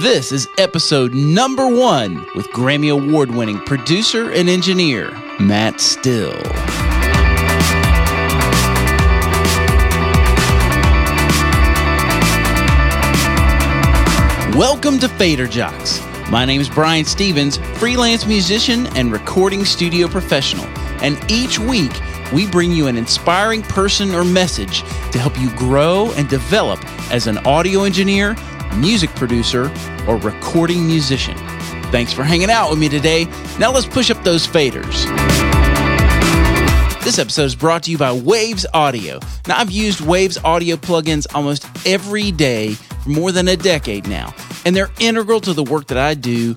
This 0.00 0.30
is 0.30 0.48
episode 0.58 1.12
number 1.12 1.66
one 1.66 2.24
with 2.36 2.46
Grammy 2.50 2.92
Award 2.92 3.32
winning 3.32 3.58
producer 3.58 4.30
and 4.30 4.48
engineer 4.48 5.10
Matt 5.40 5.80
Still. 5.80 6.40
Welcome 14.56 15.00
to 15.00 15.08
Fader 15.08 15.48
Jocks. 15.48 16.00
My 16.30 16.44
name 16.44 16.60
is 16.60 16.68
Brian 16.68 17.04
Stevens, 17.04 17.56
freelance 17.78 18.24
musician 18.24 18.86
and 18.96 19.10
recording 19.10 19.64
studio 19.64 20.06
professional. 20.06 20.66
And 21.02 21.18
each 21.28 21.58
week, 21.58 21.92
we 22.32 22.46
bring 22.46 22.70
you 22.70 22.86
an 22.86 22.96
inspiring 22.96 23.62
person 23.62 24.14
or 24.14 24.22
message 24.22 24.82
to 25.10 25.18
help 25.18 25.36
you 25.40 25.50
grow 25.56 26.12
and 26.12 26.28
develop 26.28 26.78
as 27.10 27.26
an 27.26 27.38
audio 27.38 27.82
engineer, 27.82 28.36
music 28.76 29.10
producer, 29.10 29.72
or 30.06 30.16
recording 30.18 30.86
musician. 30.86 31.36
Thanks 31.90 32.12
for 32.12 32.22
hanging 32.22 32.50
out 32.50 32.70
with 32.70 32.78
me 32.78 32.88
today. 32.88 33.24
Now 33.58 33.72
let's 33.72 33.86
push 33.86 34.10
up 34.10 34.22
those 34.24 34.46
faders. 34.46 35.06
This 37.02 37.18
episode 37.18 37.44
is 37.44 37.56
brought 37.56 37.84
to 37.84 37.90
you 37.90 37.96
by 37.96 38.12
Waves 38.12 38.66
Audio. 38.74 39.18
Now, 39.46 39.58
I've 39.58 39.70
used 39.70 40.02
Waves 40.02 40.36
Audio 40.44 40.76
plugins 40.76 41.26
almost 41.34 41.66
every 41.86 42.30
day 42.30 42.74
for 42.74 43.08
more 43.08 43.32
than 43.32 43.48
a 43.48 43.56
decade 43.56 44.06
now, 44.06 44.34
and 44.66 44.76
they're 44.76 44.90
integral 45.00 45.40
to 45.40 45.54
the 45.54 45.64
work 45.64 45.86
that 45.86 45.96
I 45.96 46.12
do. 46.12 46.54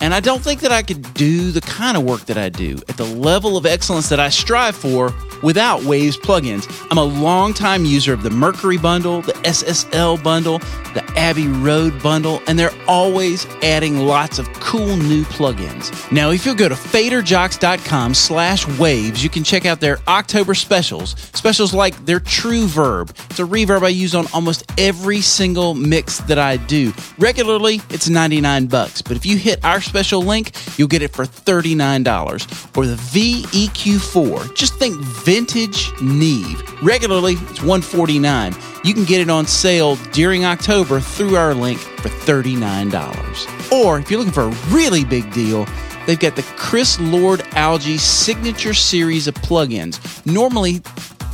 And 0.00 0.14
I 0.14 0.20
don't 0.20 0.42
think 0.42 0.60
that 0.60 0.72
I 0.72 0.82
could 0.82 1.14
do 1.14 1.50
the 1.50 1.60
kind 1.60 1.96
of 1.96 2.04
work 2.04 2.22
that 2.26 2.38
I 2.38 2.48
do 2.48 2.78
at 2.88 2.96
the 2.96 3.04
level 3.04 3.56
of 3.56 3.66
excellence 3.66 4.08
that 4.08 4.20
I 4.20 4.28
strive 4.28 4.76
for 4.76 5.12
without 5.42 5.82
Waves 5.84 6.16
plugins. 6.16 6.66
I'm 6.90 6.98
a 6.98 7.04
longtime 7.04 7.84
user 7.84 8.12
of 8.12 8.22
the 8.22 8.30
Mercury 8.30 8.78
bundle, 8.78 9.20
the 9.22 9.32
SSL 9.44 10.22
bundle, 10.22 10.58
the 10.94 11.04
Abbey 11.16 11.48
Road 11.48 12.02
bundle, 12.02 12.40
and 12.46 12.58
they're 12.58 12.74
always 12.88 13.46
adding 13.62 14.06
lots 14.06 14.38
of 14.38 14.50
cool 14.54 14.96
new 14.96 15.24
plugins. 15.24 15.90
Now, 16.10 16.30
if 16.30 16.46
you'll 16.46 16.54
go 16.54 16.68
to 16.68 16.74
faderjocks.com 16.74 18.14
slash 18.14 18.66
waves, 18.78 19.22
you 19.22 19.30
can 19.30 19.44
check 19.44 19.66
out 19.66 19.80
their 19.80 19.98
October 20.08 20.54
specials. 20.54 21.10
Specials 21.34 21.74
like 21.74 21.94
their 22.06 22.20
True 22.20 22.66
Verb. 22.66 23.14
It's 23.30 23.38
a 23.38 23.44
reverb 23.44 23.84
I 23.84 23.88
use 23.88 24.14
on 24.14 24.26
almost 24.32 24.64
every 24.78 25.20
single 25.20 25.74
mix 25.74 26.18
that 26.20 26.38
I 26.38 26.56
do. 26.56 26.92
Regularly, 27.18 27.80
it's 27.90 28.08
99 28.08 28.66
bucks, 28.66 29.02
but 29.02 29.16
if 29.16 29.26
you 29.26 29.36
hit 29.36 29.62
our 29.64 29.80
special 29.84 30.22
link, 30.22 30.52
you'll 30.76 30.88
get 30.88 31.02
it 31.02 31.12
for 31.12 31.24
$39. 31.24 32.76
Or 32.76 32.86
the 32.86 32.96
VEQ4. 32.96 34.54
Just 34.54 34.74
think 34.78 34.96
vintage 35.00 35.90
Neve. 36.00 36.62
Regularly, 36.82 37.34
it's 37.34 37.62
149. 37.62 38.54
You 38.84 38.94
can 38.94 39.04
get 39.04 39.20
it 39.20 39.30
on 39.30 39.46
sale 39.46 39.96
during 40.12 40.44
October 40.44 41.00
through 41.00 41.36
our 41.36 41.54
link 41.54 41.78
for 41.78 42.08
$39. 42.08 43.72
Or 43.72 43.98
if 43.98 44.10
you're 44.10 44.18
looking 44.18 44.32
for 44.32 44.42
a 44.42 44.54
really 44.68 45.04
big 45.04 45.32
deal, 45.32 45.66
they've 46.06 46.20
got 46.20 46.36
the 46.36 46.42
Chris 46.56 47.00
Lord 47.00 47.42
Algae 47.52 47.96
Signature 47.96 48.74
Series 48.74 49.26
of 49.26 49.34
plugins. 49.36 50.24
Normally, 50.26 50.82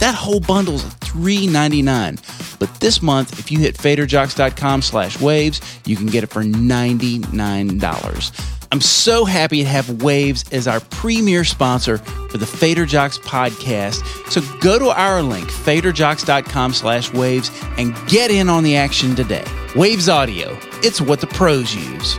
that 0.01 0.15
whole 0.15 0.41
bundle 0.41 0.75
is 0.75 0.85
$3.99. 0.85 2.59
But 2.59 2.81
this 2.81 3.01
month, 3.01 3.39
if 3.39 3.51
you 3.51 3.59
hit 3.59 3.77
faderjocks.com 3.77 4.83
slash 4.83 5.21
waves, 5.21 5.61
you 5.87 5.97
can 5.97 6.07
get 6.07 6.25
it 6.25 6.29
for 6.29 6.43
$99. 6.43 8.47
I'm 8.73 8.81
so 8.81 9.25
happy 9.25 9.63
to 9.63 9.69
have 9.69 10.03
Waves 10.03 10.45
as 10.53 10.69
our 10.69 10.81
premier 10.81 11.45
sponsor 11.45 11.99
for 11.99 12.39
the 12.39 12.47
Fader 12.47 12.87
Jocks 12.87 13.19
podcast. 13.19 14.05
So 14.31 14.41
go 14.61 14.79
to 14.79 14.91
our 14.91 15.23
link, 15.23 15.49
faderjocks.com 15.49 16.75
slash 16.75 17.13
waves, 17.13 17.51
and 17.79 17.97
get 18.07 18.31
in 18.31 18.49
on 18.49 18.63
the 18.63 18.77
action 18.77 19.17
today. 19.17 19.45
Waves 19.75 20.09
Audio, 20.09 20.57
it's 20.83 21.01
what 21.01 21.21
the 21.21 21.27
pros 21.27 21.75
use. 21.75 22.17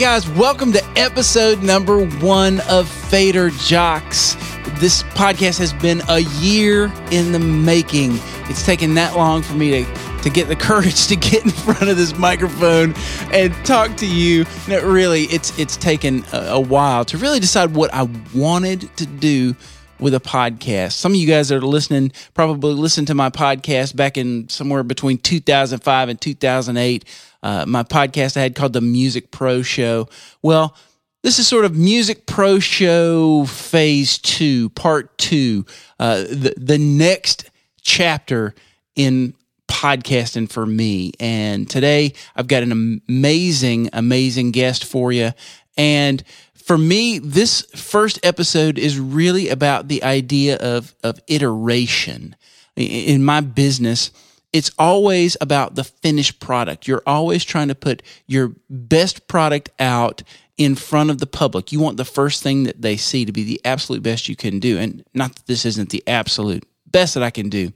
Guys, 0.00 0.26
welcome 0.30 0.72
to 0.72 0.82
episode 0.96 1.62
number 1.62 2.02
one 2.06 2.58
of 2.70 2.88
Fader 2.88 3.50
Jocks. 3.50 4.34
This 4.78 5.02
podcast 5.02 5.58
has 5.58 5.74
been 5.74 6.00
a 6.08 6.20
year 6.40 6.90
in 7.10 7.32
the 7.32 7.38
making. 7.38 8.12
It's 8.48 8.64
taken 8.64 8.94
that 8.94 9.14
long 9.14 9.42
for 9.42 9.52
me 9.52 9.84
to 9.84 9.94
to 10.22 10.30
get 10.30 10.48
the 10.48 10.56
courage 10.68 11.06
to 11.08 11.16
get 11.16 11.44
in 11.44 11.50
front 11.50 11.82
of 11.82 11.98
this 11.98 12.16
microphone 12.16 12.94
and 13.30 13.54
talk 13.66 13.94
to 13.98 14.06
you. 14.06 14.46
And 14.70 14.82
really, 14.84 15.24
it's 15.24 15.58
it's 15.58 15.76
taken 15.76 16.24
a, 16.32 16.52
a 16.52 16.60
while 16.60 17.04
to 17.04 17.18
really 17.18 17.38
decide 17.38 17.74
what 17.74 17.92
I 17.92 18.08
wanted 18.34 18.96
to 18.96 19.04
do 19.04 19.54
with 19.98 20.14
a 20.14 20.20
podcast. 20.20 20.92
Some 20.92 21.12
of 21.12 21.16
you 21.16 21.26
guys 21.26 21.50
that 21.50 21.56
are 21.56 21.60
listening 21.60 22.12
probably 22.32 22.72
listened 22.72 23.08
to 23.08 23.14
my 23.14 23.28
podcast 23.28 23.96
back 23.96 24.16
in 24.16 24.48
somewhere 24.48 24.82
between 24.82 25.18
2005 25.18 26.08
and 26.08 26.18
2008. 26.18 27.04
Uh, 27.42 27.64
my 27.66 27.82
podcast 27.82 28.36
I 28.36 28.42
had 28.42 28.54
called 28.54 28.72
the 28.72 28.80
Music 28.80 29.30
Pro 29.30 29.62
Show. 29.62 30.08
Well, 30.42 30.76
this 31.22 31.38
is 31.38 31.46
sort 31.46 31.64
of 31.64 31.76
Music 31.76 32.26
Pro 32.26 32.58
Show 32.58 33.44
Phase 33.44 34.18
Two, 34.18 34.70
Part 34.70 35.16
Two, 35.18 35.66
uh, 35.98 36.22
the 36.22 36.54
the 36.56 36.78
next 36.78 37.50
chapter 37.82 38.54
in 38.96 39.34
podcasting 39.68 40.50
for 40.50 40.66
me. 40.66 41.12
And 41.20 41.68
today 41.68 42.14
I've 42.34 42.48
got 42.48 42.62
an 42.62 43.00
amazing, 43.08 43.88
amazing 43.92 44.50
guest 44.50 44.84
for 44.84 45.12
you. 45.12 45.32
And 45.76 46.22
for 46.54 46.76
me, 46.76 47.18
this 47.18 47.62
first 47.74 48.18
episode 48.22 48.78
is 48.78 48.98
really 48.98 49.48
about 49.48 49.88
the 49.88 50.02
idea 50.02 50.56
of, 50.56 50.94
of 51.02 51.20
iteration. 51.26 52.36
In 52.76 53.24
my 53.24 53.40
business, 53.40 54.10
it's 54.52 54.70
always 54.78 55.36
about 55.40 55.74
the 55.74 55.84
finished 55.84 56.40
product. 56.40 56.88
You're 56.88 57.02
always 57.06 57.44
trying 57.44 57.68
to 57.68 57.74
put 57.74 58.02
your 58.26 58.54
best 58.68 59.28
product 59.28 59.70
out 59.78 60.22
in 60.56 60.74
front 60.74 61.10
of 61.10 61.18
the 61.18 61.26
public. 61.26 61.72
You 61.72 61.80
want 61.80 61.96
the 61.96 62.04
first 62.04 62.42
thing 62.42 62.64
that 62.64 62.82
they 62.82 62.96
see 62.96 63.24
to 63.24 63.32
be 63.32 63.44
the 63.44 63.60
absolute 63.64 64.02
best 64.02 64.28
you 64.28 64.36
can 64.36 64.58
do. 64.58 64.78
And 64.78 65.04
not 65.14 65.36
that 65.36 65.46
this 65.46 65.64
isn't 65.64 65.90
the 65.90 66.02
absolute 66.06 66.64
best 66.86 67.14
that 67.14 67.22
I 67.22 67.30
can 67.30 67.48
do, 67.48 67.72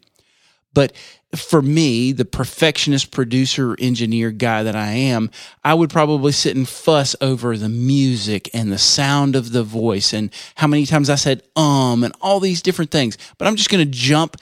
but 0.75 0.93
for 1.35 1.63
me, 1.63 2.13
the 2.13 2.25
perfectionist 2.25 3.11
producer 3.11 3.77
engineer 3.79 4.31
guy 4.31 4.63
that 4.63 4.77
I 4.77 4.91
am, 4.91 5.31
I 5.65 5.75
would 5.75 5.91
probably 5.91 6.33
sit 6.33 6.57
and 6.57 6.69
fuss 6.69 7.17
over 7.21 7.57
the 7.57 7.69
music 7.69 8.51
and 8.53 8.71
the 8.71 8.79
sound 8.79 9.35
of 9.35 9.53
the 9.53 9.63
voice 9.63 10.13
and 10.13 10.31
how 10.57 10.67
many 10.67 10.87
times 10.87 11.11
I 11.11 11.17
said 11.17 11.43
um 11.57 12.05
and 12.05 12.15
all 12.21 12.41
these 12.41 12.63
different 12.63 12.91
things. 12.91 13.17
But 13.39 13.49
I'm 13.49 13.57
just 13.57 13.71
going 13.71 13.85
to 13.85 13.91
jump 13.91 14.37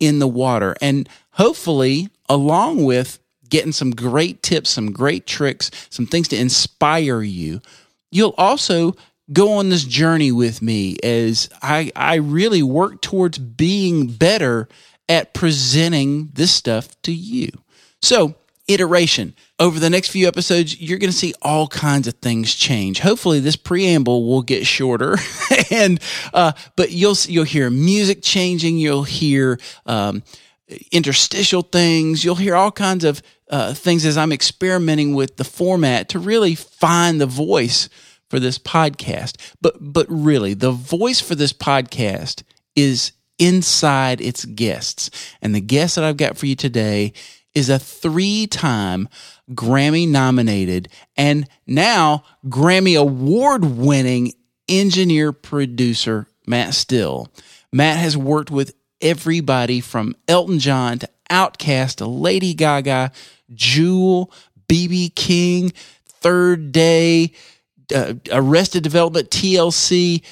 in 0.00 0.18
the 0.18 0.28
water 0.28 0.74
and 0.80 1.08
hopefully, 1.32 2.08
along 2.28 2.84
with 2.84 3.18
getting 3.48 3.72
some 3.72 3.92
great 3.92 4.42
tips, 4.42 4.70
some 4.70 4.92
great 4.92 5.26
tricks, 5.26 5.70
some 5.90 6.06
things 6.06 6.28
to 6.28 6.36
inspire 6.36 7.22
you, 7.22 7.60
you'll 8.10 8.34
also 8.36 8.94
go 9.32 9.52
on 9.52 9.68
this 9.68 9.84
journey 9.84 10.32
with 10.32 10.62
me 10.62 10.96
as 11.02 11.48
I, 11.62 11.92
I 11.94 12.16
really 12.16 12.62
work 12.62 13.00
towards 13.00 13.38
being 13.38 14.06
better 14.08 14.68
at 15.08 15.34
presenting 15.34 16.30
this 16.34 16.52
stuff 16.52 17.00
to 17.02 17.12
you. 17.12 17.48
So, 18.02 18.34
iteration. 18.68 19.34
Over 19.58 19.80
the 19.80 19.90
next 19.90 20.08
few 20.08 20.28
episodes, 20.28 20.80
you're 20.80 20.98
going 20.98 21.10
to 21.10 21.16
see 21.16 21.34
all 21.42 21.66
kinds 21.66 22.06
of 22.06 22.14
things 22.14 22.54
change. 22.54 23.00
Hopefully, 23.00 23.40
this 23.40 23.56
preamble 23.56 24.28
will 24.28 24.42
get 24.42 24.66
shorter, 24.66 25.16
and 25.70 26.00
uh, 26.32 26.52
but 26.76 26.92
you'll 26.92 27.16
you'll 27.26 27.44
hear 27.44 27.70
music 27.70 28.22
changing. 28.22 28.78
You'll 28.78 29.04
hear 29.04 29.58
um, 29.86 30.22
interstitial 30.92 31.62
things. 31.62 32.24
You'll 32.24 32.36
hear 32.36 32.54
all 32.54 32.70
kinds 32.70 33.04
of 33.04 33.22
uh, 33.50 33.74
things 33.74 34.04
as 34.04 34.16
I'm 34.16 34.32
experimenting 34.32 35.14
with 35.14 35.36
the 35.36 35.44
format 35.44 36.10
to 36.10 36.18
really 36.18 36.54
find 36.54 37.20
the 37.20 37.26
voice 37.26 37.88
for 38.28 38.38
this 38.38 38.58
podcast. 38.58 39.36
But 39.60 39.76
but 39.80 40.06
really, 40.08 40.54
the 40.54 40.72
voice 40.72 41.20
for 41.20 41.34
this 41.34 41.52
podcast 41.52 42.42
is 42.76 43.12
inside 43.38 44.20
its 44.20 44.44
guests. 44.44 45.10
And 45.40 45.54
the 45.54 45.60
guest 45.60 45.94
that 45.94 46.04
I've 46.04 46.16
got 46.16 46.36
for 46.36 46.46
you 46.46 46.56
today 46.56 47.12
is 47.58 47.68
a 47.68 47.78
three 47.78 48.46
time 48.46 49.08
Grammy 49.50 50.08
nominated 50.08 50.88
and 51.16 51.48
now 51.66 52.22
Grammy 52.46 52.98
award 52.98 53.64
winning 53.64 54.32
engineer 54.68 55.32
producer, 55.32 56.28
Matt 56.46 56.74
Still. 56.74 57.28
Matt 57.72 57.98
has 57.98 58.16
worked 58.16 58.50
with 58.50 58.74
everybody 59.00 59.80
from 59.80 60.14
Elton 60.28 60.60
John 60.60 61.00
to 61.00 61.08
Outkast 61.30 61.96
to 61.96 62.06
Lady 62.06 62.54
Gaga, 62.54 63.10
Jewel, 63.52 64.32
BB 64.68 65.14
King, 65.16 65.72
Third 66.06 66.70
Day, 66.70 67.32
uh, 67.94 68.14
Arrested 68.30 68.84
Development, 68.84 69.28
TLC. 69.30 70.22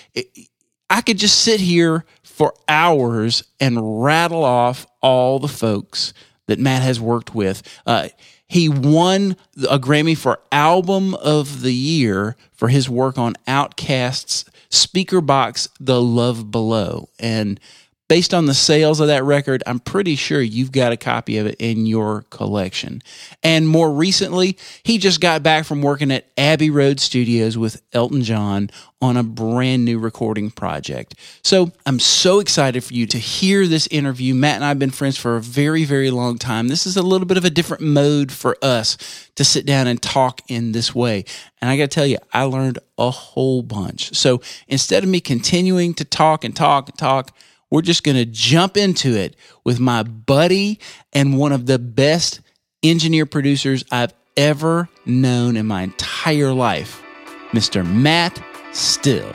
I 0.88 1.00
could 1.00 1.19
just 1.19 1.40
sit 1.40 1.61
here 1.61 2.05
for 2.23 2.55
hours 2.69 3.43
and 3.58 4.05
rattle 4.05 4.44
off 4.44 4.87
all 5.00 5.38
the 5.38 5.49
folks 5.49 6.12
that 6.46 6.58
Matt 6.58 6.82
has 6.82 7.00
worked 7.00 7.34
with. 7.34 7.62
Uh, 7.87 8.08
he 8.46 8.69
won 8.69 9.37
a 9.69 9.78
Grammy 9.78 10.16
for 10.16 10.40
Album 10.52 11.14
of 11.14 11.62
the 11.62 11.75
Year 11.75 12.37
for 12.52 12.69
his 12.69 12.88
work 12.88 13.19
on 13.19 13.34
Outkast's 13.46 14.44
Speakerboxxx 14.70 15.69
The 15.81 16.00
Love 16.00 16.50
Below. 16.50 17.08
And 17.19 17.58
based 18.08 18.32
on 18.32 18.46
the 18.46 18.54
sales 18.54 19.00
of 19.00 19.08
that 19.08 19.24
record, 19.24 19.62
I'm 19.66 19.80
pretty 19.80 20.16
sure 20.16 20.40
you've 20.40 20.72
got 20.72 20.92
a 20.92 20.96
copy 20.96 21.38
of 21.38 21.46
it 21.46 21.56
in 21.58 21.86
your 21.86 22.22
collection. 22.30 23.02
And 23.42 23.68
more 23.68 23.92
recently, 23.92 24.56
he 24.82 24.98
just 24.98 25.20
got 25.20 25.42
back 25.42 25.64
from 25.64 25.82
working 25.82 26.12
at 26.12 26.26
Abbey 26.38 26.70
Road 26.70 27.00
Studios 27.00 27.58
with 27.58 27.82
Elton 27.92 28.22
John 28.22 28.70
on 29.02 29.16
a 29.16 29.22
brand 29.22 29.84
new 29.84 29.98
recording 29.98 30.50
project. 30.50 31.14
So 31.42 31.72
I'm 31.84 31.98
so 31.98 32.38
excited 32.38 32.82
for 32.82 32.94
you 32.94 33.06
to 33.06 33.18
hear 33.18 33.66
this 33.66 33.86
interview. 33.88 34.34
Matt 34.34 34.56
and 34.56 34.64
I 34.64 34.68
have 34.68 34.78
been 34.78 34.90
friends 34.90 35.18
for 35.18 35.36
a 35.36 35.40
very, 35.40 35.84
very 35.84 36.10
long 36.10 36.38
time. 36.38 36.68
This 36.68 36.86
is 36.86 36.96
a 36.96 37.02
little 37.02 37.26
bit 37.26 37.36
of 37.36 37.44
a 37.44 37.50
different 37.50 37.82
mode 37.82 38.32
for 38.32 38.56
us 38.62 38.96
to 39.34 39.44
sit 39.44 39.66
down 39.66 39.86
and 39.86 40.00
talk 40.00 40.40
in 40.48 40.72
this 40.72 40.94
way. 40.94 41.24
And 41.60 41.68
I 41.70 41.76
got 41.76 41.84
to 41.90 41.94
tell 41.94 42.06
you, 42.06 42.18
I 42.32 42.44
learned 42.44 42.78
a 42.96 43.10
whole 43.10 43.62
bunch. 43.62 44.16
So 44.16 44.40
instead 44.68 45.02
of 45.02 45.10
me 45.10 45.20
continuing 45.20 45.92
to 45.94 46.04
talk 46.04 46.44
and 46.44 46.56
talk 46.56 46.88
and 46.88 46.96
talk, 46.98 47.36
we're 47.76 47.82
just 47.82 48.05
going 48.05 48.17
to 48.17 48.25
jump 48.25 48.78
into 48.78 49.14
it 49.14 49.37
with 49.62 49.78
my 49.78 50.02
buddy 50.02 50.81
and 51.12 51.37
one 51.37 51.52
of 51.52 51.67
the 51.67 51.78
best 51.78 52.40
engineer 52.82 53.26
producers 53.26 53.84
I've 53.93 54.14
ever 54.34 54.88
known 55.05 55.58
in 55.58 55.67
my 55.67 55.82
entire 55.82 56.55
life, 56.55 57.02
Mr. 57.50 57.87
Matt 57.87 58.43
Still. 58.73 59.31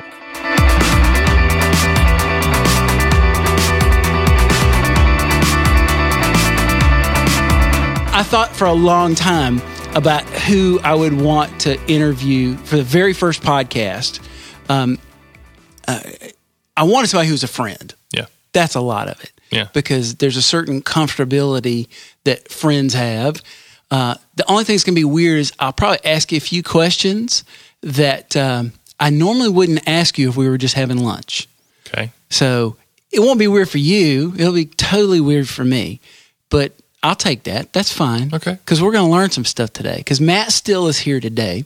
I 8.10 8.24
thought 8.24 8.50
for 8.56 8.66
a 8.66 8.74
long 8.74 9.14
time 9.14 9.62
about 9.94 10.24
who 10.24 10.80
I 10.84 10.96
would 10.96 11.14
want 11.14 11.62
to 11.62 11.80
interview 11.86 12.58
for 12.58 12.78
the 12.78 12.84
very 12.84 13.14
first 13.14 13.44
podcast. 13.44 14.20
Um, 14.68 14.98
uh, 15.88 16.02
I 16.76 16.84
wanted 16.84 17.08
somebody 17.08 17.28
who 17.28 17.34
was 17.34 17.44
a 17.44 17.48
friend. 17.48 17.94
Yeah. 18.12 18.26
That's 18.54 18.76
a 18.76 18.82
lot 18.82 19.08
of 19.08 19.22
it. 19.24 19.32
Yeah. 19.52 19.68
Because 19.74 20.16
there's 20.16 20.38
a 20.38 20.42
certain 20.42 20.82
comfortability 20.82 21.88
that 22.24 22.50
friends 22.50 22.94
have. 22.94 23.42
Uh, 23.90 24.16
the 24.36 24.50
only 24.50 24.64
thing 24.64 24.76
that's 24.76 24.86
going 24.86 24.96
to 24.96 25.02
be 25.02 25.06
weird 25.06 25.40
is 25.40 25.52
I'll 25.60 25.74
probably 25.74 26.00
ask 26.06 26.32
you 26.32 26.38
a 26.38 26.42
few 26.42 26.64
questions 26.64 27.44
that 27.82 28.36
um, 28.38 28.72
I 29.00 29.10
normally 29.10 29.50
wouldn't 29.50 29.88
ask 29.88 30.18
you 30.18 30.30
if 30.30 30.38
we 30.38 30.48
were 30.48 30.58
just 30.58 30.76
having 30.76 30.98
lunch. 30.98 31.50
Okay. 31.88 32.12
So 32.30 32.78
it 33.12 33.20
won't 33.20 33.40
be 33.40 33.48
weird 33.48 33.70
for 33.70 33.80
you. 33.80 34.34
It'll 34.38 34.54
be 34.54 34.66
totally 34.66 35.20
weird 35.20 35.50
for 35.50 35.66
me. 35.66 36.00
But 36.50 36.74
I'll 37.04 37.16
take 37.16 37.44
that. 37.44 37.74
That's 37.74 37.92
fine. 37.92 38.34
Okay. 38.34 38.54
Because 38.54 38.82
we're 38.82 38.92
going 38.92 39.06
to 39.06 39.12
learn 39.12 39.32
some 39.32 39.46
stuff 39.46 39.74
today. 39.74 39.98
Because 39.98 40.22
Matt 40.22 40.52
Still 40.52 40.88
is 40.88 41.00
here 41.00 41.20
today, 41.20 41.66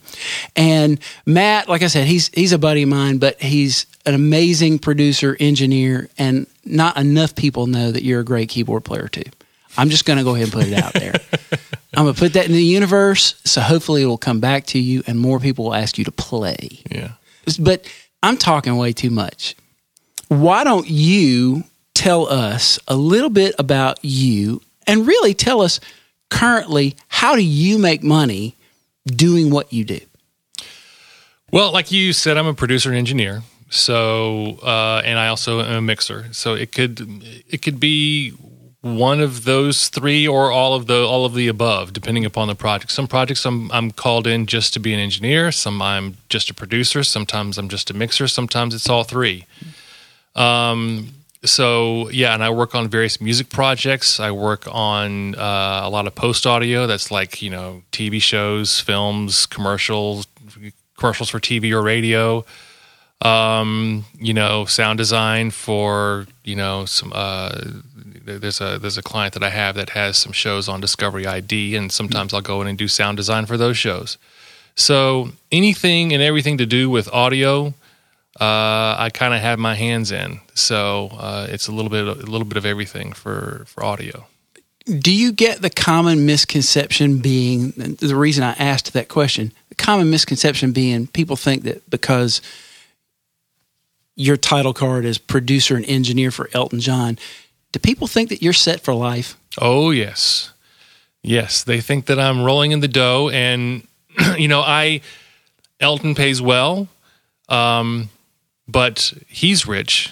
and 0.56 1.00
Matt, 1.26 1.68
like 1.68 1.82
I 1.82 1.88
said, 1.88 2.08
he's 2.08 2.30
he's 2.30 2.54
a 2.54 2.58
buddy 2.58 2.84
of 2.84 2.90
mine, 2.90 3.18
but 3.18 3.42
he's 3.42 3.86
an 4.06 4.14
amazing 4.14 4.80
producer, 4.80 5.36
engineer, 5.40 6.10
and 6.18 6.48
not 6.64 6.98
enough 6.98 7.36
people 7.36 7.68
know 7.68 7.92
that 7.92 8.04
you're 8.04 8.20
a 8.20 8.26
great 8.26 8.50
keyboard 8.50 8.84
player 8.84 9.08
too. 9.08 9.24
I'm 9.78 9.90
just 9.90 10.06
going 10.06 10.18
to 10.18 10.24
go 10.24 10.36
ahead 10.36 10.46
and 10.46 10.54
put 10.54 10.68
it 10.68 10.74
out 10.74 10.94
there. 10.94 11.14
I'm 11.94 12.06
going 12.06 12.14
to 12.14 12.20
put 12.20 12.34
that 12.34 12.46
in 12.46 12.52
the 12.52 12.64
universe, 12.64 13.40
so 13.44 13.62
hopefully 13.62 14.04
it 14.04 14.06
will 14.06 14.18
come 14.18 14.40
back 14.40 14.66
to 14.68 14.80
you, 14.80 15.04
and 15.08 15.20
more 15.20 15.40
people 15.40 15.66
will 15.66 15.74
ask 15.74 15.98
you 15.98 16.06
to 16.06 16.12
play. 16.12 16.82
Yeah. 16.90 17.12
But 17.60 17.92
I'm 18.24 18.38
talking 18.38 18.76
way 18.78 18.94
too 18.94 19.10
much. 19.10 19.56
Why 20.28 20.64
don't 20.64 20.90
you 20.90 21.64
tell 21.94 22.28
us 22.28 22.80
a 22.88 22.96
little 22.96 23.30
bit 23.30 23.56
about 23.60 24.00
you 24.04 24.62
and 24.88 25.08
really 25.08 25.34
tell 25.34 25.62
us 25.62 25.80
currently 26.30 26.96
how 27.08 27.36
do 27.36 27.44
you 27.44 27.78
make 27.78 28.04
money 28.04 28.56
doing 29.06 29.50
what 29.50 29.72
you 29.72 29.86
do? 29.86 30.00
Well, 31.52 31.72
like 31.72 31.92
you 31.92 32.12
said, 32.12 32.38
I'm 32.38 32.48
a 32.48 32.54
producer 32.54 32.90
and 32.90 32.98
engineer. 32.98 33.44
So, 33.76 34.58
uh, 34.64 35.02
and 35.04 35.20
I 35.20 35.28
also 35.28 35.60
am 35.60 35.76
a 35.76 35.82
mixer. 35.82 36.32
So 36.32 36.54
it 36.54 36.72
could 36.72 37.02
it 37.50 37.62
could 37.62 37.80
be 37.80 38.32
one 38.82 39.20
of 39.20 39.46
those 39.46 39.90
three 39.90 40.28
or 40.28 40.52
all 40.52 40.76
of 40.76 40.86
the 40.86 41.06
all 41.06 41.26
of 41.26 41.34
the 41.34 41.48
above, 41.48 41.92
depending 41.92 42.24
upon 42.24 42.48
the 42.48 42.56
project. 42.56 42.92
Some 42.92 43.08
projects 43.08 43.46
I'm 43.46 43.72
I'm 43.72 43.92
called 43.92 44.28
in 44.28 44.46
just 44.46 44.74
to 44.74 44.80
be 44.80 44.94
an 44.94 45.00
engineer. 45.00 45.52
Some 45.52 45.82
I'm 45.82 46.18
just 46.30 46.50
a 46.50 46.54
producer. 46.54 47.04
Sometimes 47.04 47.58
I'm 47.58 47.68
just 47.68 47.90
a 47.90 47.94
mixer. 47.94 48.28
Sometimes 48.28 48.74
it's 48.74 48.90
all 48.90 49.04
three. 49.04 49.46
Um, 50.36 51.10
so 51.44 52.10
yeah, 52.10 52.34
and 52.34 52.44
I 52.44 52.50
work 52.52 52.76
on 52.76 52.88
various 52.88 53.20
music 53.20 53.50
projects. 53.50 54.20
I 54.20 54.32
work 54.32 54.68
on 54.72 55.36
uh, 55.36 55.82
a 55.84 55.90
lot 55.90 56.08
of 56.08 56.16
post 56.16 56.48
audio. 56.48 56.88
That's 56.88 57.12
like 57.12 57.42
you 57.42 57.50
know 57.50 57.84
TV 57.92 58.22
shows, 58.22 58.80
films, 58.80 59.46
commercials, 59.46 60.28
commercials 60.98 61.30
for 61.30 61.40
TV 61.40 61.72
or 61.72 61.82
radio. 61.82 62.46
Um, 63.22 64.06
you 64.20 64.34
know, 64.34 64.66
sound 64.66 64.98
design 64.98 65.52
for 65.52 66.28
you 66.44 66.56
know 66.56 66.86
some. 66.86 67.12
Uh, 67.16 67.62
there's 68.26 68.62
a 68.62 68.78
there's 68.78 68.98
a 68.98 69.04
client 69.04 69.34
that 69.34 69.44
I 69.44 69.50
have 69.50 69.76
that 69.76 69.92
has 69.92 70.18
some 70.18 70.32
shows 70.32 70.68
on 70.68 70.82
Discovery 70.82 71.26
ID, 71.26 71.76
and 71.76 71.92
sometimes 71.92 72.34
I'll 72.34 72.42
go 72.42 72.62
in 72.62 72.68
and 72.68 72.78
do 72.78 72.88
sound 72.88 73.18
design 73.18 73.46
for 73.46 73.58
those 73.58 73.78
shows. 73.78 74.18
So 74.76 75.30
anything 75.52 76.14
and 76.14 76.22
everything 76.22 76.58
to 76.58 76.66
do 76.66 76.90
with 76.90 77.08
audio 77.14 77.74
uh, 78.40 78.96
I 78.98 79.12
kind 79.14 79.34
of 79.34 79.40
have 79.40 79.60
my 79.60 79.76
hands 79.76 80.12
in. 80.12 80.42
So 80.54 81.10
uh, 81.18 81.48
it's 81.50 81.68
a 81.68 81.72
little 81.72 81.90
bit, 81.90 82.06
a 82.06 82.14
little 82.14 82.46
bit 82.46 82.58
of 82.58 82.66
everything 82.66 83.14
for 83.14 83.64
for 83.68 83.84
audio. 83.84 84.28
Do 84.86 85.16
you 85.16 85.32
get 85.32 85.62
the 85.62 85.70
common 85.70 86.26
misconception 86.26 87.20
being 87.20 87.72
the 87.72 88.16
reason 88.16 88.44
I 88.44 88.52
asked 88.54 88.94
that 88.94 89.08
question? 89.08 89.52
The 89.70 89.76
common 89.76 90.10
misconception 90.12 90.74
being 90.74 91.08
people 91.08 91.36
think 91.36 91.64
that 91.64 91.90
because 91.90 92.42
your 94.16 94.38
title 94.38 94.74
card 94.74 95.06
is 95.06 95.18
producer 95.18 95.76
and 95.76 95.86
engineer 95.86 96.32
for 96.32 96.50
Elton 96.54 96.80
John, 96.80 97.18
do 97.72 97.80
people 97.80 98.08
think 98.08 98.30
that 98.30 98.42
you're 98.42 98.54
set 98.54 98.82
for 98.82 98.94
life? 98.94 99.38
Oh 99.60 99.92
yes, 99.92 100.52
yes. 101.22 101.64
They 101.64 101.82
think 101.82 102.06
that 102.06 102.20
I'm 102.20 102.44
rolling 102.44 102.72
in 102.72 102.80
the 102.80 102.88
dough, 102.88 103.30
and 103.30 103.88
you 104.38 104.48
know, 104.48 104.62
I 104.62 105.02
Elton 105.80 106.16
pays 106.16 106.42
well. 106.42 106.88
Um, 107.50 108.10
but 108.68 109.14
he's 109.28 109.68
rich, 109.68 110.12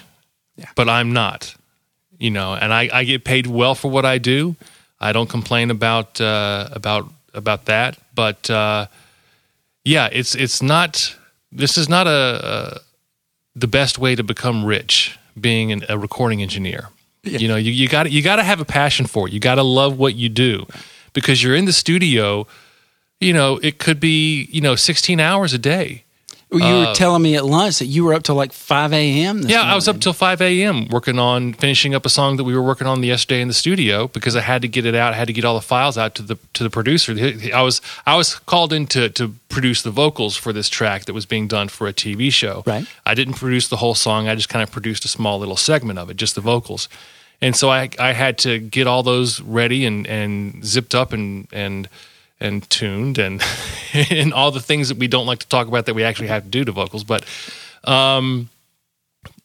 Yeah. 0.56 0.66
but 0.76 0.88
I'm 0.88 1.12
not. 1.12 1.54
You 2.18 2.30
know, 2.30 2.54
and 2.54 2.72
I, 2.72 2.88
I 2.92 3.04
get 3.04 3.24
paid 3.24 3.46
well 3.48 3.74
for 3.74 3.90
what 3.90 4.04
I 4.04 4.18
do. 4.18 4.54
I 5.00 5.12
don't 5.12 5.28
complain 5.28 5.70
about 5.70 6.20
uh, 6.20 6.68
about 6.72 7.08
about 7.34 7.64
that. 7.64 7.98
But 8.14 8.48
uh, 8.48 8.86
yeah, 9.84 10.08
it's 10.12 10.34
it's 10.36 10.62
not. 10.62 11.16
This 11.50 11.76
is 11.76 11.88
not 11.88 12.06
a, 12.06 12.10
a 12.80 12.80
the 13.54 13.66
best 13.66 13.98
way 13.98 14.14
to 14.14 14.22
become 14.22 14.64
rich. 14.64 15.18
Being 15.38 15.72
an, 15.72 15.84
a 15.88 15.98
recording 15.98 16.42
engineer, 16.42 16.90
you 17.24 17.48
know, 17.48 17.56
you 17.56 17.72
you 17.72 17.88
got 17.88 18.10
you 18.10 18.22
got 18.22 18.36
to 18.36 18.44
have 18.44 18.60
a 18.60 18.64
passion 18.64 19.06
for 19.06 19.26
it. 19.26 19.32
You 19.32 19.40
got 19.40 19.56
to 19.56 19.64
love 19.64 19.98
what 19.98 20.14
you 20.14 20.28
do, 20.28 20.66
because 21.12 21.42
you're 21.42 21.56
in 21.56 21.64
the 21.64 21.72
studio. 21.72 22.46
You 23.18 23.32
know, 23.32 23.58
it 23.60 23.78
could 23.78 23.98
be 23.98 24.44
you 24.52 24.60
know 24.60 24.76
16 24.76 25.18
hours 25.18 25.52
a 25.52 25.58
day 25.58 26.04
You 26.52 26.60
were 26.60 26.94
telling 26.94 27.22
me 27.22 27.34
at 27.36 27.44
lunch 27.44 27.80
that 27.80 27.86
you 27.86 28.04
were 28.04 28.14
up 28.14 28.22
till 28.22 28.36
like 28.36 28.52
5 28.52 28.92
a.m. 28.92 29.38
Uh, 29.38 29.48
Yeah, 29.48 29.62
I 29.62 29.74
was 29.74 29.88
up 29.88 29.98
till 30.00 30.12
5 30.12 30.40
a.m. 30.40 30.88
working 30.88 31.18
on 31.18 31.52
finishing 31.54 31.94
up 31.94 32.06
a 32.06 32.08
song 32.08 32.36
that 32.36 32.44
we 32.44 32.54
were 32.54 32.62
working 32.62 32.86
on 32.86 33.02
yesterday 33.02 33.40
in 33.40 33.48
the 33.48 33.54
studio 33.54 34.06
because 34.08 34.36
I 34.36 34.40
had 34.40 34.62
to 34.62 34.68
get 34.68 34.86
it 34.86 34.94
out. 34.94 35.12
I 35.12 35.16
had 35.16 35.26
to 35.26 35.32
get 35.32 35.44
all 35.44 35.54
the 35.56 35.60
files 35.66 35.98
out 35.98 36.14
to 36.16 36.22
the 36.22 36.36
to 36.52 36.62
the 36.62 36.70
producer. 36.70 37.12
I 37.52 37.62
was 37.62 37.80
I 38.06 38.16
was 38.16 38.36
called 38.36 38.72
in 38.72 38.86
to, 38.88 39.08
to 39.10 39.34
produce 39.48 39.82
the 39.82 39.90
vocals 39.90 40.36
for 40.36 40.52
this 40.52 40.68
track 40.68 41.06
that 41.06 41.12
was 41.12 41.26
being 41.26 41.48
done 41.48 41.68
for 41.68 41.88
a 41.88 41.92
TV 41.92 42.32
show. 42.32 42.62
Right. 42.66 42.86
I 43.04 43.14
didn't 43.14 43.34
produce 43.34 43.68
the 43.68 43.76
whole 43.76 43.94
song. 43.94 44.28
I 44.28 44.34
just 44.34 44.48
kind 44.48 44.62
of 44.62 44.70
produced 44.70 45.04
a 45.04 45.08
small 45.08 45.38
little 45.38 45.56
segment 45.56 45.98
of 45.98 46.08
it, 46.10 46.16
just 46.16 46.34
the 46.34 46.40
vocals. 46.40 46.88
And 47.40 47.56
so 47.56 47.68
I 47.70 47.90
I 47.98 48.12
had 48.12 48.38
to 48.38 48.58
get 48.60 48.86
all 48.86 49.02
those 49.02 49.40
ready 49.40 49.84
and 49.86 50.06
and 50.06 50.64
zipped 50.64 50.94
up 50.94 51.12
and 51.12 51.48
and 51.52 51.88
and 52.44 52.68
tuned 52.70 53.18
and 53.18 53.42
and 54.10 54.32
all 54.32 54.50
the 54.50 54.60
things 54.60 54.90
that 54.90 54.98
we 54.98 55.08
don't 55.08 55.26
like 55.26 55.40
to 55.40 55.48
talk 55.48 55.66
about 55.66 55.86
that 55.86 55.94
we 55.94 56.04
actually 56.04 56.28
have 56.28 56.44
to 56.44 56.48
do 56.48 56.64
to 56.64 56.72
vocals, 56.72 57.02
but 57.02 57.24
um, 57.84 58.48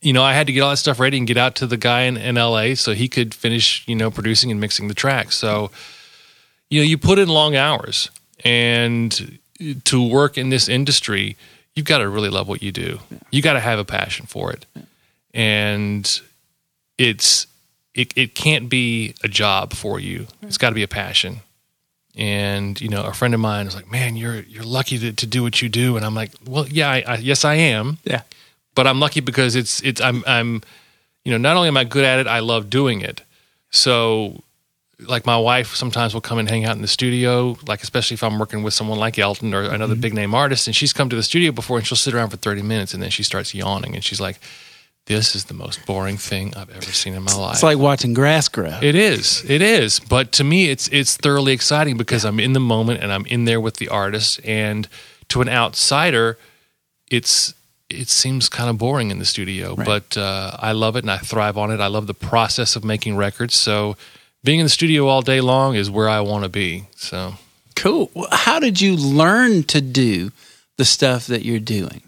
you 0.02 0.14
know, 0.14 0.24
I 0.24 0.34
had 0.34 0.48
to 0.48 0.54
get 0.54 0.62
all 0.62 0.70
that 0.70 0.78
stuff 0.78 1.00
ready 1.00 1.18
and 1.18 1.28
get 1.28 1.38
out 1.38 1.56
to 1.56 1.68
the 1.68 1.78
guy 1.78 2.02
in, 2.02 2.18
in 2.18 2.36
LA 2.36 2.76
so 2.76 2.94
he 2.94 3.08
could 3.08 3.34
finish, 3.34 3.88
you 3.88 3.96
know, 3.96 4.10
producing 4.10 4.52
and 4.52 4.60
mixing 4.60 4.88
the 4.88 4.94
tracks. 4.94 5.36
So, 5.36 5.72
you 6.70 6.80
know, 6.80 6.86
you 6.86 6.98
put 6.98 7.20
in 7.20 7.28
long 7.28 7.56
hours 7.56 8.10
and 8.46 9.40
to 9.84 10.08
work 10.08 10.38
in 10.38 10.50
this 10.50 10.70
industry, 10.70 11.36
you've 11.76 11.86
got 11.86 11.98
to 11.98 12.10
really 12.10 12.30
love 12.30 12.48
what 12.48 12.64
you 12.64 12.72
do. 12.72 13.00
You 13.32 13.42
got 13.42 13.54
to 13.54 13.60
have 13.60 13.80
a 13.80 13.86
passion 13.86 14.26
for 14.26 14.52
it. 14.52 14.66
And 15.34 16.22
it's, 16.98 17.48
it, 17.94 18.14
it 18.16 18.36
can't 18.36 18.70
be 18.70 19.16
a 19.24 19.28
job 19.28 19.74
for 19.74 20.00
you. 20.00 20.28
It's 20.42 20.58
got 20.58 20.70
to 20.70 20.76
be 20.76 20.84
a 20.84 20.88
passion. 20.88 21.42
And, 22.16 22.80
you 22.82 22.90
know, 22.90 23.04
a 23.04 23.14
friend 23.14 23.34
of 23.34 23.40
mine 23.40 23.66
was 23.66 23.76
like, 23.76 23.92
man, 23.92 24.18
you're, 24.18 24.42
you're 24.42 24.64
lucky 24.64 24.98
to, 25.00 25.14
to 25.14 25.26
do 25.26 25.44
what 25.44 25.62
you 25.62 25.70
do. 25.70 25.96
And 25.96 26.06
I'm 26.06 26.16
like, 26.16 26.32
well, 26.46 26.68
yeah, 26.68 26.90
I, 26.90 27.04
I, 27.08 27.16
yes, 27.18 27.46
I 27.46 27.56
am 27.56 27.98
Yeah. 28.04 28.24
but 28.76 28.88
I'm 28.88 29.00
lucky 29.00 29.22
because 29.22 29.56
it's 29.56 29.82
it's 29.82 30.02
I'm 30.02 30.24
I'm 30.28 30.62
you 31.24 31.32
know 31.32 31.38
not 31.38 31.56
only 31.56 31.68
am 31.68 31.78
I 31.78 31.84
good 31.84 32.06
at 32.06 32.20
it, 32.20 32.28
I 32.28 32.40
love 32.40 32.70
doing 32.70 33.02
it. 33.02 33.22
So 33.72 34.42
like 35.08 35.26
my 35.26 35.38
wife 35.38 35.76
sometimes 35.76 36.14
will 36.14 36.22
come 36.22 36.40
and 36.40 36.50
hang 36.50 36.66
out 36.66 36.76
in 36.76 36.82
the 36.82 36.88
studio, 36.88 37.58
like 37.68 37.84
especially 37.84 38.16
if 38.16 38.24
I'm 38.24 38.38
working 38.38 38.64
with 38.64 38.74
someone 38.74 39.00
like 39.00 39.18
Elton 39.18 39.54
or 39.54 39.64
another 39.64 39.94
mm-hmm. 39.94 40.02
big 40.02 40.14
name 40.14 40.36
artist, 40.36 40.68
and 40.68 40.76
she's 40.76 40.92
come 40.94 41.10
to 41.10 41.16
the 41.16 41.24
studio 41.24 41.52
before 41.52 41.78
and 41.78 41.88
she'll 41.88 41.96
sit 41.96 42.14
around 42.14 42.30
for 42.32 42.38
30 42.38 42.64
minutes 42.64 42.94
and 42.94 43.02
then 43.02 43.10
she 43.10 43.24
starts 43.24 43.54
yawning 43.54 43.96
and 43.96 44.04
she's 44.04 44.20
like, 44.20 44.40
this 45.10 45.36
is 45.36 45.46
the 45.46 45.56
most 45.56 45.84
boring 45.88 46.18
thing 46.18 46.54
I've 46.56 46.70
ever 46.70 46.92
seen 46.92 47.16
in 47.16 47.24
my 47.24 47.34
life. 47.34 47.56
It's 47.56 47.64
like 47.64 47.80
watching 47.80 48.14
grass 48.14 48.48
grow. 48.48 48.78
It 48.82 48.94
is. 48.94 49.44
It 49.50 49.62
is. 49.62 50.00
But 50.00 50.32
to 50.34 50.44
me, 50.44 50.70
it's 50.70 50.88
it's 50.90 51.18
thoroughly 51.18 51.52
exciting 51.52 51.98
because 51.98 52.24
I'm 52.24 52.40
in 52.40 52.54
the 52.54 52.60
moment 52.60 53.02
and 53.02 53.12
I'm 53.12 53.26
in 53.26 53.46
there 53.46 53.60
with 53.60 53.78
the 53.78 53.90
artist. 53.90 54.40
And 54.46 54.88
to 55.30 55.42
an 55.42 55.50
outsider, 55.50 56.38
it's 57.10 57.56
it 57.90 58.08
seems 58.08 58.50
kind 58.50 58.70
of 58.70 58.78
boring 58.78 59.10
in 59.10 59.18
the 59.18 59.26
studio. 59.26 59.74
Right. 59.74 59.86
But 59.86 60.16
uh, 60.16 60.56
I 60.60 60.74
love 60.74 60.96
it 60.96 61.04
and 61.04 61.12
I 61.12 61.18
thrive 61.18 61.58
on 61.58 61.72
it. 61.72 61.80
I 61.80 61.88
love 61.88 62.06
the 62.06 62.14
process 62.14 62.76
of 62.76 62.84
making 62.84 63.18
records. 63.18 63.56
So 63.56 63.98
being 64.44 64.60
in 64.60 64.66
the 64.68 64.70
studio 64.70 65.08
all 65.08 65.24
day 65.24 65.42
long 65.42 65.74
is 65.74 65.90
where 65.90 66.08
I 66.08 66.22
want 66.22 66.44
to 66.44 66.50
be. 66.50 66.84
So 66.96 67.34
Cool. 67.76 68.12
How 68.32 68.60
did 68.60 68.80
you 68.80 68.96
learn 68.96 69.64
to 69.64 69.82
do 69.82 70.32
the 70.78 70.86
stuff 70.86 71.26
that 71.28 71.44
you're 71.44 71.60
doing? 71.60 72.02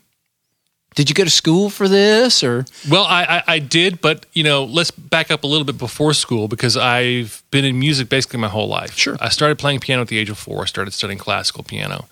Did 0.93 1.09
you 1.09 1.15
go 1.15 1.23
to 1.23 1.29
school 1.29 1.69
for 1.69 1.87
this 1.87 2.43
or 2.43 2.65
Well, 2.89 3.05
I, 3.05 3.23
I, 3.23 3.43
I 3.53 3.59
did, 3.59 4.01
but 4.01 4.25
you 4.33 4.43
know, 4.43 4.65
let's 4.65 4.91
back 4.91 5.31
up 5.31 5.43
a 5.43 5.47
little 5.47 5.63
bit 5.65 5.77
before 5.77 6.13
school 6.13 6.47
because 6.49 6.75
I've 6.75 7.41
been 7.49 7.63
in 7.63 7.79
music 7.79 8.09
basically 8.09 8.39
my 8.39 8.49
whole 8.49 8.67
life. 8.67 8.97
Sure. 8.97 9.15
I 9.19 9.29
started 9.29 9.57
playing 9.57 9.79
piano 9.79 10.01
at 10.01 10.09
the 10.09 10.17
age 10.17 10.29
of 10.29 10.37
four. 10.37 10.63
I 10.63 10.65
started 10.65 10.91
studying 10.91 11.17
classical 11.17 11.63
piano, 11.63 12.09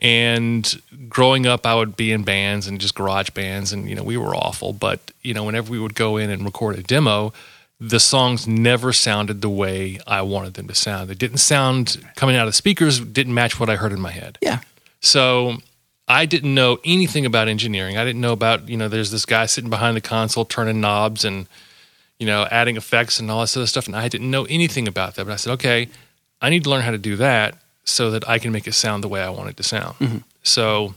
and 0.00 0.80
growing 1.08 1.46
up, 1.46 1.66
I 1.66 1.74
would 1.74 1.96
be 1.96 2.12
in 2.12 2.22
bands 2.22 2.68
and 2.68 2.80
just 2.80 2.94
garage 2.94 3.30
bands, 3.30 3.72
and 3.72 3.88
you 3.88 3.96
know, 3.96 4.04
we 4.04 4.16
were 4.16 4.36
awful. 4.36 4.72
But 4.72 5.10
you 5.22 5.34
know, 5.34 5.42
whenever 5.42 5.70
we 5.70 5.80
would 5.80 5.96
go 5.96 6.16
in 6.16 6.30
and 6.30 6.44
record 6.44 6.78
a 6.78 6.82
demo, 6.82 7.32
the 7.80 7.98
songs 7.98 8.46
never 8.46 8.92
sounded 8.92 9.42
the 9.42 9.48
way 9.48 9.98
I 10.06 10.22
wanted 10.22 10.54
them 10.54 10.68
to 10.68 10.74
sound. 10.76 11.10
They 11.10 11.14
didn't 11.14 11.38
sound 11.38 12.04
coming 12.14 12.36
out 12.36 12.46
of 12.46 12.52
the 12.52 12.56
speakers. 12.56 13.00
Didn't 13.00 13.34
match 13.34 13.58
what 13.58 13.68
I 13.68 13.74
heard 13.74 13.90
in 13.90 14.00
my 14.00 14.12
head. 14.12 14.38
Yeah. 14.40 14.60
So 15.00 15.56
I 16.08 16.26
didn't 16.26 16.54
know 16.54 16.78
anything 16.84 17.24
about 17.24 17.48
engineering. 17.48 17.96
I 17.96 18.04
didn't 18.04 18.20
know 18.20 18.32
about, 18.32 18.68
you 18.68 18.76
know, 18.76 18.88
there's 18.88 19.10
this 19.10 19.24
guy 19.24 19.46
sitting 19.46 19.70
behind 19.70 19.96
the 19.96 20.00
console 20.00 20.44
turning 20.44 20.80
knobs 20.80 21.24
and, 21.24 21.46
you 22.18 22.26
know, 22.26 22.46
adding 22.50 22.76
effects 22.76 23.20
and 23.20 23.30
all 23.30 23.40
this 23.40 23.56
other 23.56 23.66
stuff. 23.66 23.86
And 23.86 23.96
I 23.96 24.08
didn't 24.08 24.30
know 24.30 24.44
anything 24.44 24.88
about 24.88 25.14
that. 25.14 25.24
But 25.24 25.32
I 25.32 25.36
said, 25.36 25.52
okay, 25.54 25.88
I 26.40 26.50
need 26.50 26.64
to 26.64 26.70
learn 26.70 26.82
how 26.82 26.90
to 26.90 26.98
do 26.98 27.16
that 27.16 27.56
so 27.84 28.10
that 28.10 28.28
I 28.28 28.38
can 28.38 28.52
make 28.52 28.66
it 28.66 28.72
sound 28.74 29.02
the 29.02 29.08
way 29.08 29.22
I 29.22 29.30
want 29.30 29.50
it 29.50 29.56
to 29.58 29.62
sound. 29.62 30.24
So 30.42 30.94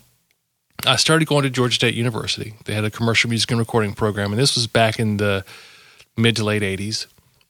I 0.86 0.96
started 0.98 1.28
going 1.28 1.44
to 1.44 1.50
Georgia 1.50 1.76
State 1.76 1.96
University. 1.96 2.56
They 2.66 2.74
had 2.74 2.84
a 2.84 2.92
commercial 2.92 3.30
music 3.30 3.52
and 3.52 3.60
recording 3.60 3.94
program. 3.94 4.32
And 4.32 4.40
this 4.40 4.56
was 4.56 4.68
back 4.68 5.00
in 5.00 5.18
the 5.18 5.46
mid 6.18 6.36
to 6.38 6.44
late 6.44 6.62
80s 6.62 7.08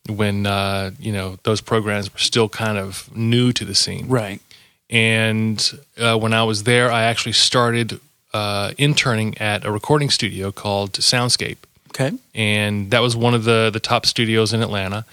when, 0.08 0.46
uh, 0.46 0.92
you 1.00 1.12
know, 1.12 1.38
those 1.44 1.62
programs 1.62 2.12
were 2.14 2.20
still 2.20 2.48
kind 2.48 2.78
of 2.78 3.10
new 3.16 3.52
to 3.54 3.66
the 3.66 3.76
scene. 3.76 4.08
Right. 4.08 4.42
And 4.90 5.80
uh, 5.98 6.18
when 6.18 6.34
I 6.34 6.44
was 6.44 6.64
there, 6.64 6.92
I 6.92 7.04
actually 7.04 7.32
started 7.34 8.00
uh, 8.34 8.74
interning 8.78 9.38
at 9.40 9.66
a 9.66 9.72
recording 9.72 10.10
studio 10.10 10.52
called 10.52 10.94
Soundscape, 10.94 11.58
Okay. 11.90 12.12
and 12.36 12.92
that 12.92 13.02
was 13.02 13.16
one 13.16 13.34
of 13.34 13.46
the 13.46 13.70
the 13.74 13.80
top 13.80 14.06
studios 14.06 14.54
in 14.54 14.62
Atlanta. 14.62 15.06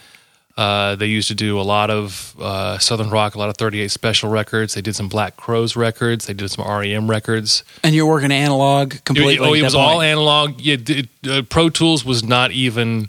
Uh, 0.55 0.95
they 0.97 1.07
used 1.07 1.29
to 1.29 1.35
do 1.35 1.59
a 1.59 1.63
lot 1.63 1.89
of 1.89 2.35
uh, 2.39 2.77
southern 2.79 3.09
rock, 3.09 3.35
a 3.35 3.39
lot 3.39 3.49
of 3.49 3.57
38 3.57 3.91
special 3.91 4.29
records. 4.29 4.75
They 4.75 4.83
did 4.83 4.95
some 4.95 5.09
Black 5.09 5.35
Crowes 5.39 5.77
records. 5.77 6.27
They 6.27 6.35
did 6.35 6.51
some 6.51 6.63
REM 6.69 7.09
records. 7.09 7.65
And 7.83 7.95
you're 7.95 8.05
working 8.07 8.31
analog 8.31 8.97
completely. 9.05 9.39
oh, 9.39 9.55
it 9.55 9.63
was 9.63 9.75
all 9.75 10.03
analog. 10.03 10.61
Yeah, 10.61 10.77
it, 10.87 11.09
uh, 11.27 11.41
Pro 11.49 11.71
Tools 11.71 12.05
was 12.05 12.23
not 12.23 12.51
even. 12.53 13.09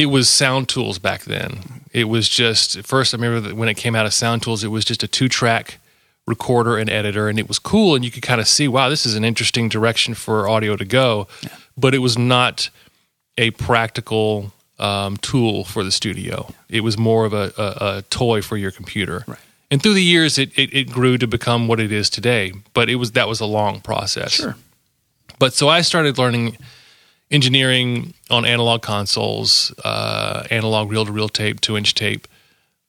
It 0.00 0.06
was 0.06 0.30
Sound 0.30 0.70
Tools 0.70 0.98
back 0.98 1.24
then. 1.24 1.82
It 1.92 2.04
was 2.04 2.26
just 2.26 2.80
first. 2.86 3.12
I 3.12 3.18
remember 3.18 3.48
that 3.48 3.54
when 3.54 3.68
it 3.68 3.76
came 3.76 3.94
out 3.94 4.06
of 4.06 4.14
Sound 4.14 4.42
Tools, 4.42 4.64
it 4.64 4.68
was 4.68 4.86
just 4.86 5.02
a 5.02 5.06
two-track 5.08 5.78
recorder 6.26 6.78
and 6.78 6.88
editor, 6.88 7.28
and 7.28 7.38
it 7.38 7.48
was 7.48 7.58
cool, 7.58 7.94
and 7.94 8.02
you 8.02 8.10
could 8.10 8.22
kind 8.22 8.40
of 8.40 8.48
see, 8.48 8.66
wow, 8.66 8.88
this 8.88 9.04
is 9.04 9.14
an 9.14 9.24
interesting 9.24 9.68
direction 9.68 10.14
for 10.14 10.48
audio 10.48 10.74
to 10.74 10.86
go. 10.86 11.28
But 11.76 11.94
it 11.94 11.98
was 11.98 12.16
not 12.16 12.70
a 13.36 13.50
practical 13.50 14.54
um, 14.78 15.18
tool 15.18 15.64
for 15.64 15.84
the 15.84 15.90
studio. 15.90 16.48
It 16.70 16.80
was 16.80 16.96
more 16.96 17.26
of 17.26 17.34
a, 17.34 17.52
a, 17.58 17.98
a 17.98 18.02
toy 18.08 18.40
for 18.40 18.56
your 18.56 18.70
computer. 18.70 19.24
Right. 19.26 19.38
And 19.70 19.82
through 19.82 19.94
the 19.94 20.02
years, 20.02 20.38
it, 20.38 20.58
it, 20.58 20.74
it 20.74 20.90
grew 20.90 21.18
to 21.18 21.26
become 21.26 21.68
what 21.68 21.78
it 21.78 21.92
is 21.92 22.08
today. 22.08 22.52
But 22.72 22.88
it 22.88 22.96
was 22.96 23.12
that 23.12 23.28
was 23.28 23.40
a 23.40 23.46
long 23.46 23.82
process. 23.82 24.32
Sure. 24.32 24.56
But 25.38 25.52
so 25.52 25.68
I 25.68 25.82
started 25.82 26.16
learning 26.16 26.56
engineering 27.30 28.14
on 28.28 28.44
analog 28.44 28.82
consoles, 28.82 29.72
uh, 29.84 30.44
analog 30.50 30.90
reel 30.90 31.06
to 31.06 31.12
reel 31.12 31.28
tape, 31.28 31.60
two 31.60 31.76
inch 31.76 31.94
tape. 31.94 32.26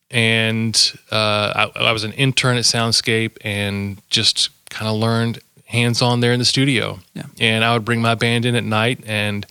And 0.09 0.75
uh, 1.11 1.69
I, 1.75 1.87
I 1.87 1.91
was 1.91 2.03
an 2.03 2.11
intern 2.13 2.57
at 2.57 2.63
Soundscape 2.63 3.37
and 3.41 4.01
just 4.09 4.49
kind 4.69 4.89
of 4.89 4.97
learned 4.97 5.39
hands 5.65 6.01
on 6.01 6.19
there 6.19 6.33
in 6.33 6.39
the 6.39 6.45
studio. 6.45 6.99
Yeah. 7.13 7.23
And 7.39 7.63
I 7.63 7.73
would 7.73 7.85
bring 7.85 8.01
my 8.01 8.15
band 8.15 8.45
in 8.45 8.55
at 8.55 8.63
night 8.63 8.99
and 9.05 9.45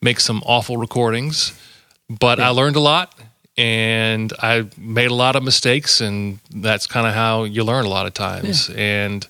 make 0.00 0.20
some 0.20 0.42
awful 0.46 0.78
recordings. 0.78 1.52
But 2.08 2.40
I 2.40 2.48
learned 2.48 2.76
a 2.76 2.80
lot 2.80 3.14
and 3.58 4.32
I 4.38 4.66
made 4.78 5.10
a 5.10 5.14
lot 5.14 5.36
of 5.36 5.42
mistakes. 5.42 6.00
And 6.00 6.38
that's 6.50 6.86
kind 6.86 7.06
of 7.06 7.12
how 7.12 7.44
you 7.44 7.64
learn 7.64 7.84
a 7.84 7.90
lot 7.90 8.06
of 8.06 8.14
times. 8.14 8.70
And 8.70 9.26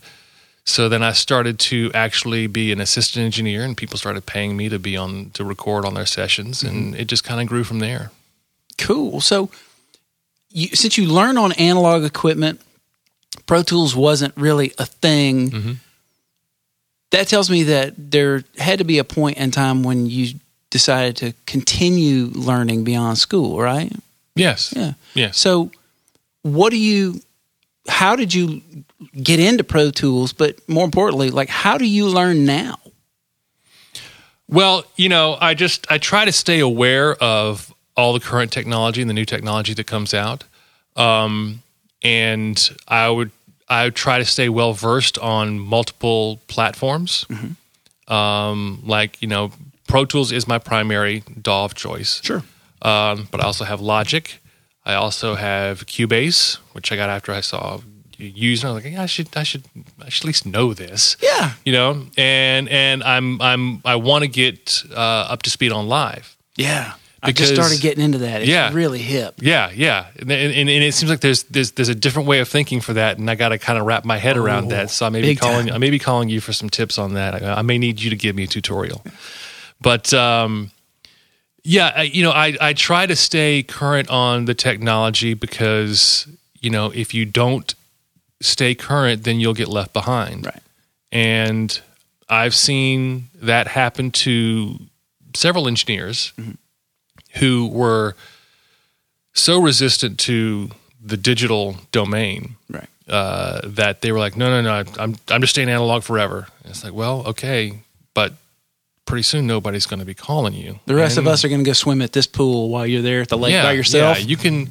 so 0.68 0.90
then 0.90 1.02
I 1.02 1.12
started 1.12 1.58
to 1.60 1.90
actually 1.94 2.46
be 2.46 2.72
an 2.72 2.80
assistant 2.80 3.24
engineer, 3.24 3.64
and 3.64 3.74
people 3.74 3.96
started 3.96 4.26
paying 4.26 4.54
me 4.54 4.68
to 4.68 4.78
be 4.78 4.98
on 4.98 5.30
to 5.30 5.42
record 5.42 5.86
on 5.86 5.94
their 5.94 6.04
sessions, 6.04 6.62
and 6.62 6.94
it 6.94 7.06
just 7.06 7.24
kind 7.24 7.40
of 7.40 7.46
grew 7.46 7.64
from 7.64 7.78
there. 7.78 8.10
Cool. 8.76 9.22
So, 9.22 9.48
you, 10.50 10.68
since 10.68 10.98
you 10.98 11.06
learn 11.06 11.38
on 11.38 11.52
analog 11.52 12.04
equipment, 12.04 12.60
Pro 13.46 13.62
Tools 13.62 13.96
wasn't 13.96 14.36
really 14.36 14.74
a 14.78 14.84
thing. 14.84 15.50
Mm-hmm. 15.50 15.72
That 17.12 17.28
tells 17.28 17.48
me 17.48 17.62
that 17.62 17.94
there 17.96 18.44
had 18.58 18.78
to 18.78 18.84
be 18.84 18.98
a 18.98 19.04
point 19.04 19.38
in 19.38 19.50
time 19.50 19.82
when 19.82 20.04
you 20.04 20.34
decided 20.68 21.16
to 21.16 21.32
continue 21.46 22.26
learning 22.26 22.84
beyond 22.84 23.16
school, 23.16 23.58
right? 23.58 23.90
Yes. 24.34 24.74
Yeah. 24.76 24.92
Yes. 25.14 25.38
So, 25.38 25.70
what 26.42 26.70
do 26.70 26.76
you? 26.76 27.22
How 27.88 28.16
did 28.16 28.32
you 28.34 28.62
get 29.22 29.40
into 29.40 29.64
Pro 29.64 29.90
Tools? 29.90 30.32
But 30.32 30.66
more 30.68 30.84
importantly, 30.84 31.30
like, 31.30 31.48
how 31.48 31.78
do 31.78 31.86
you 31.86 32.06
learn 32.06 32.44
now? 32.44 32.78
Well, 34.48 34.84
you 34.96 35.08
know, 35.08 35.36
I 35.40 35.54
just 35.54 35.90
I 35.90 35.98
try 35.98 36.24
to 36.24 36.32
stay 36.32 36.60
aware 36.60 37.14
of 37.16 37.72
all 37.96 38.12
the 38.12 38.20
current 38.20 38.52
technology 38.52 39.00
and 39.00 39.10
the 39.10 39.14
new 39.14 39.24
technology 39.26 39.74
that 39.74 39.86
comes 39.86 40.14
out, 40.14 40.44
um, 40.96 41.62
and 42.02 42.70
I 42.86 43.10
would 43.10 43.30
I 43.68 43.84
would 43.84 43.94
try 43.94 44.18
to 44.18 44.24
stay 44.24 44.48
well 44.48 44.72
versed 44.72 45.18
on 45.18 45.58
multiple 45.58 46.40
platforms. 46.48 47.26
Um, 48.06 48.82
like 48.86 49.20
you 49.20 49.28
know, 49.28 49.52
Pro 49.86 50.06
Tools 50.06 50.32
is 50.32 50.48
my 50.48 50.58
primary 50.58 51.24
DAW 51.40 51.64
of 51.66 51.74
choice. 51.74 52.22
Sure. 52.22 52.42
Um, 52.80 53.28
but 53.30 53.40
I 53.40 53.44
also 53.44 53.64
have 53.64 53.80
Logic. 53.80 54.40
I 54.88 54.94
also 54.94 55.34
have 55.36 55.86
Cubase, 55.86 56.56
which 56.72 56.90
I 56.90 56.96
got 56.96 57.08
after 57.10 57.30
I 57.32 57.40
saw 57.42 57.80
you 58.16 58.26
use. 58.50 58.62
And 58.64 58.70
I 58.70 58.74
was 58.74 58.82
like, 58.84 58.92
yeah, 58.92 59.02
I 59.02 59.06
should, 59.06 59.28
I 59.36 59.42
should, 59.44 59.64
I 60.04 60.08
should 60.08 60.24
at 60.24 60.26
least 60.26 60.46
know 60.46 60.74
this. 60.74 61.16
Yeah. 61.22 61.52
You 61.64 61.72
know, 61.72 62.06
and 62.16 62.68
and 62.68 63.04
I'm 63.04 63.40
I'm 63.40 63.80
I 63.84 63.94
want 63.96 64.22
to 64.24 64.28
get 64.28 64.82
uh, 64.90 64.98
up 65.32 65.42
to 65.42 65.50
speed 65.50 65.70
on 65.72 65.86
live. 65.88 66.36
Yeah. 66.56 66.94
I 67.20 67.32
just 67.32 67.52
started 67.52 67.80
getting 67.80 68.04
into 68.04 68.18
that. 68.18 68.42
It's 68.42 68.48
Yeah. 68.48 68.72
really 68.72 69.00
hip. 69.00 69.34
Yeah, 69.40 69.72
yeah, 69.74 70.06
and, 70.20 70.30
and, 70.30 70.54
and 70.54 70.84
it 70.84 70.94
seems 70.94 71.10
like 71.10 71.18
there's 71.18 71.42
there's 71.50 71.72
there's 71.72 71.88
a 71.88 71.94
different 71.94 72.28
way 72.28 72.38
of 72.38 72.48
thinking 72.48 72.80
for 72.80 72.92
that, 72.92 73.18
and 73.18 73.28
I 73.28 73.34
got 73.34 73.48
to 73.48 73.58
kind 73.58 73.76
of 73.76 73.86
wrap 73.86 74.04
my 74.04 74.18
head 74.18 74.36
around 74.36 74.66
Oh, 74.66 74.76
that. 74.76 74.90
So 74.90 75.04
I 75.04 75.08
may 75.08 75.22
be 75.22 75.34
calling 75.34 75.66
time. 75.66 75.74
I 75.74 75.78
may 75.78 75.90
be 75.90 75.98
calling 75.98 76.28
you 76.28 76.40
for 76.40 76.52
some 76.52 76.70
tips 76.70 76.96
on 76.96 77.14
that. 77.14 77.42
I, 77.42 77.54
I 77.54 77.62
may 77.62 77.76
need 77.76 78.00
you 78.00 78.10
to 78.10 78.16
give 78.16 78.36
me 78.36 78.44
a 78.44 78.46
tutorial, 78.46 79.02
but 79.80 80.14
um, 80.14 80.70
yeah, 81.64 81.92
I, 81.96 82.02
you 82.02 82.22
know, 82.22 82.30
I 82.30 82.56
I 82.60 82.72
try 82.72 83.06
to 83.06 83.16
stay 83.16 83.62
current 83.62 84.08
on 84.10 84.44
the 84.46 84.54
technology 84.54 85.34
because 85.34 86.26
you 86.60 86.70
know 86.70 86.90
if 86.94 87.12
you 87.14 87.24
don't 87.24 87.74
stay 88.40 88.74
current, 88.74 89.24
then 89.24 89.40
you'll 89.40 89.54
get 89.54 89.68
left 89.68 89.92
behind. 89.92 90.46
Right. 90.46 90.62
And 91.10 91.80
I've 92.28 92.54
seen 92.54 93.28
that 93.34 93.66
happen 93.68 94.10
to 94.12 94.78
several 95.34 95.66
engineers 95.66 96.32
who 97.38 97.66
were 97.68 98.14
so 99.34 99.60
resistant 99.60 100.18
to 100.20 100.70
the 101.02 101.16
digital 101.16 101.76
domain 101.92 102.56
Right. 102.68 102.88
uh, 103.08 103.60
that 103.64 104.00
they 104.02 104.12
were 104.12 104.18
like, 104.18 104.36
no, 104.36 104.50
no, 104.50 104.60
no, 104.62 104.90
I'm, 104.98 105.16
I'm 105.28 105.40
just 105.40 105.52
staying 105.52 105.68
analog 105.68 106.02
forever. 106.02 106.48
And 106.62 106.70
it's 106.70 106.84
like, 106.84 106.92
well, 106.92 107.24
okay, 107.28 107.80
but 108.14 108.32
pretty 109.08 109.22
soon 109.22 109.46
nobody's 109.46 109.86
going 109.86 110.00
to 110.00 110.06
be 110.06 110.14
calling 110.14 110.52
you. 110.52 110.78
The 110.86 110.94
rest 110.94 111.16
And- 111.16 111.26
of 111.26 111.32
us 111.32 111.42
are 111.44 111.48
going 111.48 111.64
to 111.64 111.68
go 111.68 111.72
swim 111.72 112.02
at 112.02 112.12
this 112.12 112.26
pool 112.26 112.68
while 112.68 112.86
you're 112.86 113.02
there 113.02 113.22
at 113.22 113.28
the 113.28 113.38
lake 113.38 113.60
by 113.60 113.72
yourself. 113.72 114.18
yeah, 114.20 114.24
you 114.24 114.36
can 114.36 114.68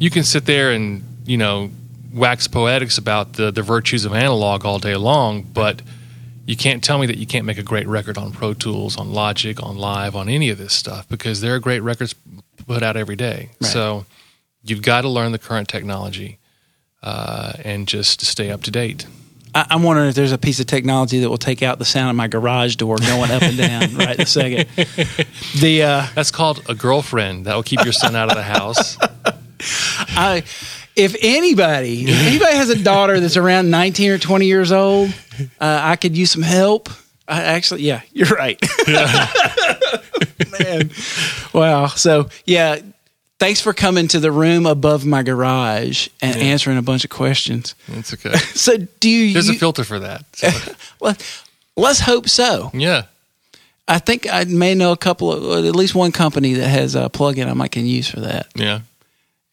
you 0.00 0.10
can 0.10 0.24
sit 0.24 0.46
there 0.46 0.72
and 0.72 1.02
you 1.26 1.36
know 1.36 1.70
wax 2.12 2.48
poetics 2.48 2.96
about 2.98 3.34
the 3.34 3.50
the 3.52 3.62
virtues 3.62 4.04
of 4.06 4.12
analog 4.14 4.64
all 4.64 4.78
day 4.78 4.96
long, 4.96 5.42
but 5.42 5.82
you 6.46 6.56
can't 6.56 6.82
tell 6.82 6.98
me 6.98 7.06
that 7.06 7.18
you 7.18 7.26
can't 7.26 7.44
make 7.44 7.58
a 7.58 7.62
great 7.62 7.86
record 7.86 8.16
on 8.16 8.32
Pro 8.32 8.54
Tools, 8.54 8.96
on 8.96 9.12
Logic, 9.12 9.62
on 9.62 9.76
Live, 9.76 10.16
on 10.16 10.30
any 10.30 10.48
of 10.48 10.56
this 10.56 10.72
stuff 10.72 11.06
because 11.08 11.42
there 11.42 11.54
are 11.54 11.58
great 11.60 11.80
records 11.80 12.14
put 12.66 12.82
out 12.82 12.96
every 12.96 13.16
day. 13.16 13.50
Right. 13.60 13.70
So 13.70 14.06
you've 14.64 14.80
got 14.82 15.02
to 15.02 15.10
learn 15.10 15.32
the 15.32 15.38
current 15.38 15.68
technology 15.68 16.38
uh, 17.02 17.52
and 17.64 17.86
just 17.86 18.22
stay 18.22 18.50
up 18.50 18.62
to 18.62 18.70
date. 18.70 19.06
I, 19.58 19.66
I'm 19.70 19.82
wondering 19.82 20.08
if 20.08 20.14
there's 20.14 20.32
a 20.32 20.38
piece 20.38 20.60
of 20.60 20.66
technology 20.66 21.20
that 21.20 21.28
will 21.28 21.36
take 21.36 21.62
out 21.62 21.78
the 21.78 21.84
sound 21.84 22.10
of 22.10 22.16
my 22.16 22.28
garage 22.28 22.76
door 22.76 22.96
going 22.98 23.30
up 23.30 23.42
and 23.42 23.58
down 23.58 23.94
right 23.96 24.14
in 24.14 24.20
a 24.20 24.26
second. 24.26 24.68
The 25.60 25.82
uh, 25.82 26.06
That's 26.14 26.30
called 26.30 26.62
a 26.68 26.74
girlfriend. 26.74 27.46
That 27.46 27.56
will 27.56 27.62
keep 27.64 27.82
your 27.82 27.92
son 27.92 28.14
out 28.14 28.28
of 28.30 28.36
the 28.36 28.42
house. 28.42 28.96
I, 30.10 30.44
if 30.94 31.16
anybody, 31.20 32.04
if 32.04 32.26
anybody 32.26 32.54
has 32.54 32.70
a 32.70 32.80
daughter 32.80 33.18
that's 33.18 33.36
around 33.36 33.70
19 33.70 34.12
or 34.12 34.18
20 34.18 34.46
years 34.46 34.70
old, 34.70 35.12
uh, 35.60 35.80
I 35.82 35.96
could 35.96 36.16
use 36.16 36.30
some 36.30 36.42
help. 36.42 36.88
I 37.26 37.42
actually, 37.42 37.82
yeah, 37.82 38.02
you're 38.12 38.28
right. 38.28 38.60
Man, 40.60 40.90
wow. 41.52 41.88
So 41.88 42.28
yeah, 42.46 42.78
thanks 43.38 43.60
for 43.60 43.72
coming 43.72 44.08
to 44.08 44.20
the 44.20 44.30
room 44.32 44.66
above 44.66 45.04
my 45.06 45.22
garage 45.22 46.08
and 46.20 46.36
Yeah. 46.36 46.42
answering 46.42 46.78
a 46.78 46.82
bunch 46.82 47.04
of 47.04 47.10
questions. 47.10 47.74
It's 47.88 48.12
okay. 48.14 48.36
So 48.54 48.76
do 49.00 49.08
you? 49.08 49.32
There's 49.32 49.48
a 49.48 49.54
filter 49.54 49.84
for 49.84 49.98
that. 50.00 50.24
So, 50.36 50.48
well, 51.00 51.16
let's 51.76 52.00
hope 52.00 52.28
so. 52.28 52.70
yeah. 52.74 53.04
I 53.90 53.98
think 53.98 54.26
I 54.30 54.44
may 54.44 54.74
know 54.74 54.92
a 54.92 54.98
couple 54.98 55.32
of, 55.32 55.64
at 55.64 55.74
least 55.74 55.94
one 55.94 56.12
company 56.12 56.52
that 56.54 56.68
has 56.68 56.94
a 56.94 57.08
plugin 57.08 57.48
I 57.48 57.54
might 57.54 57.70
can 57.72 57.86
use 57.86 58.06
for 58.06 58.20
that. 58.20 58.48
Yeah. 58.54 58.80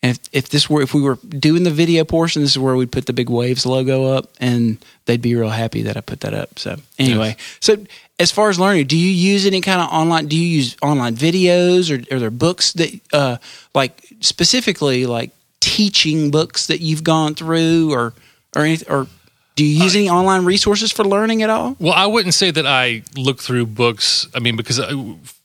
And 0.06 0.12
if, 0.12 0.30
if 0.32 0.50
this 0.50 0.70
were, 0.70 0.84
if 0.84 0.94
we 0.94 1.02
were 1.02 1.16
doing 1.16 1.64
the 1.64 1.72
video 1.72 2.04
portion, 2.04 2.44
this 2.44 2.52
is 2.52 2.60
where 2.60 2.76
we'd 2.76 2.92
put 2.92 3.08
the 3.08 3.14
big 3.14 3.28
waves 3.28 3.66
logo 3.66 4.06
up, 4.06 4.30
and 4.40 4.78
they'd 5.06 5.20
be 5.20 5.34
real 5.34 5.50
happy 5.50 5.82
that 5.82 5.98
I 5.98 6.02
put 6.02 6.20
that 6.20 6.36
up. 6.36 6.60
So 6.60 6.76
anyway, 7.00 7.38
so 7.60 7.84
as 8.20 8.32
far 8.32 8.52
as 8.52 8.60
learning, 8.60 8.86
do 8.86 8.96
you 8.96 9.10
use 9.10 9.48
any 9.48 9.62
kind 9.62 9.82
of 9.82 9.90
online? 9.90 10.28
Do 10.28 10.38
you 10.38 10.46
use 10.46 10.78
online 10.84 11.16
videos, 11.16 11.90
or 11.90 12.16
are 12.16 12.20
there 12.20 12.30
books 12.30 12.74
that, 12.74 13.00
uh, 13.14 13.38
like 13.74 14.08
specifically 14.20 15.08
like 15.08 15.32
teaching 15.60 16.30
books 16.30 16.68
that 16.68 16.82
you've 16.82 17.04
gone 17.04 17.34
through, 17.34 17.92
or 17.92 18.14
or 18.56 18.62
anything 18.62 18.88
or 18.94 19.08
do 19.56 19.66
you 19.66 19.84
use 19.84 19.96
any 19.96 20.08
online 20.08 20.46
resources 20.46 20.92
for 20.92 21.04
learning 21.04 21.42
at 21.42 21.50
all? 21.50 21.76
Well, 21.80 21.94
I 21.94 22.06
wouldn't 22.06 22.36
say 22.36 22.52
that 22.52 22.68
I 22.68 23.02
look 23.16 23.42
through 23.42 23.66
books. 23.68 24.28
I 24.36 24.40
mean, 24.40 24.56
because 24.56 24.80
I, 24.80 24.92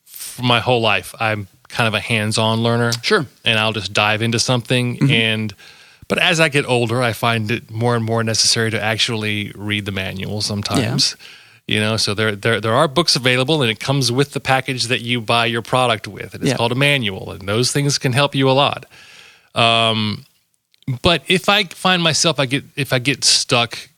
for 0.04 0.42
my 0.42 0.60
whole 0.60 0.82
life, 0.82 1.14
I'm 1.18 1.48
kind 1.72 1.88
of 1.88 1.94
a 1.94 2.00
hands-on 2.00 2.62
learner. 2.62 2.92
Sure. 3.02 3.26
And 3.44 3.58
I'll 3.58 3.72
just 3.72 3.92
dive 3.92 4.22
into 4.22 4.38
something. 4.38 5.10
And, 5.10 5.54
but 6.08 6.18
as 6.18 6.40
I 6.40 6.48
get 6.48 6.66
older, 6.66 7.02
I 7.02 7.12
find 7.12 7.50
it 7.50 7.70
more 7.70 7.94
and 7.96 8.04
more 8.04 8.22
necessary 8.24 8.70
to 8.70 8.80
actually 8.82 9.52
read 9.54 9.84
the 9.84 9.92
manual 9.92 10.40
sometimes. 10.42 11.16
You 11.66 11.78
know, 11.78 11.96
so 11.96 12.14
there, 12.14 12.34
there 12.34 12.60
there 12.60 12.74
are 12.74 12.88
books 12.88 13.14
available, 13.14 13.62
and 13.62 13.70
it 13.70 13.78
comes 13.78 14.10
with 14.10 14.32
the 14.32 14.40
package 14.40 14.84
that 14.88 15.02
you 15.02 15.20
buy 15.20 15.46
your 15.46 15.62
product 15.62 16.08
with. 16.08 16.34
And 16.34 16.42
it's 16.42 16.50
Yeah. 16.50 16.56
called 16.56 16.72
a 16.72 16.74
manual, 16.74 17.30
and 17.30 17.48
those 17.48 17.70
things 17.70 17.96
can 17.96 18.12
help 18.12 18.34
you 18.34 18.50
a 18.50 18.52
lot. 18.52 18.86
Um, 19.54 20.24
but 21.02 21.22
if 21.28 21.48
I 21.48 21.64
find 21.64 22.02
myself, 22.02 22.40
I 22.40 22.46
get 22.46 22.64
if 22.74 22.92
I 22.92 22.98
get 22.98 23.24
stuck 23.24 23.88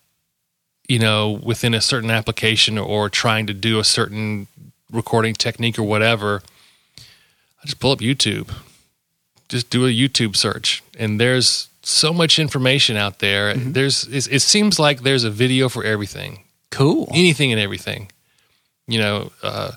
you 0.88 0.98
know, 0.98 1.30
within 1.42 1.72
a 1.72 1.80
certain 1.80 2.10
application 2.10 2.76
or 2.76 3.08
trying 3.08 3.46
to 3.46 3.54
do 3.54 3.78
a 3.78 3.84
certain 3.84 4.46
recording 4.90 5.32
technique 5.32 5.78
or 5.78 5.84
whatever, 5.84 6.42
I 7.62 7.66
just 7.66 7.78
pull 7.80 7.92
up 7.92 8.00
YouTube. 8.00 8.50
Just 9.48 9.70
do 9.70 9.86
a 9.86 9.90
YouTube 9.90 10.34
search, 10.36 10.82
and 10.98 11.20
there's 11.20 11.68
so 11.82 12.12
much 12.12 12.38
information 12.38 12.96
out 12.96 13.18
there. 13.18 13.54
There's 13.54 14.04
it, 14.04 14.32
it 14.32 14.40
seems 14.40 14.78
like 14.78 15.02
there's 15.02 15.24
a 15.24 15.30
video 15.30 15.68
for 15.68 15.84
everything, 15.84 16.44
Cool. 16.70 17.08
anything 17.12 17.52
and 17.52 17.60
everything. 17.60 18.10
You 18.88 18.98
know, 19.00 19.32
uh, 19.42 19.72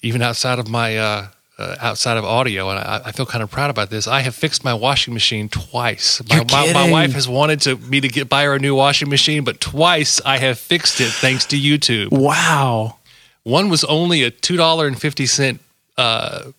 even 0.00 0.22
outside 0.22 0.58
of 0.58 0.68
my 0.68 0.96
uh, 0.96 1.28
uh, 1.58 1.76
outside 1.80 2.16
of 2.16 2.24
audio, 2.24 2.70
and 2.70 2.78
I, 2.78 3.02
I 3.06 3.12
feel 3.12 3.26
kind 3.26 3.42
of 3.42 3.50
proud 3.50 3.68
about 3.68 3.90
this. 3.90 4.06
I 4.06 4.20
have 4.20 4.34
fixed 4.34 4.64
my 4.64 4.74
washing 4.74 5.12
machine 5.12 5.48
twice. 5.48 6.22
My, 6.28 6.44
my, 6.50 6.72
my 6.72 6.90
wife 6.90 7.12
has 7.12 7.28
wanted 7.28 7.60
to 7.62 7.76
me 7.76 8.00
to 8.00 8.08
get 8.08 8.28
buy 8.28 8.44
her 8.44 8.54
a 8.54 8.58
new 8.58 8.74
washing 8.74 9.08
machine, 9.10 9.44
but 9.44 9.60
twice 9.60 10.20
I 10.24 10.38
have 10.38 10.58
fixed 10.58 11.00
it 11.00 11.10
thanks 11.10 11.44
to 11.46 11.56
YouTube. 11.58 12.12
Wow. 12.12 12.96
One 13.42 13.68
was 13.70 13.82
only 13.84 14.22
a 14.22 14.30
two 14.30 14.56
dollar 14.56 14.86
and 14.86 14.98
fifty 14.98 15.26
cent 15.26 15.60
uh, 16.00 16.52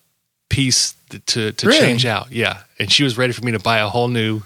piece 0.48 0.94
to 1.26 1.52
to 1.52 1.66
Really? 1.66 1.78
change 1.80 2.06
out. 2.06 2.30
Yeah, 2.32 2.62
and 2.78 2.90
she 2.90 3.04
was 3.04 3.16
ready 3.18 3.32
for 3.32 3.44
me 3.44 3.52
to 3.52 3.58
buy 3.58 3.78
a 3.78 3.88
whole 3.88 4.08
new 4.08 4.42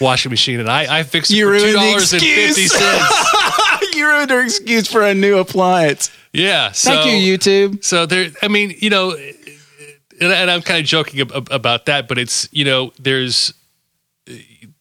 washing 0.00 0.30
machine, 0.30 0.60
and 0.60 0.68
I, 0.70 0.98
I 0.98 1.02
fixed 1.02 1.30
You 1.30 1.52
it 1.52 1.60
for 1.60 1.66
two 1.66 1.72
dollars 1.72 2.10
fifty 2.10 2.66
cents. 2.68 3.92
you 3.94 4.06
ruined 4.06 4.30
her 4.30 4.42
excuse 4.42 4.86
for 4.90 5.02
a 5.02 5.14
new 5.14 5.38
appliance. 5.38 6.10
Yeah, 6.32 6.72
so, 6.72 6.90
Thank 6.90 7.06
you, 7.24 7.38
YouTube. 7.38 7.82
So 7.82 8.04
there, 8.06 8.28
I 8.42 8.48
mean, 8.48 8.74
you 8.78 8.90
know, 8.90 9.12
and, 9.12 10.32
and 10.32 10.50
I'm 10.50 10.60
kind 10.62 10.80
of 10.80 10.84
joking 10.86 11.20
ab- 11.20 11.48
about 11.50 11.86
that, 11.86 12.08
but 12.08 12.18
it's 12.18 12.48
you 12.52 12.64
know, 12.64 12.92
there's 12.98 13.54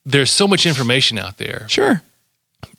there's 0.06 0.32
so 0.32 0.47
much 0.47 0.65
information 0.65 1.17
out 1.17 1.38
there, 1.38 1.65
Sure. 1.69 2.01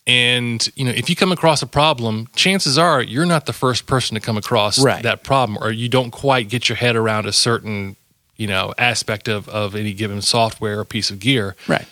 And 0.07 0.69
you 0.77 0.85
know, 0.85 0.93
if 0.93 1.11
you 1.11 1.17
come 1.17 1.33
across 1.33 1.63
a 1.63 1.67
problem, 1.67 2.29
chances 2.37 2.79
are 2.79 3.03
you're 3.03 3.27
not 3.27 3.47
the 3.47 3.53
first 3.53 3.87
person 3.87 4.15
to 4.15 4.21
come 4.21 4.37
across 4.37 4.79
Right. 4.83 5.03
that 5.03 5.23
problem, 5.25 5.59
or 5.61 5.71
you 5.71 5.89
don't 5.89 6.11
quite 6.11 6.49
get 6.49 6.69
your 6.69 6.77
head 6.77 6.97
around 6.97 7.27
a 7.27 7.33
certain 7.33 7.97
you 8.37 8.47
know 8.47 8.73
aspect 8.79 9.29
of 9.29 9.49
of 9.49 9.75
any 9.75 9.93
given 9.93 10.23
software 10.23 10.79
or 10.81 10.85
piece 10.85 11.11
of 11.11 11.19
gear. 11.19 11.57
Right. 11.67 11.87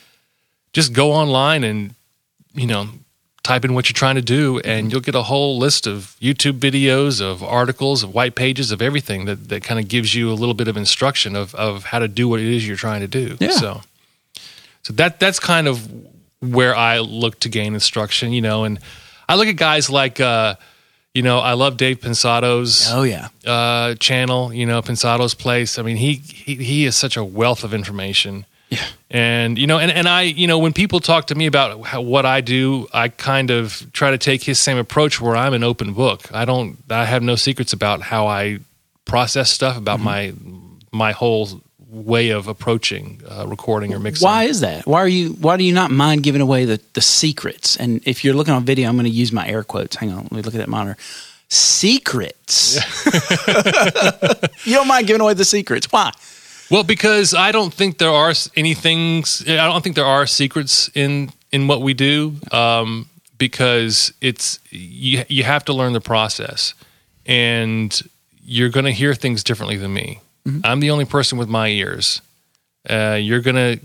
Just 0.72 0.92
go 0.92 1.12
online 1.12 1.64
and 1.64 1.94
you 2.54 2.66
know 2.66 2.88
type 3.42 3.64
in 3.64 3.74
what 3.74 3.88
you're 3.88 3.94
trying 3.94 4.14
to 4.14 4.22
do 4.22 4.58
and 4.60 4.90
you'll 4.90 5.02
get 5.02 5.14
a 5.14 5.22
whole 5.24 5.58
list 5.58 5.86
of 5.86 6.16
YouTube 6.18 6.58
videos, 6.60 7.20
of 7.20 7.42
articles, 7.42 8.02
of 8.02 8.14
white 8.14 8.34
pages, 8.34 8.70
of 8.72 8.80
everything 8.80 9.26
that, 9.26 9.50
that 9.50 9.62
kind 9.62 9.78
of 9.78 9.86
gives 9.86 10.14
you 10.14 10.32
a 10.32 10.32
little 10.32 10.54
bit 10.54 10.66
of 10.66 10.78
instruction 10.78 11.36
of, 11.36 11.54
of 11.56 11.84
how 11.84 11.98
to 11.98 12.08
do 12.08 12.26
what 12.26 12.40
it 12.40 12.46
is 12.46 12.66
you're 12.66 12.74
trying 12.78 13.02
to 13.02 13.06
do. 13.06 13.36
Yeah. 13.40 13.50
So 13.50 13.82
so 14.82 14.92
that 14.94 15.20
that's 15.20 15.38
kind 15.40 15.68
of 15.68 15.86
where 16.52 16.74
I 16.76 16.98
look 17.00 17.40
to 17.40 17.48
gain 17.48 17.74
instruction, 17.74 18.32
you 18.32 18.40
know, 18.42 18.64
and 18.64 18.78
I 19.28 19.36
look 19.36 19.48
at 19.48 19.56
guys 19.56 19.90
like 19.90 20.20
uh 20.20 20.54
you 21.14 21.22
know, 21.22 21.38
I 21.38 21.52
love 21.52 21.76
Dave 21.76 22.00
Pensado's 22.00 22.88
Oh 22.90 23.04
yeah. 23.04 23.28
uh, 23.46 23.94
channel, 23.94 24.52
you 24.52 24.66
know, 24.66 24.82
Pensado's 24.82 25.32
Place. 25.34 25.78
I 25.78 25.82
mean, 25.82 25.96
he, 25.96 26.14
he 26.14 26.56
he 26.56 26.84
is 26.86 26.96
such 26.96 27.16
a 27.16 27.22
wealth 27.22 27.62
of 27.62 27.72
information. 27.72 28.46
Yeah. 28.68 28.84
And 29.10 29.56
you 29.56 29.68
know, 29.68 29.78
and, 29.78 29.92
and 29.92 30.08
I, 30.08 30.22
you 30.22 30.48
know, 30.48 30.58
when 30.58 30.72
people 30.72 30.98
talk 30.98 31.26
to 31.28 31.36
me 31.36 31.46
about 31.46 31.86
how, 31.86 32.00
what 32.00 32.26
I 32.26 32.40
do, 32.40 32.88
I 32.92 33.10
kind 33.10 33.52
of 33.52 33.86
try 33.92 34.10
to 34.10 34.18
take 34.18 34.42
his 34.42 34.58
same 34.58 34.76
approach 34.76 35.20
where 35.20 35.36
I'm 35.36 35.54
an 35.54 35.62
open 35.62 35.92
book. 35.92 36.32
I 36.34 36.44
don't, 36.44 36.78
I 36.90 37.04
have 37.04 37.22
no 37.22 37.36
secrets 37.36 37.72
about 37.72 38.00
how 38.02 38.26
I 38.26 38.58
process 39.04 39.52
stuff, 39.52 39.76
about 39.76 40.00
my 40.00 40.32
my 40.90 41.12
whole 41.12 41.60
way 41.94 42.30
of 42.30 42.48
approaching 42.48 43.20
uh, 43.28 43.46
recording 43.46 43.94
or 43.94 43.98
mixing. 43.98 44.26
Why 44.26 44.44
is 44.44 44.60
that? 44.60 44.86
Why 44.86 45.00
are 45.00 45.08
you? 45.08 45.30
Why 45.30 45.56
do 45.56 45.64
you 45.64 45.72
not 45.72 45.90
mind 45.90 46.22
giving 46.22 46.40
away 46.40 46.64
the 46.64 46.80
the 46.94 47.00
secrets? 47.00 47.76
And 47.76 48.00
if 48.06 48.24
you're 48.24 48.34
looking 48.34 48.54
on 48.54 48.64
video, 48.64 48.88
I'm 48.88 48.96
going 48.96 49.04
to 49.04 49.10
use 49.10 49.32
my 49.32 49.46
air 49.46 49.62
quotes. 49.62 49.96
Hang 49.96 50.10
on, 50.10 50.24
let 50.24 50.32
me 50.32 50.42
look 50.42 50.54
at 50.54 50.58
that 50.58 50.68
monitor. 50.68 50.98
Secrets. 51.48 52.76
you 54.66 54.74
don't 54.74 54.88
mind 54.88 55.06
giving 55.06 55.20
away 55.20 55.34
the 55.34 55.44
secrets. 55.44 55.90
Why? 55.92 56.10
Well, 56.70 56.82
because 56.82 57.34
I 57.34 57.52
don't 57.52 57.72
think 57.72 57.98
there 57.98 58.10
are 58.10 58.32
any 58.56 58.74
things. 58.74 59.44
I 59.46 59.66
don't 59.68 59.82
think 59.82 59.94
there 59.94 60.06
are 60.06 60.26
secrets 60.26 60.90
in 60.94 61.30
in 61.52 61.68
what 61.68 61.82
we 61.82 61.94
do. 61.94 62.34
Um, 62.50 63.08
because 63.38 64.12
it's 64.20 64.58
you 64.70 65.24
you 65.28 65.44
have 65.44 65.64
to 65.66 65.72
learn 65.72 65.92
the 65.92 66.00
process, 66.00 66.74
and 67.26 68.00
you're 68.44 68.70
going 68.70 68.86
to 68.86 68.92
hear 68.92 69.14
things 69.14 69.44
differently 69.44 69.76
than 69.76 69.92
me. 69.92 70.20
Mm-hmm. 70.46 70.60
I'm 70.64 70.80
the 70.80 70.90
only 70.90 71.04
person 71.04 71.38
with 71.38 71.48
my 71.48 71.68
ears. 71.68 72.20
Uh, 72.88 73.18
you're 73.20 73.40
gonna. 73.40 73.78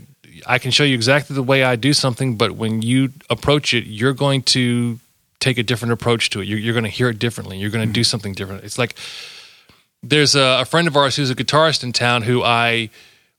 I 0.46 0.58
can 0.58 0.70
show 0.70 0.84
you 0.84 0.94
exactly 0.94 1.34
the 1.34 1.42
way 1.42 1.64
I 1.64 1.76
do 1.76 1.92
something, 1.92 2.36
but 2.36 2.52
when 2.52 2.80
you 2.82 3.12
approach 3.28 3.74
it, 3.74 3.84
you're 3.84 4.14
going 4.14 4.42
to 4.44 4.98
take 5.38 5.58
a 5.58 5.62
different 5.62 5.92
approach 5.92 6.30
to 6.30 6.40
it. 6.40 6.48
You're, 6.48 6.58
you're 6.58 6.72
going 6.72 6.84
to 6.84 6.90
hear 6.90 7.10
it 7.10 7.18
differently. 7.18 7.58
You're 7.58 7.70
going 7.70 7.86
to 7.86 7.92
do 7.92 8.00
mm-hmm. 8.00 8.06
something 8.06 8.32
different. 8.32 8.64
It's 8.64 8.78
like 8.78 8.94
there's 10.02 10.34
a, 10.34 10.60
a 10.60 10.64
friend 10.64 10.86
of 10.86 10.96
ours 10.96 11.16
who's 11.16 11.30
a 11.30 11.34
guitarist 11.34 11.82
in 11.82 11.92
town 11.92 12.22
who 12.22 12.42
I 12.42 12.90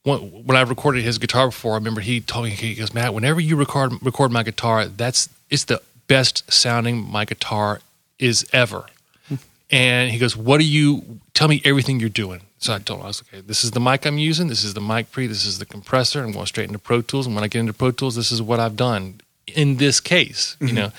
when, 0.04 0.18
when 0.44 0.56
I 0.56 0.62
recorded 0.62 1.04
his 1.04 1.18
guitar 1.18 1.46
before, 1.46 1.72
I 1.72 1.76
remember 1.76 2.00
he 2.00 2.20
told 2.20 2.44
me 2.44 2.50
he 2.50 2.74
goes, 2.74 2.92
Matt, 2.92 3.14
whenever 3.14 3.40
you 3.40 3.56
record 3.56 3.92
record 4.02 4.32
my 4.32 4.42
guitar, 4.42 4.86
that's 4.86 5.28
it's 5.50 5.64
the 5.64 5.80
best 6.08 6.50
sounding 6.52 7.10
my 7.10 7.24
guitar 7.24 7.80
is 8.18 8.46
ever. 8.52 8.86
Hmm. 9.28 9.36
And 9.70 10.10
he 10.10 10.18
goes, 10.18 10.36
What 10.36 10.58
do 10.58 10.66
you 10.66 11.20
tell 11.34 11.48
me 11.48 11.62
everything 11.64 12.00
you're 12.00 12.08
doing? 12.08 12.42
So 12.62 12.74
I 12.74 12.78
told 12.78 13.00
him, 13.00 13.04
I 13.04 13.08
was 13.08 13.24
like, 13.24 13.34
okay, 13.34 13.46
this 13.46 13.64
is 13.64 13.72
the 13.72 13.80
mic 13.80 14.06
I'm 14.06 14.18
using, 14.18 14.46
this 14.46 14.62
is 14.62 14.74
the 14.74 14.80
mic 14.80 15.10
pre, 15.10 15.26
this 15.26 15.44
is 15.44 15.58
the 15.58 15.66
compressor, 15.66 16.22
I'm 16.22 16.30
going 16.30 16.46
straight 16.46 16.68
into 16.68 16.78
Pro 16.78 17.02
Tools. 17.02 17.26
And 17.26 17.34
when 17.34 17.42
I 17.42 17.48
get 17.48 17.58
into 17.58 17.72
Pro 17.72 17.90
Tools, 17.90 18.14
this 18.14 18.30
is 18.30 18.40
what 18.40 18.60
I've 18.60 18.76
done 18.76 19.20
in 19.48 19.78
this 19.78 20.00
case. 20.00 20.56
You 20.60 20.68
mm-hmm. 20.68 20.76
know. 20.76 20.92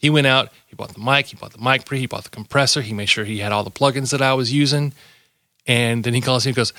He 0.00 0.10
went 0.10 0.28
out, 0.28 0.52
he 0.66 0.76
bought 0.76 0.94
the 0.94 1.00
mic, 1.00 1.26
he 1.26 1.36
bought 1.36 1.52
the 1.52 1.60
mic 1.60 1.84
pre, 1.84 1.98
he 1.98 2.06
bought 2.06 2.22
the 2.22 2.30
compressor, 2.30 2.82
he 2.82 2.94
made 2.94 3.08
sure 3.08 3.24
he 3.24 3.38
had 3.38 3.50
all 3.50 3.64
the 3.64 3.70
plugins 3.72 4.12
that 4.12 4.22
I 4.22 4.32
was 4.34 4.52
using. 4.52 4.92
And 5.66 6.04
then 6.04 6.14
he 6.14 6.20
calls 6.20 6.46
me 6.46 6.50
and 6.50 6.56
goes, 6.56 6.72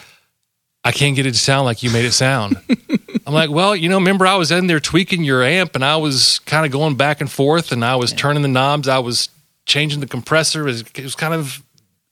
I 0.86 0.94
can't 0.94 1.18
get 1.18 1.26
it 1.26 1.34
to 1.34 1.38
sound 1.38 1.66
like 1.66 1.84
you 1.84 1.92
made 1.92 2.06
it 2.06 2.14
sound. 2.14 2.56
I'm 3.28 3.34
like, 3.34 3.50
well, 3.50 3.76
you 3.76 3.90
know, 3.90 3.98
remember 3.98 4.26
I 4.26 4.38
was 4.38 4.52
in 4.52 4.68
there 4.68 4.80
tweaking 4.80 5.26
your 5.26 5.44
amp 5.44 5.76
and 5.76 5.84
I 5.84 5.98
was 5.98 6.40
kind 6.40 6.66
of 6.66 6.72
going 6.72 6.96
back 6.96 7.20
and 7.20 7.30
forth 7.30 7.74
and 7.74 7.84
I 7.84 7.98
was 7.98 8.14
turning 8.14 8.42
the 8.42 8.48
knobs. 8.48 8.88
I 8.88 9.00
was 9.00 9.28
changing 9.66 10.00
the 10.00 10.08
compressor. 10.08 10.62
It 10.62 10.72
was, 10.72 10.82
it 10.82 11.04
was 11.04 11.16
kind 11.16 11.34
of, 11.34 11.62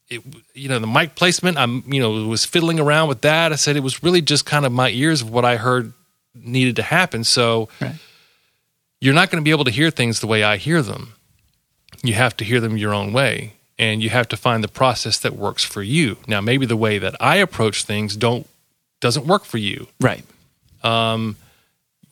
it, 0.09 0.21
you 0.53 0.69
know, 0.69 0.79
the 0.79 0.87
mic 0.87 1.15
placement. 1.15 1.57
I'm, 1.57 1.83
you 1.91 1.99
know, 2.01 2.11
was 2.27 2.45
fiddling 2.45 2.79
around 2.79 3.07
with 3.09 3.21
that. 3.21 3.51
I 3.51 3.55
said 3.55 3.75
it 3.75 3.81
was 3.83 4.01
really 4.03 4.21
just 4.21 4.45
kind 4.45 4.65
of 4.65 4.71
my 4.71 4.89
ears 4.89 5.21
of 5.21 5.29
what 5.29 5.45
I 5.45 5.57
heard 5.57 5.93
needed 6.35 6.75
to 6.77 6.83
happen. 6.83 7.23
So, 7.23 7.67
Right. 7.81 7.95
you're 9.01 9.13
not 9.13 9.29
going 9.29 9.41
to 9.41 9.45
be 9.45 9.51
able 9.51 9.65
to 9.65 9.71
hear 9.71 9.91
things 9.91 10.19
the 10.19 10.27
way 10.27 10.43
I 10.43 10.57
hear 10.57 10.81
them. 10.81 11.13
You 12.03 12.13
have 12.13 12.37
to 12.37 12.45
hear 12.45 12.59
them 12.59 12.77
your 12.77 12.93
own 12.93 13.11
way 13.13 13.53
and 13.79 14.01
you 14.01 14.09
have 14.09 14.27
to 14.29 14.37
find 14.37 14.63
the 14.63 14.67
process 14.67 15.17
that 15.19 15.35
works 15.35 15.63
for 15.63 15.83
you. 15.83 16.17
Now, 16.27 16.41
maybe 16.41 16.65
the 16.65 16.77
way 16.77 16.97
that 16.99 17.15
I 17.19 17.35
approach 17.37 17.83
things 17.83 18.15
don't 18.15 18.47
doesn't 18.99 19.27
work 19.27 19.45
for 19.45 19.57
you. 19.57 19.87
Right. 19.99 20.23
Um, 20.83 21.35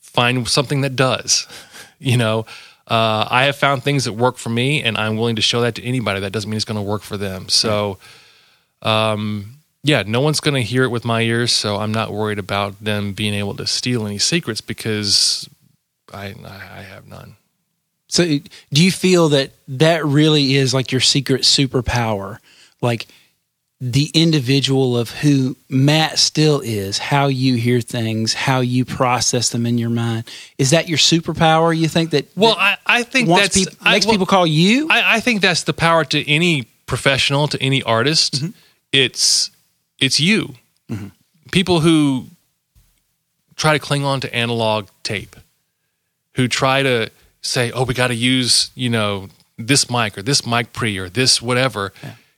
Find 0.02 0.48
something 0.48 0.82
that 0.82 0.96
does. 0.96 1.48
You 1.98 2.18
know, 2.18 2.46
uh, 2.88 3.28
I 3.30 3.46
have 3.46 3.56
found 3.56 3.84
things 3.84 4.06
that 4.06 4.14
work 4.14 4.38
for 4.38 4.50
me, 4.50 4.84
and 4.84 4.98
I'm 4.98 5.18
willing 5.18 5.38
to 5.38 5.42
show 5.42 5.62
that 5.62 5.76
to 5.76 5.84
anybody. 5.84 6.20
That 6.20 6.32
doesn't 6.32 6.50
mean 6.50 6.56
it's 6.56 6.66
going 6.66 6.78
to 6.78 6.82
work 6.84 7.02
for 7.02 7.18
them. 7.18 7.50
So, 7.50 7.98
um, 8.84 9.58
yeah, 9.84 10.04
no 10.06 10.22
one's 10.22 10.40
going 10.40 10.54
to 10.56 10.62
hear 10.62 10.84
it 10.84 10.90
with 10.90 11.04
my 11.04 11.22
ears, 11.22 11.52
so 11.52 11.78
I'm 11.78 11.92
not 11.92 12.12
worried 12.12 12.40
about 12.40 12.84
them 12.84 13.14
being 13.14 13.34
able 13.34 13.56
to 13.56 13.66
steal 13.66 14.06
any 14.06 14.20
secrets 14.20 14.62
because 14.62 15.50
I 16.14 16.36
I 16.46 16.84
have 16.84 17.08
none. 17.08 17.38
So, 18.08 18.24
do 18.24 18.84
you 18.84 18.92
feel 18.92 19.30
that 19.30 19.52
that 19.68 20.06
really 20.06 20.56
is 20.56 20.74
like 20.74 20.92
your 20.92 21.02
secret 21.02 21.42
superpower? 21.42 22.38
Like 22.82 23.08
the 23.82 24.10
individual 24.14 24.98
of 24.98 25.10
who 25.12 25.58
Matt 25.70 26.18
Still 26.18 26.62
is, 26.62 26.98
how 26.98 27.28
you 27.28 27.56
hear 27.56 27.82
things, 27.82 28.34
how 28.34 28.62
you 28.62 28.86
process 28.86 29.50
them 29.50 29.66
in 29.66 29.78
your 29.78 29.90
mind. 29.90 30.24
Is 30.58 30.70
that 30.70 30.88
your 30.88 30.98
superpower? 30.98 31.76
You 31.78 31.88
think 31.90 32.12
that 32.12 32.26
Well, 32.38 32.56
that 32.56 32.80
I, 32.86 33.00
I 33.00 33.04
think 33.04 33.28
that's 33.28 33.58
peop- 33.58 33.70
I- 33.82 33.94
makes 33.94 34.06
well, 34.06 34.14
people 34.14 34.26
call 34.28 34.48
you? 34.48 34.88
I, 34.90 35.16
I 35.18 35.20
think 35.20 35.42
that's 35.42 35.64
the 35.64 35.74
power 35.74 36.06
to 36.06 36.30
any 36.30 36.64
professional, 36.86 37.48
to 37.50 37.62
any 37.62 37.84
artist. 37.84 38.36
Mm-hmm. 38.36 38.50
It's 38.94 39.52
it's 40.00 40.20
you. 40.20 40.56
People 41.52 41.80
who 41.82 42.28
try 43.56 43.74
to 43.74 43.80
cling 43.80 44.04
on 44.06 44.20
to 44.22 44.34
analog 44.34 44.88
tape, 45.04 45.36
who 46.36 46.48
try 46.48 46.82
to 46.84 47.10
say, 47.42 47.72
"Oh, 47.72 47.84
we 47.84 47.94
got 47.94 48.08
to 48.08 48.16
use 48.16 48.72
you 48.76 48.90
know 48.90 49.28
this 49.58 49.90
mic 49.90 50.18
or 50.18 50.22
this 50.22 50.46
mic 50.46 50.72
pre 50.74 50.98
or 50.98 51.10
this 51.10 51.42
whatever." 51.42 51.92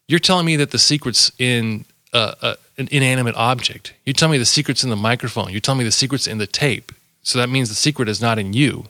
You're 0.07 0.19
telling 0.19 0.45
me 0.45 0.55
that 0.55 0.71
the 0.71 0.79
secret's 0.79 1.31
in 1.37 1.85
uh, 2.13 2.35
uh, 2.41 2.55
an 2.77 2.87
inanimate 2.91 3.35
object. 3.35 3.93
You're 4.05 4.13
telling 4.13 4.33
me 4.33 4.37
the 4.37 4.45
secret's 4.45 4.83
in 4.83 4.89
the 4.89 4.95
microphone. 4.95 5.51
You're 5.51 5.59
telling 5.59 5.79
me 5.79 5.83
the 5.83 5.91
secret's 5.91 6.27
in 6.27 6.37
the 6.37 6.47
tape. 6.47 6.91
So 7.23 7.39
that 7.39 7.49
means 7.49 7.69
the 7.69 7.75
secret 7.75 8.07
is 8.07 8.21
not 8.21 8.39
in 8.39 8.53
you. 8.53 8.85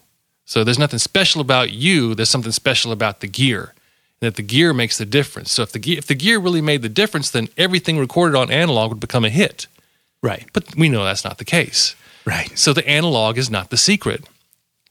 So 0.46 0.64
there's 0.64 0.80
nothing 0.80 1.00
special 1.00 1.42
about 1.42 1.72
you. 1.72 2.14
There's 2.14 2.30
something 2.30 2.52
special 2.52 2.92
about 2.92 3.20
the 3.20 3.28
gear. 3.28 3.74
And 4.22 4.28
that 4.28 4.36
the 4.36 4.44
gear 4.44 4.74
makes 4.74 4.98
the 4.98 5.06
difference. 5.06 5.52
So 5.52 5.64
if 5.64 5.72
the 5.72 5.80
gear, 5.80 5.98
if 5.98 6.08
the 6.08 6.16
gear 6.16 6.40
really 6.40 6.62
made 6.62 6.84
the 6.84 6.90
difference, 6.90 7.32
then 7.32 7.50
everything 7.58 7.98
recorded 7.98 8.38
on 8.38 8.52
analog 8.52 8.92
would 8.92 9.00
become 9.00 9.26
a 9.26 9.30
hit. 9.30 9.68
right. 10.22 10.46
But 10.54 10.76
we 10.76 10.88
know 10.88 11.04
that's 11.04 11.26
not 11.26 11.40
the 11.40 11.46
case. 11.46 11.96
Right. 12.26 12.58
So 12.58 12.74
the 12.74 12.88
analog 12.88 13.38
is 13.38 13.50
not 13.50 13.70
the 13.70 13.78
secret. 13.78 14.24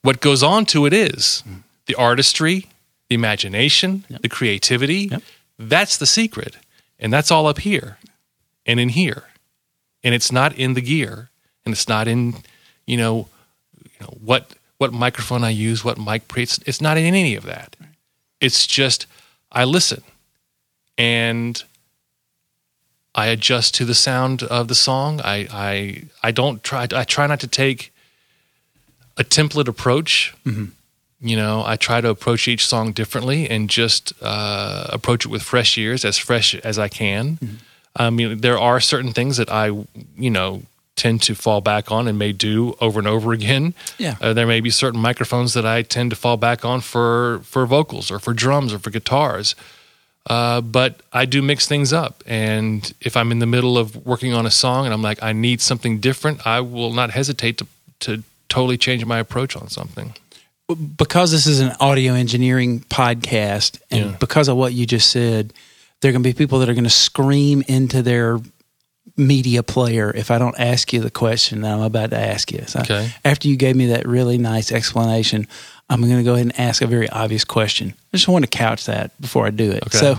What 0.03 0.21
goes 0.21 0.43
on 0.43 0.67
to 0.67 0.87
it 0.87 0.93
is 0.93 1.43
the 1.87 1.95
artistry, 1.95 2.67
the 3.09 3.15
imagination, 3.15 4.05
the 4.09 4.29
creativity. 4.29 5.09
Yep. 5.11 5.23
That's 5.59 5.97
the 5.97 6.07
secret. 6.07 6.57
And 6.99 7.13
that's 7.13 7.31
all 7.31 7.47
up 7.47 7.59
here 7.59 7.99
and 8.65 8.81
in 8.81 8.91
here. 8.91 9.25
And 10.03 10.15
it's 10.15 10.33
not 10.33 10.57
in 10.57 10.75
the 10.75 10.81
gear 10.81 11.31
and 11.65 11.73
it's 11.73 11.89
not 11.89 12.09
in, 12.09 12.35
you 12.87 12.97
know, 12.97 13.29
you 13.85 13.91
know 14.01 14.17
what 14.23 14.55
what 14.79 14.93
microphone 14.93 15.43
I 15.43 15.51
use, 15.51 15.85
what 15.85 15.99
mic 15.99 16.29
pre 16.29 16.43
it's, 16.43 16.59
it's 16.67 16.81
not 16.81 16.99
in 16.99 17.15
any 17.15 17.35
of 17.35 17.45
that. 17.45 17.77
It's 18.41 18.67
just 18.67 19.07
I 19.51 19.65
listen 19.65 20.03
and 20.99 21.63
I 23.15 23.27
adjust 23.29 23.75
to 23.77 23.85
the 23.85 23.95
sound 23.95 24.43
of 24.43 24.69
the 24.69 24.75
song. 24.75 25.21
I 25.23 25.49
I 25.51 26.03
I 26.23 26.31
don't 26.31 26.63
try. 26.63 26.87
I 26.95 27.05
try 27.05 27.27
not 27.27 27.41
to 27.41 27.49
take 27.49 27.93
a 29.17 29.25
template 29.25 29.69
approach. 29.69 30.35
Mm-hmm. 30.45 30.67
You 31.21 31.37
know, 31.37 31.63
I 31.65 31.77
try 31.77 32.01
to 32.01 32.09
approach 32.11 32.47
each 32.47 32.67
song 32.67 32.93
differently 32.93 33.49
and 33.49 33.71
just 33.71 34.13
uh, 34.21 34.87
approach 34.91 35.25
it 35.25 35.29
with 35.29 35.43
fresh 35.43 35.79
ears, 35.79 36.05
as 36.05 36.19
fresh 36.19 36.55
as 36.57 36.79
I 36.79 36.89
can. 36.89 37.39
I 37.97 38.11
mean, 38.11 38.39
there 38.39 38.59
are 38.59 38.81
certain 38.81 39.13
things 39.13 39.39
that 39.39 39.51
I, 39.51 39.67
you 40.17 40.31
know, 40.31 40.63
tend 40.97 41.23
to 41.23 41.35
fall 41.35 41.61
back 41.61 41.91
on 41.91 42.09
and 42.09 42.19
may 42.19 42.33
do 42.33 42.75
over 42.81 42.99
and 42.99 43.09
over 43.09 43.33
again. 43.33 43.75
Yeah. 43.99 44.17
Uh, 44.21 44.33
there 44.33 44.47
may 44.47 44.61
be 44.61 44.71
certain 44.71 45.01
microphones 45.01 45.55
that 45.55 45.65
I 45.65 45.83
tend 45.83 46.11
to 46.11 46.17
fall 46.17 46.37
back 46.37 46.65
on 46.65 46.81
for 46.81 47.41
for 47.45 47.67
vocals 47.67 48.11
or 48.11 48.19
for 48.19 48.35
drums 48.35 48.73
or 48.73 48.79
for 48.79 48.91
guitars. 48.91 49.55
Uh, 50.29 50.61
but 50.61 51.01
I 51.13 51.25
do 51.25 51.41
mix 51.41 51.69
things 51.69 51.93
up. 51.93 52.25
And 52.27 52.93
if 53.01 53.17
I'm 53.17 53.31
in 53.31 53.39
the 53.39 53.47
middle 53.47 53.79
of 53.79 54.05
working 54.05 54.35
on 54.35 54.45
a 54.45 54.51
song 54.51 54.85
and 54.85 54.93
I'm 54.93 55.03
like, 55.03 55.23
I 55.23 55.33
need 55.33 55.61
something 55.61 56.01
different, 56.01 56.45
I 56.47 56.61
will 56.61 56.93
not 56.93 57.11
hesitate 57.11 57.59
to, 57.59 57.67
to 58.01 58.25
totally 58.49 58.77
change 58.77 59.05
my 59.05 59.19
approach 59.19 59.55
on 59.55 59.69
something. 59.69 60.15
Because 60.97 61.31
this 61.31 61.47
is 61.47 61.61
an 61.61 61.73
audio 61.81 62.15
engineering 62.15 62.81
podcast 62.81 63.81
and 63.91 64.11
Yeah. 64.13 64.17
because 64.19 64.49
of 64.49 64.57
what 64.57 64.73
you 64.73 64.85
just 64.87 65.11
said, 65.11 65.53
there 66.01 66.09
are 66.09 66.13
going 66.13 66.23
to 66.23 66.29
be 66.29 66.35
people 66.35 66.59
that 66.59 66.69
are 66.69 66.75
going 66.75 66.85
to 66.85 66.91
scream 66.91 67.63
into 67.69 68.03
their 68.03 68.41
media 69.17 69.63
player 69.63 70.13
if 70.15 70.31
I 70.31 70.39
don't 70.39 70.59
ask 70.59 70.93
you 70.93 71.01
the 71.01 71.11
question 71.11 71.61
that 71.63 71.73
I'm 71.73 71.81
about 71.83 72.11
to 72.11 72.19
ask 72.19 72.51
you. 72.53 72.65
So 72.67 72.81
Okay. 72.81 73.11
after 73.25 73.49
you 73.49 73.57
gave 73.57 73.77
me 73.77 73.87
that 73.87 74.07
really 74.07 74.37
nice 74.39 74.73
explanation, 74.73 75.47
I'm 75.89 76.01
going 76.03 76.17
to 76.19 76.25
go 76.25 76.35
ahead 76.35 76.47
and 76.47 76.59
ask 76.61 76.83
a 76.83 76.87
very 76.87 77.09
obvious 77.09 77.45
question. 77.45 77.95
I 78.13 78.17
just 78.17 78.29
want 78.29 78.45
to 78.45 78.51
couch 78.51 78.87
that 78.87 79.19
before 79.21 79.47
I 79.47 79.51
do 79.51 79.71
it. 79.71 79.85
Okay. 79.87 79.99
So 79.99 80.19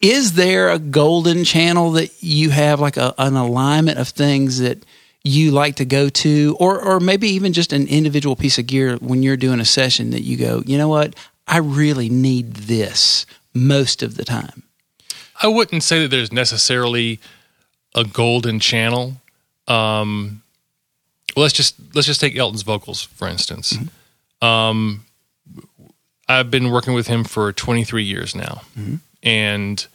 is 0.00 0.32
there 0.34 0.70
a 0.70 0.78
golden 0.78 1.44
channel 1.44 1.92
that 1.92 2.22
you 2.22 2.50
have 2.50 2.80
like 2.80 2.96
a, 2.96 3.14
an 3.18 3.34
alignment 3.36 3.98
of 3.98 4.08
things 4.08 4.58
that 4.58 4.84
you 5.26 5.50
like 5.50 5.76
to 5.76 5.84
go 5.84 6.08
to 6.08 6.56
or 6.60 6.80
or 6.80 7.00
maybe 7.00 7.28
even 7.28 7.52
just 7.52 7.72
an 7.72 7.86
individual 7.88 8.36
piece 8.36 8.58
of 8.58 8.66
gear 8.66 8.96
when 8.96 9.22
you're 9.22 9.36
doing 9.36 9.60
a 9.60 9.64
session 9.64 10.10
that 10.10 10.22
you 10.22 10.36
go 10.36 10.62
you 10.66 10.78
know 10.78 10.88
what? 10.88 11.14
I 11.46 11.58
really 11.58 12.08
need 12.08 12.54
this 12.54 13.26
most 13.54 14.02
of 14.02 14.16
the 14.16 14.24
time. 14.24 14.62
I 15.42 15.48
wouldn't 15.48 15.82
say 15.82 16.02
that 16.02 16.08
there's 16.08 16.32
necessarily 16.32 17.20
a 17.94 18.04
golden 18.04 18.58
channel. 18.60 19.16
Um, 19.68 20.42
well, 21.34 21.42
let's 21.42 21.54
just 21.54 21.76
let's 21.94 22.06
just 22.06 22.20
take 22.20 22.36
Elton's 22.36 22.62
vocals 22.62 23.02
for 23.02 23.28
instance. 23.28 23.76
Um, 24.40 25.04
I've 26.28 26.50
been 26.50 26.70
working 26.70 26.94
with 26.94 27.06
him 27.06 27.24
for 27.24 27.52
23 27.52 28.02
years 28.02 28.34
now, 28.34 28.62
and 29.22 29.86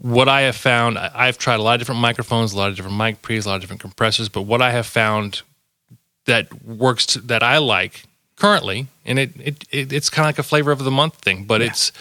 what 0.00 0.28
I 0.28 0.42
have 0.42 0.56
found, 0.56 0.98
I've 0.98 1.36
tried 1.38 1.60
a 1.60 1.62
lot 1.62 1.74
of 1.74 1.80
different 1.80 2.00
microphones, 2.00 2.52
a 2.52 2.56
lot 2.56 2.70
of 2.70 2.76
different 2.76 2.96
mic 2.96 3.22
pre's, 3.22 3.44
a 3.44 3.50
lot 3.50 3.56
of 3.56 3.60
different 3.60 3.80
compressors, 3.82 4.28
but 4.28 4.42
what 4.42 4.62
I 4.62 4.70
have 4.70 4.86
found 4.86 5.42
that 6.24 6.64
works 6.64 7.06
to, 7.06 7.20
that 7.22 7.42
I 7.42 7.58
like 7.58 8.04
currently, 8.36 8.86
and 9.04 9.18
it, 9.18 9.30
it, 9.38 9.64
it 9.70 9.92
it's 9.92 10.08
kind 10.08 10.24
of 10.24 10.28
like 10.28 10.38
a 10.38 10.42
flavor 10.42 10.72
of 10.72 10.78
the 10.78 10.90
month 10.90 11.16
thing, 11.16 11.44
but 11.44 11.60
it's 11.60 11.92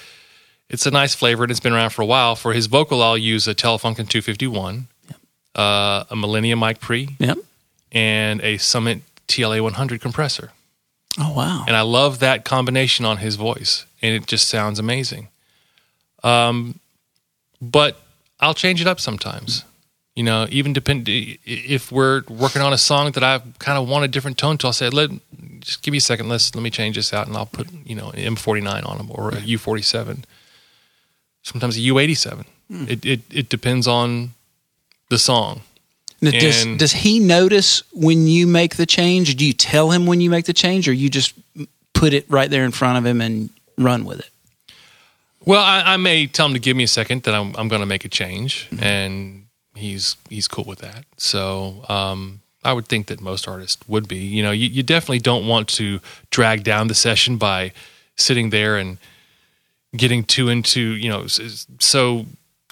it's 0.69 0.85
a 0.85 0.91
nice 0.91 1.13
flavor 1.15 1.43
and 1.43 1.51
it's 1.51 1.59
been 1.59 1.73
around 1.73 1.89
for 1.89 2.01
a 2.01 2.05
while. 2.05 2.35
For 2.35 2.53
his 2.53 2.67
vocal, 2.67 3.01
I'll 3.01 3.17
use 3.17 3.47
a 3.47 3.55
Telefunken 3.55 4.07
251, 4.07 4.88
uh, 5.55 6.03
a 6.09 6.15
Millennia 6.15 6.55
mic 6.55 6.79
pre, 6.79 7.09
yep 7.19 7.38
and 7.91 8.39
a 8.41 8.57
Summit 8.57 9.01
TLA 9.27 9.62
100 9.62 9.99
compressor. 9.99 10.51
oh 11.19 11.33
wow 11.33 11.63
And 11.67 11.75
I 11.75 11.81
love 11.81 12.19
that 12.19 12.45
combination 12.45 13.03
on 13.05 13.17
his 13.17 13.35
voice, 13.35 13.85
and 14.01 14.15
it 14.15 14.25
just 14.27 14.47
sounds 14.47 14.79
amazing. 14.79 15.27
Um, 16.23 16.79
but 17.62 18.00
I'll 18.39 18.54
change 18.54 18.82
it 18.82 18.88
up 18.88 19.00
sometimes. 19.00 19.65
You 20.15 20.24
know, 20.24 20.48
even 20.50 20.74
depend 20.74 21.06
if 21.08 21.91
we're 21.91 22.24
working 22.28 22.62
on 22.62 22.74
a 22.74 22.78
song 22.78 23.12
that 23.12 23.24
I 23.24 23.39
kind 23.60 23.78
of 23.78 23.88
want 23.88 24.04
a 24.04 24.08
different 24.08 24.38
tone 24.38 24.58
to, 24.58 24.67
I'll 24.67 24.74
say, 24.74 24.89
"Let 24.89 25.12
just 25.62 25.82
give 25.82 25.91
me 25.91 26.00
a 26.00 26.02
second. 26.02 26.28
Let's 26.28 26.54
let 26.56 26.62
me 26.62 26.69
change 26.69 26.95
this 26.95 27.13
out, 27.13 27.28
and 27.28 27.38
I'll 27.38 27.45
put 27.45 27.72
you 27.86 27.95
know 27.95 28.10
an 28.10 28.36
M49 28.36 28.86
on 28.86 28.98
them 28.98 29.10
or 29.12 29.30
a 29.30 29.38
U47. 29.38 30.24
Sometimes 31.43 31.78
a 31.78 31.80
U87. 31.80 32.45
Hmm. 32.69 32.86
It, 32.89 33.06
it 33.06 33.22
it 33.32 33.50
depends 33.50 33.88
on 33.88 34.32
the 35.10 35.17
song. 35.17 35.62
Now, 36.22 36.32
does, 36.32 36.65
does 36.78 36.91
he 36.91 37.19
notice 37.19 37.82
when 37.93 38.28
you 38.28 38.45
make 38.45 38.76
the 38.76 38.86
change 38.86 39.36
do 39.38 39.45
you 39.45 39.54
tell 39.54 39.91
him 39.91 40.06
when 40.06 40.19
you 40.19 40.30
make 40.30 40.43
the 40.45 40.54
change 40.54 40.89
or 40.89 40.91
you 40.91 41.10
just 41.10 41.34
put 41.93 42.13
it 42.13 42.26
right 42.30 42.50
there 42.50 42.65
in 42.65 42.72
front 42.72 42.98
of 42.98 43.06
him 43.06 43.22
and 43.22 43.50
run 43.78 44.04
with 44.04 44.19
it 44.19 44.30
Well, 45.45 45.62
I, 45.62 45.93
I 45.93 45.97
may 45.97 46.28
tell 46.28 46.45
him 46.47 46.54
to 46.54 46.60
give 46.60 46.75
me 46.75 46.84
a 46.84 46.88
second 46.88 47.23
that 47.23 47.34
I'm, 47.34 47.56
I'm 47.56 47.67
going 47.67 47.82
to 47.82 47.86
make 47.86 48.06
a 48.06 48.10
change, 48.10 48.67
and 48.80 49.45
he's 49.75 50.17
he's 50.30 50.47
cool 50.47 50.65
with 50.65 50.80
that. 50.80 51.06
So 51.17 51.86
um, 51.89 52.41
I 52.63 52.73
would 52.73 52.88
think 52.88 53.08
that 53.08 53.21
most 53.21 53.47
artists 53.47 53.88
would 53.88 54.08
be. 54.08 54.17
You 54.17 54.43
know, 54.43 54.52
you, 54.52 54.67
you 54.67 54.84
definitely 54.84 55.19
don't 55.19 55.47
want 55.47 55.69
to 55.69 55.99
drag 56.30 56.63
down 56.63 56.88
the 56.88 56.95
session 56.95 57.38
by 57.38 57.71
sitting 58.15 58.49
there 58.49 58.78
and 58.78 58.97
getting 59.95 60.23
too 60.23 60.49
into 60.49 60.82
you 60.82 61.10
know 61.10 61.25
so 61.28 62.25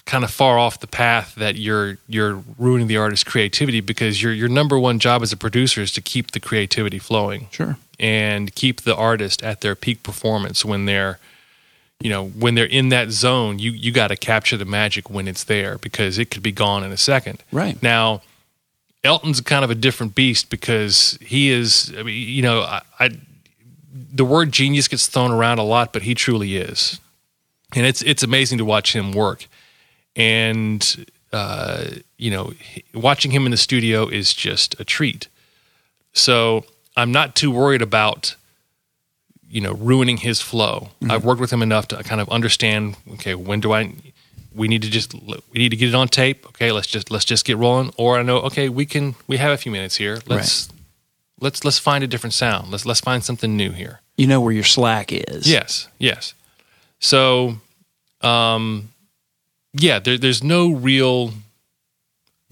kind 0.04 0.24
of 0.24 0.30
far 0.30 0.58
off 0.58 0.80
the 0.80 0.86
path 0.86 1.34
that 1.34 1.56
you're 1.56 1.98
you're 2.06 2.42
ruining 2.58 2.86
the 2.86 2.96
artist's 2.96 3.24
creativity 3.24 3.80
because 3.80 4.22
your 4.22 4.32
your 4.32 4.48
number 4.48 4.78
one 4.78 4.98
job 4.98 5.22
as 5.22 5.32
a 5.32 5.36
producer 5.36 5.80
is 5.80 5.92
to 5.92 6.00
keep 6.00 6.30
the 6.30 6.40
creativity 6.40 6.98
flowing 6.98 7.48
sure 7.50 7.76
and 7.98 8.54
keep 8.54 8.82
the 8.82 8.94
artist 8.94 9.42
at 9.42 9.60
their 9.60 9.74
peak 9.74 10.02
performance 10.02 10.64
when 10.64 10.84
they're 10.84 11.18
you 12.00 12.10
know 12.10 12.26
when 12.28 12.54
they're 12.54 12.64
in 12.64 12.90
that 12.90 13.10
zone 13.10 13.58
you 13.58 13.70
you 13.72 13.90
got 13.92 14.08
to 14.08 14.16
capture 14.16 14.56
the 14.56 14.64
magic 14.64 15.10
when 15.10 15.26
it's 15.26 15.44
there 15.44 15.78
because 15.78 16.18
it 16.18 16.30
could 16.30 16.42
be 16.42 16.52
gone 16.52 16.84
in 16.84 16.92
a 16.92 16.96
second 16.96 17.42
Right. 17.52 17.82
now 17.82 18.22
Elton's 19.04 19.40
kind 19.40 19.64
of 19.64 19.70
a 19.70 19.76
different 19.76 20.16
beast 20.16 20.50
because 20.50 21.16
he 21.20 21.50
is. 21.50 21.94
I 21.96 22.02
mean, 22.02 22.28
you 22.28 22.42
know, 22.42 22.62
I, 22.62 22.82
I 22.98 23.10
the 24.12 24.24
word 24.24 24.50
genius 24.50 24.88
gets 24.88 25.06
thrown 25.06 25.30
around 25.30 25.58
a 25.60 25.62
lot, 25.62 25.92
but 25.92 26.02
he 26.02 26.14
truly 26.16 26.56
is, 26.56 26.98
and 27.76 27.86
it's 27.86 28.02
it's 28.02 28.24
amazing 28.24 28.58
to 28.58 28.64
watch 28.64 28.94
him 28.96 29.12
work. 29.12 29.46
And 30.16 31.06
uh, 31.32 31.84
you 32.16 32.30
know, 32.32 32.52
watching 32.92 33.30
him 33.30 33.44
in 33.44 33.52
the 33.52 33.56
studio 33.56 34.08
is 34.08 34.34
just 34.34 34.78
a 34.80 34.84
treat. 34.84 35.28
So 36.12 36.64
I'm 36.96 37.12
not 37.12 37.36
too 37.36 37.52
worried 37.52 37.82
about 37.82 38.34
you 39.50 39.60
know 39.60 39.72
ruining 39.72 40.18
his 40.18 40.40
flow. 40.40 40.90
Mm-hmm. 41.00 41.10
I've 41.10 41.24
worked 41.24 41.40
with 41.40 41.52
him 41.52 41.62
enough 41.62 41.88
to 41.88 42.02
kind 42.02 42.20
of 42.20 42.28
understand. 42.28 42.96
Okay, 43.14 43.34
when 43.34 43.60
do 43.60 43.72
I? 43.72 43.94
We 44.54 44.68
need 44.68 44.82
to 44.82 44.90
just 44.90 45.14
we 45.14 45.40
need 45.54 45.70
to 45.70 45.76
get 45.76 45.88
it 45.88 45.94
on 45.94 46.08
tape. 46.08 46.46
Okay, 46.46 46.72
let's 46.72 46.86
just 46.86 47.10
let's 47.10 47.24
just 47.24 47.44
get 47.44 47.56
rolling. 47.56 47.92
Or 47.96 48.18
I 48.18 48.22
know 48.22 48.38
okay, 48.38 48.68
we 48.68 48.86
can 48.86 49.14
we 49.26 49.36
have 49.38 49.52
a 49.52 49.56
few 49.56 49.72
minutes 49.72 49.96
here. 49.96 50.18
Let's 50.26 50.68
right. 50.68 50.80
let's 51.40 51.64
let's 51.64 51.78
find 51.78 52.04
a 52.04 52.06
different 52.06 52.34
sound. 52.34 52.70
Let's 52.70 52.84
let's 52.86 53.00
find 53.00 53.24
something 53.24 53.56
new 53.56 53.70
here. 53.70 54.00
You 54.16 54.26
know 54.26 54.40
where 54.40 54.52
your 54.52 54.64
slack 54.64 55.12
is. 55.12 55.48
Yes, 55.48 55.88
yes. 55.98 56.34
So, 56.98 57.58
um, 58.20 58.88
yeah, 59.72 60.00
there, 60.00 60.18
there's 60.18 60.42
no 60.42 60.72
real 60.72 61.32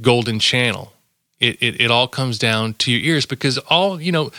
golden 0.01 0.39
channel. 0.39 0.93
It, 1.41 1.57
it 1.61 1.81
it 1.81 1.91
all 1.91 2.09
comes 2.09 2.39
down 2.39 2.75
to 2.75 2.93
your 2.93 3.01
ears 3.15 3.27
because 3.27 3.59
all 3.59 4.01
you 4.01 4.13
know 4.13 4.31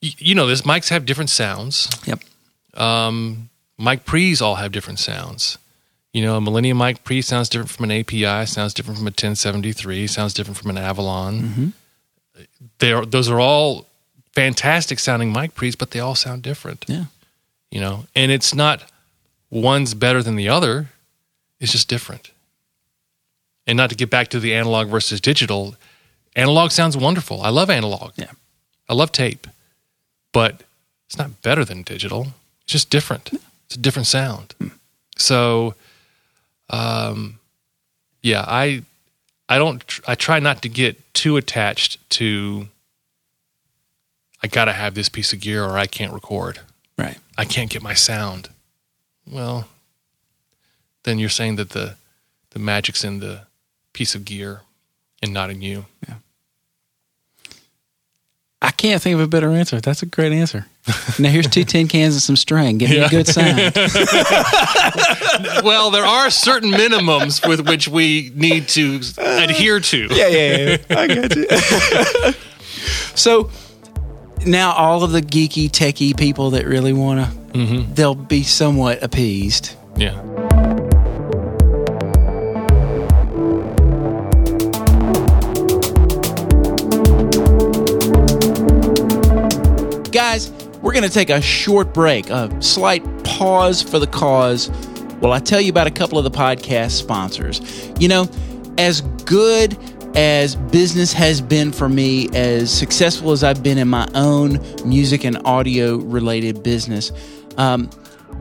you 0.00 0.34
know 0.34 0.46
this 0.46 0.62
mics 0.62 0.88
have 0.90 1.06
different 1.06 1.30
sounds. 1.30 1.88
Yep. 2.04 2.20
Um, 2.74 3.48
mic 3.78 4.04
pre's 4.04 4.40
all 4.40 4.56
have 4.56 4.72
different 4.72 4.98
sounds. 4.98 5.58
You 6.12 6.22
know, 6.22 6.36
a 6.36 6.40
Millennia 6.40 6.74
mic 6.74 7.04
pre 7.04 7.20
sounds 7.22 7.48
different 7.48 7.70
from 7.70 7.90
an 7.90 7.92
API, 7.92 8.46
sounds 8.46 8.72
different 8.74 8.98
from 8.98 9.06
a 9.06 9.10
1073, 9.10 10.06
sounds 10.06 10.34
different 10.34 10.56
from 10.58 10.70
an 10.70 10.78
Avalon. 10.78 11.42
Mm-hmm. 11.42 11.68
They 12.78 12.92
are 12.92 13.04
those 13.04 13.28
are 13.28 13.40
all 13.40 13.86
fantastic 14.34 14.98
sounding 14.98 15.32
mic 15.32 15.54
pre's, 15.54 15.76
but 15.76 15.90
they 15.90 16.00
all 16.00 16.14
sound 16.14 16.42
different. 16.42 16.84
Yeah. 16.88 17.04
You 17.70 17.80
know, 17.80 18.06
and 18.14 18.30
it's 18.30 18.54
not 18.54 18.84
one's 19.50 19.94
better 19.94 20.22
than 20.22 20.36
the 20.36 20.48
other. 20.48 20.88
It's 21.60 21.72
just 21.72 21.88
different. 21.88 22.30
And 23.66 23.76
not 23.76 23.90
to 23.90 23.96
get 23.96 24.10
back 24.10 24.28
to 24.28 24.38
the 24.38 24.54
analog 24.54 24.88
versus 24.88 25.20
digital, 25.20 25.74
analog 26.36 26.70
sounds 26.70 26.96
wonderful. 26.96 27.42
I 27.42 27.48
love 27.48 27.68
analog. 27.68 28.12
Yeah. 28.16 28.30
I 28.88 28.94
love 28.94 29.10
tape 29.10 29.46
but 30.32 30.62
it's 31.06 31.18
not 31.18 31.42
better 31.42 31.64
than 31.64 31.82
digital. 31.82 32.28
It's 32.62 32.72
just 32.72 32.90
different. 32.90 33.30
It's 33.66 33.76
a 33.76 33.78
different 33.78 34.06
sound. 34.06 34.54
So, 35.16 35.74
um, 36.70 37.38
yeah, 38.22 38.44
I, 38.46 38.82
I 39.48 39.58
don't, 39.58 39.82
I 40.06 40.14
try 40.14 40.40
not 40.40 40.62
to 40.62 40.68
get 40.68 41.14
too 41.14 41.36
attached 41.36 41.98
to, 42.10 42.68
I 44.42 44.48
got 44.48 44.66
to 44.66 44.72
have 44.72 44.94
this 44.94 45.08
piece 45.08 45.32
of 45.32 45.40
gear 45.40 45.64
or 45.64 45.78
I 45.78 45.86
can't 45.86 46.12
record. 46.12 46.60
Right. 46.98 47.18
I 47.38 47.44
can't 47.44 47.70
get 47.70 47.82
my 47.82 47.94
sound. 47.94 48.48
Well, 49.30 49.68
then 51.04 51.18
you're 51.18 51.28
saying 51.28 51.56
that 51.56 51.70
the, 51.70 51.96
the 52.50 52.58
magic's 52.58 53.04
in 53.04 53.20
the 53.20 53.42
piece 53.92 54.14
of 54.14 54.24
gear 54.24 54.62
and 55.22 55.32
not 55.32 55.50
in 55.50 55.62
you. 55.62 55.86
Yeah. 56.06 56.16
I 58.62 58.70
can't 58.70 59.02
think 59.02 59.14
of 59.14 59.20
a 59.20 59.26
better 59.26 59.50
answer. 59.50 59.80
That's 59.80 60.02
a 60.02 60.06
great 60.06 60.32
answer. 60.32 60.66
Now 61.18 61.30
here's 61.30 61.48
two 61.48 61.64
tin 61.64 61.88
cans 61.88 62.14
and 62.14 62.22
some 62.22 62.36
string. 62.36 62.78
Give 62.78 62.90
me 62.90 62.98
yeah. 62.98 63.06
a 63.06 63.08
good 63.08 63.26
sound. 63.26 63.56
well, 65.64 65.90
there 65.90 66.04
are 66.04 66.30
certain 66.30 66.70
minimums 66.72 67.44
with 67.48 67.66
which 67.66 67.88
we 67.88 68.30
need 68.34 68.68
to 68.68 69.00
adhere 69.18 69.80
to. 69.80 70.08
Yeah, 70.10 70.28
yeah, 70.28 70.56
yeah. 70.56 70.76
I 70.90 71.06
got 71.06 71.34
you. 71.34 71.48
so 73.16 73.50
now 74.44 74.72
all 74.72 75.04
of 75.04 75.12
the 75.12 75.22
geeky, 75.22 75.70
techie 75.70 76.14
people 76.16 76.50
that 76.50 76.66
really 76.66 76.92
want 76.92 77.20
to, 77.20 77.26
mm-hmm. 77.58 77.94
they'll 77.94 78.14
be 78.14 78.42
somewhat 78.42 79.02
appeased. 79.02 79.74
Yeah. 79.96 80.20
Guys, 90.16 90.50
we're 90.80 90.94
going 90.94 91.04
to 91.04 91.10
take 91.10 91.28
a 91.28 91.42
short 91.42 91.92
break, 91.92 92.30
a 92.30 92.50
slight 92.62 93.04
pause 93.22 93.82
for 93.82 93.98
the 93.98 94.06
cause 94.06 94.68
while 95.20 95.34
I 95.34 95.40
tell 95.40 95.60
you 95.60 95.68
about 95.68 95.86
a 95.86 95.90
couple 95.90 96.16
of 96.16 96.24
the 96.24 96.30
podcast 96.30 96.92
sponsors. 96.92 97.60
You 98.00 98.08
know, 98.08 98.26
as 98.78 99.02
good 99.26 99.76
as 100.16 100.56
business 100.56 101.12
has 101.12 101.42
been 101.42 101.70
for 101.70 101.90
me, 101.90 102.30
as 102.32 102.72
successful 102.72 103.30
as 103.32 103.44
I've 103.44 103.62
been 103.62 103.76
in 103.76 103.88
my 103.88 104.08
own 104.14 104.58
music 104.86 105.22
and 105.24 105.36
audio 105.44 105.96
related 105.96 106.62
business, 106.62 107.12
um, 107.58 107.90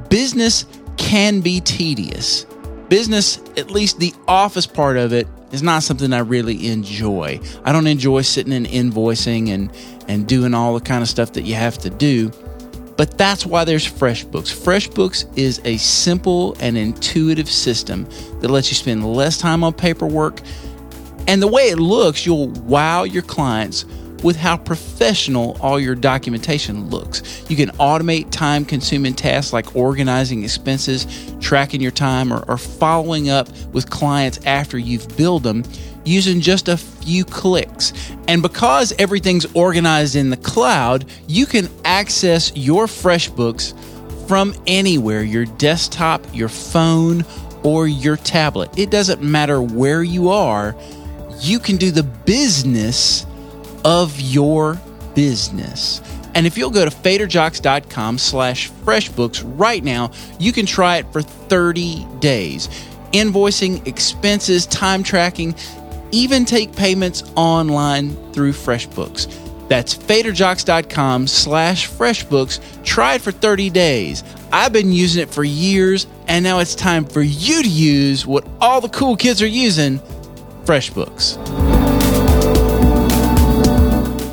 business 0.10 0.66
can 0.96 1.42
be 1.42 1.60
tedious. 1.60 2.46
Business, 2.88 3.40
at 3.58 3.70
least 3.70 4.00
the 4.00 4.14
office 4.30 4.66
part 4.66 4.96
of 4.96 5.12
it, 5.12 5.28
is 5.56 5.64
not 5.64 5.82
something 5.82 6.14
I 6.14 6.20
really 6.20 6.68
enjoy. 6.68 7.40
I 7.64 7.72
don't 7.72 7.88
enjoy 7.88 8.22
sitting 8.22 8.54
and 8.54 8.68
invoicing 8.68 9.50
and 9.50 9.72
and 10.08 10.28
doing 10.28 10.54
all 10.54 10.76
the 10.76 10.82
kind 10.82 11.02
of 11.02 11.10
stuff 11.10 11.34
that 11.34 11.44
you 11.44 11.56
have 11.56 11.80
to 11.80 11.90
do. 11.90 12.32
But 12.98 13.18
that's 13.18 13.46
why 13.46 13.66
there's 13.66 13.86
FreshBooks. 13.86 14.54
FreshBooks 14.54 15.38
is 15.38 15.60
a 15.66 15.78
simple 15.78 16.56
and 16.60 16.78
intuitive 16.78 17.50
system 17.50 18.08
that 18.40 18.50
lets 18.50 18.70
you 18.70 18.76
spend 18.76 19.06
less 19.06 19.38
time 19.38 19.64
on 19.64 19.74
paperwork. 19.74 20.40
And 21.28 21.42
the 21.42 21.48
way 21.48 21.70
it 21.70 21.80
looks, 21.80 22.26
you'll 22.26 22.50
wow 22.50 23.04
your 23.04 23.24
clients 23.24 23.86
with 24.24 24.36
how 24.36 24.58
professional 24.58 25.58
all 25.62 25.80
your 25.80 25.96
documentation 25.96 26.90
looks. 26.90 27.50
You 27.50 27.56
can 27.56 27.70
automate 27.78 28.32
time 28.32 28.66
consuming 28.66 29.14
tasks 29.14 29.54
like 29.54 29.76
organizing 29.76 30.44
expenses, 30.44 31.08
tracking 31.40 31.82
your 31.82 31.92
time, 31.92 32.34
or, 32.34 32.44
or 32.48 32.58
following 32.58 33.30
up 33.30 33.50
with 33.68 33.90
clients 33.90 34.40
after 34.46 34.78
you've 34.78 35.16
billed 35.18 35.44
them 35.44 35.64
using 36.06 36.40
just 36.40 36.68
a 36.68 36.78
few 36.78 37.26
clicks. 37.26 37.94
And 38.28 38.42
because 38.42 38.94
everything's 39.00 39.46
organized 39.56 40.16
in 40.16 40.30
the 40.30 40.38
cloud, 40.38 41.06
you 41.28 41.46
can 41.46 41.70
access 41.84 42.56
your 42.56 42.86
FreshBooks 42.86 43.74
from 44.28 44.56
anywhere 44.66 45.24
your 45.24 45.46
desktop, 45.46 46.26
your 46.34 46.50
phone, 46.50 47.26
or 47.64 47.88
your 47.88 48.18
tablet. 48.18 48.78
It 48.78 48.92
doesn't 48.92 49.22
matter 49.22 49.62
where 49.62 50.04
you 50.04 50.30
are, 50.30 50.76
you 51.40 51.60
can 51.60 51.78
do 51.78 51.92
the 51.92 52.04
business 52.04 53.26
of 53.86 54.20
your 54.20 54.82
business. 55.14 56.02
And 56.34 56.46
if 56.46 56.58
you'll 56.58 56.72
go 56.72 56.84
to 56.84 56.92
faderjocks.com 56.92 58.18
slash 58.18 58.70
freshbooks 58.70 59.42
right 59.58 59.82
now, 59.82 60.12
you 60.38 60.52
can 60.52 60.66
try 60.66 60.98
it 60.98 61.12
for 61.14 61.22
30 61.22 62.06
days. 62.20 62.68
Invoicing, 63.14 63.88
expenses, 63.88 64.66
time 64.66 65.02
tracking, 65.02 65.56
even 66.12 66.44
take 66.44 66.76
payments 66.76 67.24
online 67.38 68.16
through 68.34 68.52
FreshBooks. 68.52 69.70
That's 69.70 69.96
faderjocks.com 69.96 71.28
slash 71.28 71.90
freshbooks. 71.90 72.60
Try 72.84 73.16
it 73.16 73.22
for 73.22 73.32
30 73.32 73.70
days. 73.70 74.24
I've 74.52 74.74
been 74.74 74.92
using 74.92 75.24
it 75.24 75.30
for 75.30 75.44
years, 75.44 76.06
and 76.28 76.44
now 76.44 76.60
it's 76.60 76.76
time 76.76 77.06
for 77.06 77.22
you 77.22 77.64
to 77.64 77.70
use 77.70 78.26
what 78.26 78.46
all 78.60 78.82
the 78.82 78.90
cool 78.90 79.16
kids 79.16 79.42
are 79.42 79.48
using 79.48 80.00
FreshBooks. 80.66 81.75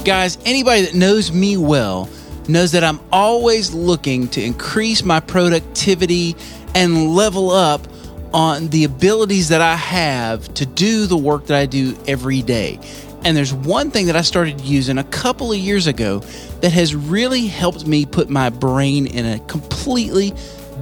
Guys, 0.04 0.36
anybody 0.44 0.82
that 0.82 0.94
knows 0.94 1.30
me 1.30 1.56
well 1.56 2.08
knows 2.48 2.72
that 2.72 2.82
I'm 2.82 2.98
always 3.12 3.72
looking 3.72 4.26
to 4.28 4.42
increase 4.42 5.04
my 5.04 5.20
productivity 5.20 6.34
and 6.74 7.14
level 7.14 7.52
up 7.52 7.86
on 8.34 8.66
the 8.68 8.82
abilities 8.82 9.50
that 9.50 9.60
I 9.60 9.76
have 9.76 10.52
to 10.54 10.66
do 10.66 11.06
the 11.06 11.16
work 11.16 11.46
that 11.46 11.56
I 11.56 11.66
do 11.66 11.96
every 12.08 12.42
day. 12.42 12.80
And 13.24 13.36
there's 13.36 13.54
one 13.54 13.92
thing 13.92 14.06
that 14.06 14.16
I 14.16 14.22
started 14.22 14.60
using 14.62 14.98
a 14.98 15.04
couple 15.04 15.52
of 15.52 15.58
years 15.58 15.86
ago 15.86 16.18
that 16.62 16.72
has 16.72 16.96
really 16.96 17.46
helped 17.46 17.86
me 17.86 18.04
put 18.04 18.28
my 18.28 18.50
brain 18.50 19.06
in 19.06 19.24
a 19.24 19.38
completely 19.46 20.32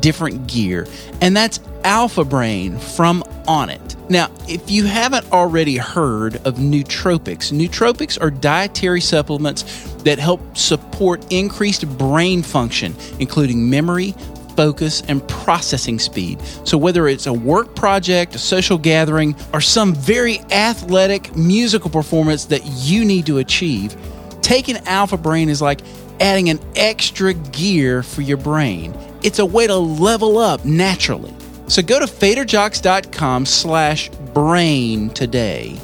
different 0.00 0.46
gear, 0.46 0.87
and 1.20 1.37
that's 1.37 1.61
Alpha 1.85 2.24
Brain 2.24 2.78
from 2.78 3.22
Onnit. 3.46 3.89
Now, 4.10 4.28
if 4.48 4.68
you 4.68 4.86
haven't 4.86 5.30
already 5.30 5.76
heard 5.76 6.34
of 6.44 6.56
nootropics, 6.56 7.52
nootropics 7.52 8.20
are 8.20 8.28
dietary 8.28 9.00
supplements 9.00 9.84
that 10.02 10.18
help 10.18 10.56
support 10.56 11.24
increased 11.32 11.86
brain 11.96 12.42
function, 12.42 12.96
including 13.20 13.70
memory, 13.70 14.16
focus, 14.56 15.04
and 15.06 15.26
processing 15.28 16.00
speed. 16.00 16.42
So, 16.64 16.76
whether 16.76 17.06
it's 17.06 17.28
a 17.28 17.32
work 17.32 17.76
project, 17.76 18.34
a 18.34 18.38
social 18.38 18.78
gathering, 18.78 19.36
or 19.54 19.60
some 19.60 19.94
very 19.94 20.40
athletic 20.50 21.36
musical 21.36 21.88
performance 21.88 22.46
that 22.46 22.66
you 22.66 23.04
need 23.04 23.26
to 23.26 23.38
achieve, 23.38 23.94
taking 24.42 24.76
Alpha 24.88 25.18
Brain 25.18 25.48
is 25.48 25.62
like 25.62 25.82
adding 26.18 26.50
an 26.50 26.58
extra 26.74 27.32
gear 27.32 28.02
for 28.02 28.22
your 28.22 28.38
brain. 28.38 28.92
It's 29.22 29.38
a 29.38 29.46
way 29.46 29.68
to 29.68 29.76
level 29.76 30.36
up 30.38 30.64
naturally. 30.64 31.32
So 31.70 31.83
go 31.83 32.00
to 32.00 32.06
faderjocks.com 32.06 33.46
slash 33.46 34.09
brain 34.35 35.09
today 35.11 35.78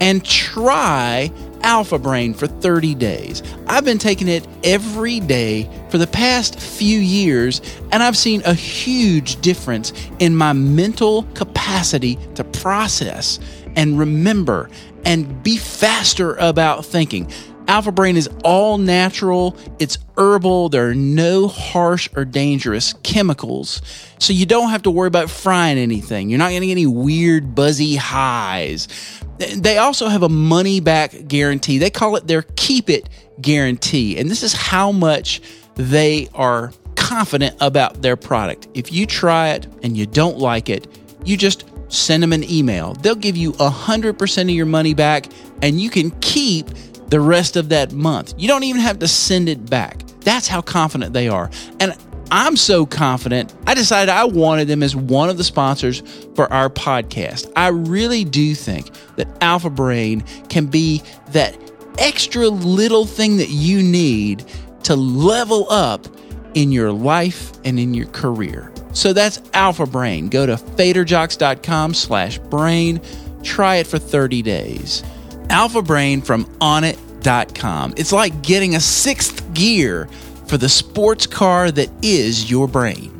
and 0.00 0.24
try 0.24 1.32
Alpha 1.62 1.98
Brain 1.98 2.32
for 2.32 2.46
30 2.46 2.94
days. 2.94 3.42
I've 3.66 3.84
been 3.84 3.98
taking 3.98 4.28
it 4.28 4.46
every 4.62 5.18
day 5.18 5.68
for 5.90 5.98
the 5.98 6.06
past 6.06 6.60
few 6.60 7.00
years, 7.00 7.60
and 7.90 8.04
I've 8.04 8.16
seen 8.16 8.42
a 8.44 8.54
huge 8.54 9.40
difference 9.40 9.92
in 10.20 10.36
my 10.36 10.52
mental 10.52 11.24
capacity 11.34 12.20
to 12.36 12.44
process 12.44 13.40
and 13.74 13.98
remember 13.98 14.70
and 15.04 15.42
be 15.42 15.56
faster 15.56 16.36
about 16.36 16.84
thinking. 16.84 17.28
Alpha 17.72 17.90
Brain 17.90 18.18
is 18.18 18.28
all 18.44 18.76
natural, 18.76 19.56
it's 19.78 19.96
herbal, 20.18 20.68
there 20.68 20.90
are 20.90 20.94
no 20.94 21.48
harsh 21.48 22.06
or 22.14 22.26
dangerous 22.26 22.92
chemicals. 23.02 23.80
So 24.18 24.34
you 24.34 24.44
don't 24.44 24.68
have 24.68 24.82
to 24.82 24.90
worry 24.90 25.06
about 25.06 25.30
frying 25.30 25.78
anything. 25.78 26.28
You're 26.28 26.38
not 26.38 26.50
getting 26.50 26.70
any 26.70 26.84
weird 26.84 27.54
buzzy 27.54 27.96
highs. 27.96 28.88
They 29.38 29.78
also 29.78 30.08
have 30.08 30.22
a 30.22 30.28
money 30.28 30.80
back 30.80 31.14
guarantee. 31.28 31.78
They 31.78 31.88
call 31.88 32.16
it 32.16 32.26
their 32.26 32.42
keep 32.56 32.90
it 32.90 33.08
guarantee. 33.40 34.18
And 34.18 34.28
this 34.28 34.42
is 34.42 34.52
how 34.52 34.92
much 34.92 35.40
they 35.76 36.28
are 36.34 36.74
confident 36.96 37.56
about 37.62 38.02
their 38.02 38.16
product. 38.16 38.68
If 38.74 38.92
you 38.92 39.06
try 39.06 39.48
it 39.52 39.66
and 39.82 39.96
you 39.96 40.04
don't 40.04 40.36
like 40.36 40.68
it, 40.68 40.86
you 41.24 41.38
just 41.38 41.64
send 41.88 42.22
them 42.22 42.34
an 42.34 42.44
email. 42.44 42.92
They'll 42.92 43.14
give 43.14 43.38
you 43.38 43.52
100% 43.52 44.42
of 44.42 44.50
your 44.50 44.66
money 44.66 44.92
back 44.92 45.24
and 45.62 45.80
you 45.80 45.88
can 45.88 46.10
keep 46.20 46.66
the 47.12 47.20
rest 47.20 47.56
of 47.56 47.68
that 47.68 47.92
month. 47.92 48.32
You 48.38 48.48
don't 48.48 48.64
even 48.64 48.80
have 48.80 49.00
to 49.00 49.06
send 49.06 49.46
it 49.50 49.68
back. 49.68 50.02
That's 50.20 50.48
how 50.48 50.62
confident 50.62 51.12
they 51.12 51.28
are. 51.28 51.50
And 51.78 51.94
I'm 52.30 52.56
so 52.56 52.86
confident, 52.86 53.54
I 53.66 53.74
decided 53.74 54.08
I 54.08 54.24
wanted 54.24 54.66
them 54.66 54.82
as 54.82 54.96
one 54.96 55.28
of 55.28 55.36
the 55.36 55.44
sponsors 55.44 56.02
for 56.34 56.50
our 56.50 56.70
podcast. 56.70 57.52
I 57.54 57.68
really 57.68 58.24
do 58.24 58.54
think 58.54 58.90
that 59.16 59.28
Alpha 59.42 59.68
Brain 59.68 60.24
can 60.48 60.68
be 60.68 61.02
that 61.32 61.54
extra 61.98 62.48
little 62.48 63.04
thing 63.04 63.36
that 63.36 63.50
you 63.50 63.82
need 63.82 64.46
to 64.84 64.96
level 64.96 65.70
up 65.70 66.06
in 66.54 66.72
your 66.72 66.92
life 66.92 67.52
and 67.66 67.78
in 67.78 67.92
your 67.92 68.06
career. 68.06 68.72
So 68.94 69.12
that's 69.12 69.42
Alpha 69.52 69.84
Brain. 69.84 70.30
Go 70.30 70.46
to 70.46 70.54
faderjocks.com 70.54 71.92
slash 71.92 72.38
brain. 72.38 73.02
Try 73.42 73.76
it 73.76 73.86
for 73.86 73.98
30 73.98 74.40
days. 74.40 75.02
Alpha 75.52 75.82
Brain 75.82 76.22
from 76.22 76.46
onnit.com. 76.60 77.94
It's 77.98 78.10
like 78.10 78.42
getting 78.42 78.74
a 78.74 78.80
sixth 78.80 79.52
gear 79.52 80.08
for 80.46 80.56
the 80.56 80.68
sports 80.68 81.26
car 81.26 81.70
that 81.70 81.90
is 82.02 82.50
your 82.50 82.66
brain. 82.66 83.10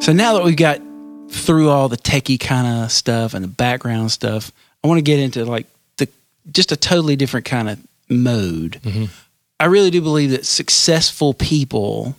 So 0.00 0.12
now 0.12 0.34
that 0.34 0.42
we've 0.42 0.56
got 0.56 0.80
through 1.30 1.68
all 1.68 1.88
the 1.90 1.98
techie 1.98 2.40
kind 2.40 2.84
of 2.84 2.90
stuff 2.90 3.34
and 3.34 3.44
the 3.44 3.48
background 3.48 4.10
stuff, 4.10 4.50
I 4.82 4.88
want 4.88 4.98
to 4.98 5.02
get 5.02 5.18
into 5.18 5.44
like 5.44 5.66
the 5.98 6.08
just 6.50 6.72
a 6.72 6.76
totally 6.76 7.16
different 7.16 7.44
kind 7.44 7.68
of 7.68 7.78
mode. 8.08 8.80
Mm-hmm. 8.82 9.04
I 9.60 9.66
really 9.66 9.90
do 9.90 10.00
believe 10.00 10.30
that 10.30 10.46
successful 10.46 11.34
people 11.34 12.16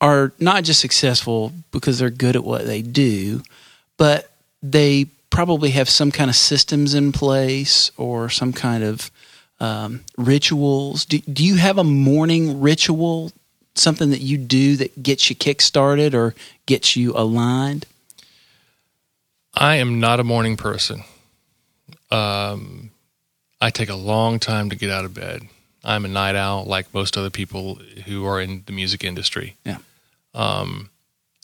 are 0.00 0.32
not 0.38 0.62
just 0.62 0.80
successful 0.80 1.52
because 1.72 1.98
they're 1.98 2.10
good 2.10 2.36
at 2.36 2.44
what 2.44 2.64
they 2.64 2.82
do, 2.82 3.42
but 3.96 4.30
they 4.62 5.06
probably 5.32 5.70
have 5.70 5.88
some 5.88 6.12
kind 6.12 6.30
of 6.30 6.36
systems 6.36 6.94
in 6.94 7.10
place 7.10 7.90
or 7.96 8.28
some 8.28 8.52
kind 8.52 8.84
of 8.84 9.10
um, 9.58 10.04
rituals. 10.16 11.04
Do, 11.06 11.18
do 11.20 11.44
you 11.44 11.56
have 11.56 11.78
a 11.78 11.84
morning 11.84 12.60
ritual, 12.60 13.32
something 13.74 14.10
that 14.10 14.20
you 14.20 14.36
do 14.36 14.76
that 14.76 15.02
gets 15.02 15.30
you 15.30 15.34
kick 15.34 15.62
started 15.62 16.14
or 16.14 16.34
gets 16.66 16.94
you 16.94 17.12
aligned? 17.16 17.86
I 19.54 19.76
am 19.76 19.98
not 19.98 20.20
a 20.20 20.24
morning 20.24 20.56
person. 20.56 21.02
Um, 22.10 22.90
I 23.60 23.70
take 23.70 23.88
a 23.88 23.96
long 23.96 24.38
time 24.38 24.68
to 24.70 24.76
get 24.76 24.90
out 24.90 25.04
of 25.04 25.14
bed. 25.14 25.42
I'm 25.82 26.04
a 26.04 26.08
night 26.08 26.36
owl, 26.36 26.64
like 26.64 26.92
most 26.92 27.16
other 27.16 27.30
people 27.30 27.76
who 28.04 28.26
are 28.26 28.40
in 28.40 28.62
the 28.66 28.72
music 28.72 29.02
industry. 29.02 29.56
Yeah. 29.64 29.78
Um, 30.34 30.90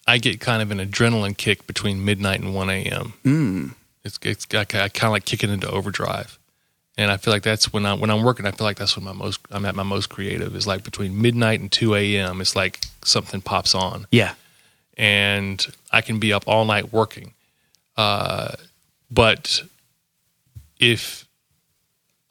I 0.08 0.18
get 0.18 0.40
kind 0.40 0.60
of 0.62 0.72
an 0.72 0.78
adrenaline 0.78 1.36
kick 1.36 1.66
between 1.68 2.04
midnight 2.04 2.40
and 2.40 2.54
1 2.54 2.70
a.m. 2.70 3.12
Mm. 3.24 3.74
It's, 4.04 4.18
it's 4.22 4.46
I, 4.52 4.60
I 4.60 4.64
kind 4.88 5.04
of 5.04 5.10
like 5.12 5.24
kicking 5.24 5.50
into 5.50 5.70
overdrive 5.70 6.38
and 6.98 7.12
I 7.12 7.16
feel 7.16 7.32
like 7.32 7.44
that's 7.44 7.72
when 7.72 7.86
I 7.86 7.94
when 7.94 8.10
I'm 8.10 8.24
working. 8.24 8.44
I 8.44 8.50
feel 8.50 8.66
like 8.66 8.76
that's 8.76 8.96
when 8.96 9.04
my 9.04 9.12
most 9.12 9.38
I'm 9.50 9.64
at 9.64 9.76
my 9.76 9.84
most 9.84 10.08
creative 10.08 10.54
is 10.56 10.66
like 10.66 10.82
between 10.82 11.22
midnight 11.22 11.60
and 11.60 11.70
two 11.70 11.94
a.m. 11.94 12.40
It's 12.40 12.56
like 12.56 12.80
something 13.04 13.40
pops 13.40 13.74
on. 13.74 14.08
Yeah, 14.10 14.34
and 14.98 15.64
I 15.92 16.00
can 16.00 16.18
be 16.18 16.32
up 16.32 16.42
all 16.48 16.64
night 16.64 16.92
working. 16.92 17.34
Uh, 17.96 18.56
but 19.10 19.62
if 20.80 21.24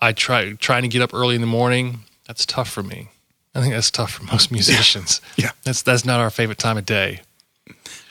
I 0.01 0.11
try 0.11 0.51
trying 0.53 0.81
to 0.81 0.89
get 0.89 1.01
up 1.01 1.13
early 1.13 1.35
in 1.35 1.41
the 1.41 1.47
morning, 1.47 2.01
that's 2.27 2.45
tough 2.45 2.69
for 2.69 2.83
me. 2.83 3.07
I 3.55 3.61
think 3.61 3.73
that's 3.73 3.89
tough 3.89 4.11
for 4.11 4.25
most 4.25 4.51
musicians. 4.57 5.21
yeah, 5.37 5.51
that's 5.63 5.81
that's 5.81 6.03
not 6.03 6.19
our 6.19 6.29
favorite 6.29 6.59
time 6.59 6.77
of 6.77 6.85
day. 6.85 7.21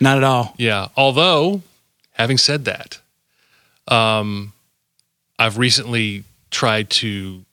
Not 0.00 0.18
at 0.18 0.24
all. 0.24 0.54
Yeah. 0.58 0.88
Although, 0.96 1.62
having 2.12 2.38
said 2.38 2.64
that, 2.66 3.00
um, 3.88 4.52
I've 5.38 5.58
recently 5.58 6.24
tried 6.50 6.90
to, 6.90 7.44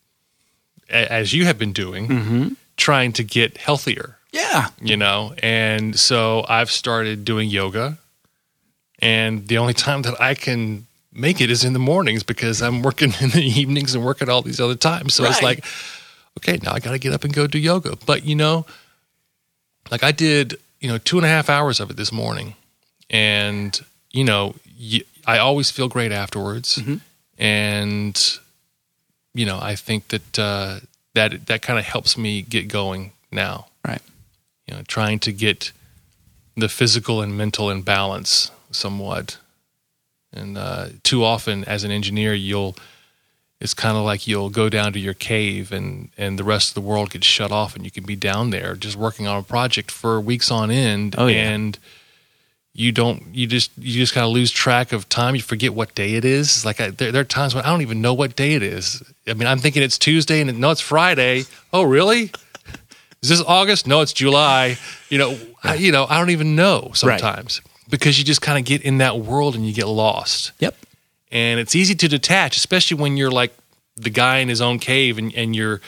as 0.89 1.33
you 1.33 1.45
have 1.45 1.57
been 1.57 1.73
doing, 1.73 2.07
mm-hmm. 2.07 2.47
trying 2.77 3.13
to 3.13 3.23
get 3.23 3.57
healthier. 3.57 4.17
Yeah. 4.31 4.69
You 4.81 4.97
know, 4.97 5.35
and 5.43 5.97
so 5.97 6.43
I've 6.47 6.71
started 6.71 7.23
doing 7.23 7.49
yoga. 7.49 7.97
And 8.99 9.47
the 9.47 9.57
only 9.57 9.73
time 9.73 10.01
that 10.03 10.19
I 10.19 10.33
can 10.33 10.87
make 11.11 11.39
it 11.39 11.51
is 11.51 11.63
in 11.63 11.73
the 11.73 11.79
mornings 11.79 12.23
because 12.23 12.61
I'm 12.61 12.81
working 12.81 13.13
in 13.21 13.29
the 13.29 13.43
evenings 13.43 13.93
and 13.93 14.03
working 14.03 14.29
all 14.29 14.41
these 14.41 14.59
other 14.59 14.75
times. 14.75 15.13
So 15.13 15.23
right. 15.23 15.31
it's 15.31 15.41
like, 15.41 15.65
okay, 16.39 16.57
now 16.63 16.73
I 16.73 16.79
got 16.79 16.91
to 16.91 16.99
get 16.99 17.13
up 17.13 17.23
and 17.23 17.33
go 17.33 17.47
do 17.47 17.59
yoga. 17.59 17.95
But, 18.05 18.25
you 18.25 18.35
know, 18.35 18.65
like 19.91 20.03
I 20.03 20.11
did, 20.11 20.57
you 20.83 20.89
know, 20.89 20.99
two 20.99 21.17
and 21.17 21.25
a 21.25 21.29
half 21.29 21.49
hours 21.49 21.79
of 21.79 21.89
it 21.89 21.97
this 21.97 22.11
morning. 22.11 22.55
And, 23.09 23.79
you 24.11 24.23
know, 24.23 24.53
I 25.25 25.39
always 25.39 25.71
feel 25.71 25.87
great 25.87 26.11
afterwards. 26.11 26.77
Mm-hmm. 26.77 26.97
And 27.39 28.39
you 29.33 29.45
know, 29.45 29.59
I 29.61 29.75
think 29.75 30.09
that 30.09 30.39
uh, 30.39 30.79
that 31.13 31.47
that 31.47 31.61
kind 31.61 31.79
of 31.79 31.85
helps 31.85 32.17
me 32.17 32.41
get 32.41 32.67
going 32.67 33.11
now. 33.31 33.67
Right. 33.85 34.01
You 34.67 34.75
know, 34.75 34.83
trying 34.87 35.19
to 35.19 35.31
get 35.31 35.71
the 36.55 36.69
physical 36.69 37.21
and 37.21 37.37
mental 37.37 37.69
in 37.69 37.81
balance 37.81 38.51
somewhat. 38.71 39.37
And 40.31 40.57
uh, 40.57 40.89
too 41.03 41.23
often, 41.23 41.63
as 41.65 41.83
an 41.83 41.91
engineer, 41.91 42.33
you'll 42.33 42.75
it's 43.63 43.73
kind 43.73 43.95
of 43.95 44.03
like 44.03 44.27
you'll 44.27 44.49
go 44.49 44.67
down 44.67 44.91
to 44.91 44.99
your 44.99 45.13
cave 45.13 45.71
and 45.71 46.09
and 46.17 46.37
the 46.37 46.43
rest 46.43 46.71
of 46.71 46.73
the 46.75 46.81
world 46.81 47.11
gets 47.11 47.25
shut 47.25 47.49
off, 47.49 47.77
and 47.77 47.85
you 47.85 47.91
can 47.91 48.03
be 48.03 48.17
down 48.17 48.49
there 48.49 48.75
just 48.75 48.97
working 48.97 49.25
on 49.25 49.37
a 49.37 49.43
project 49.43 49.89
for 49.89 50.19
weeks 50.19 50.51
on 50.51 50.69
end. 50.69 51.15
Oh, 51.17 51.27
yeah. 51.27 51.49
And 51.49 51.79
you 52.73 52.91
don't 52.91 53.33
you 53.33 53.47
just 53.47 53.71
you 53.77 53.93
just 53.93 54.13
kind 54.13 54.25
of 54.25 54.33
lose 54.33 54.51
track 54.51 54.91
of 54.91 55.07
time. 55.07 55.33
You 55.33 55.41
forget 55.41 55.73
what 55.73 55.95
day 55.95 56.15
it 56.15 56.25
is. 56.25 56.47
It's 56.47 56.65
like 56.65 56.81
I, 56.81 56.89
there, 56.89 57.13
there, 57.13 57.21
are 57.21 57.25
times 57.25 57.55
when 57.55 57.63
i 57.63 57.69
don't 57.69 57.81
even 57.81 58.01
know 58.01 58.13
what 58.13 58.35
day 58.35 58.53
it 58.53 58.63
is. 58.63 59.01
I 59.25 59.33
mean 59.33 59.47
i'm 59.47 59.59
thinking 59.59 59.81
it's 59.81 59.97
tuesday 59.97 60.41
and 60.41 60.59
no 60.59 60.71
it's 60.71 60.81
friday. 60.81 61.45
Oh 61.71 61.83
really? 61.83 62.31
Is 63.21 63.29
this 63.29 63.41
august? 63.41 63.87
No 63.87 64.01
it's 64.01 64.11
july. 64.11 64.77
You 65.07 65.19
know 65.19 65.39
I, 65.63 65.75
you 65.75 65.93
know 65.93 66.05
i 66.09 66.17
don't 66.17 66.31
even 66.31 66.57
know 66.57 66.91
sometimes 66.95 67.61
right. 67.63 67.89
because 67.89 68.19
you 68.19 68.25
just 68.25 68.41
kind 68.41 68.57
of 68.59 68.65
get 68.65 68.81
in 68.81 68.97
that 68.97 69.19
world 69.19 69.55
and 69.55 69.65
you 69.65 69.73
get 69.73 69.87
lost. 69.87 70.51
Yep 70.59 70.75
and 71.33 71.59
it's 71.59 71.75
easy 71.75 71.95
to 71.95 72.07
detach 72.07 72.55
especially 72.55 72.95
when 72.95 73.17
you're 73.17 73.31
like 73.31 73.53
the 73.97 74.09
guy 74.09 74.37
in 74.37 74.47
his 74.47 74.61
own 74.61 74.79
cave 74.79 75.17
and, 75.17 75.33
and 75.35 75.53
you're 75.53 75.81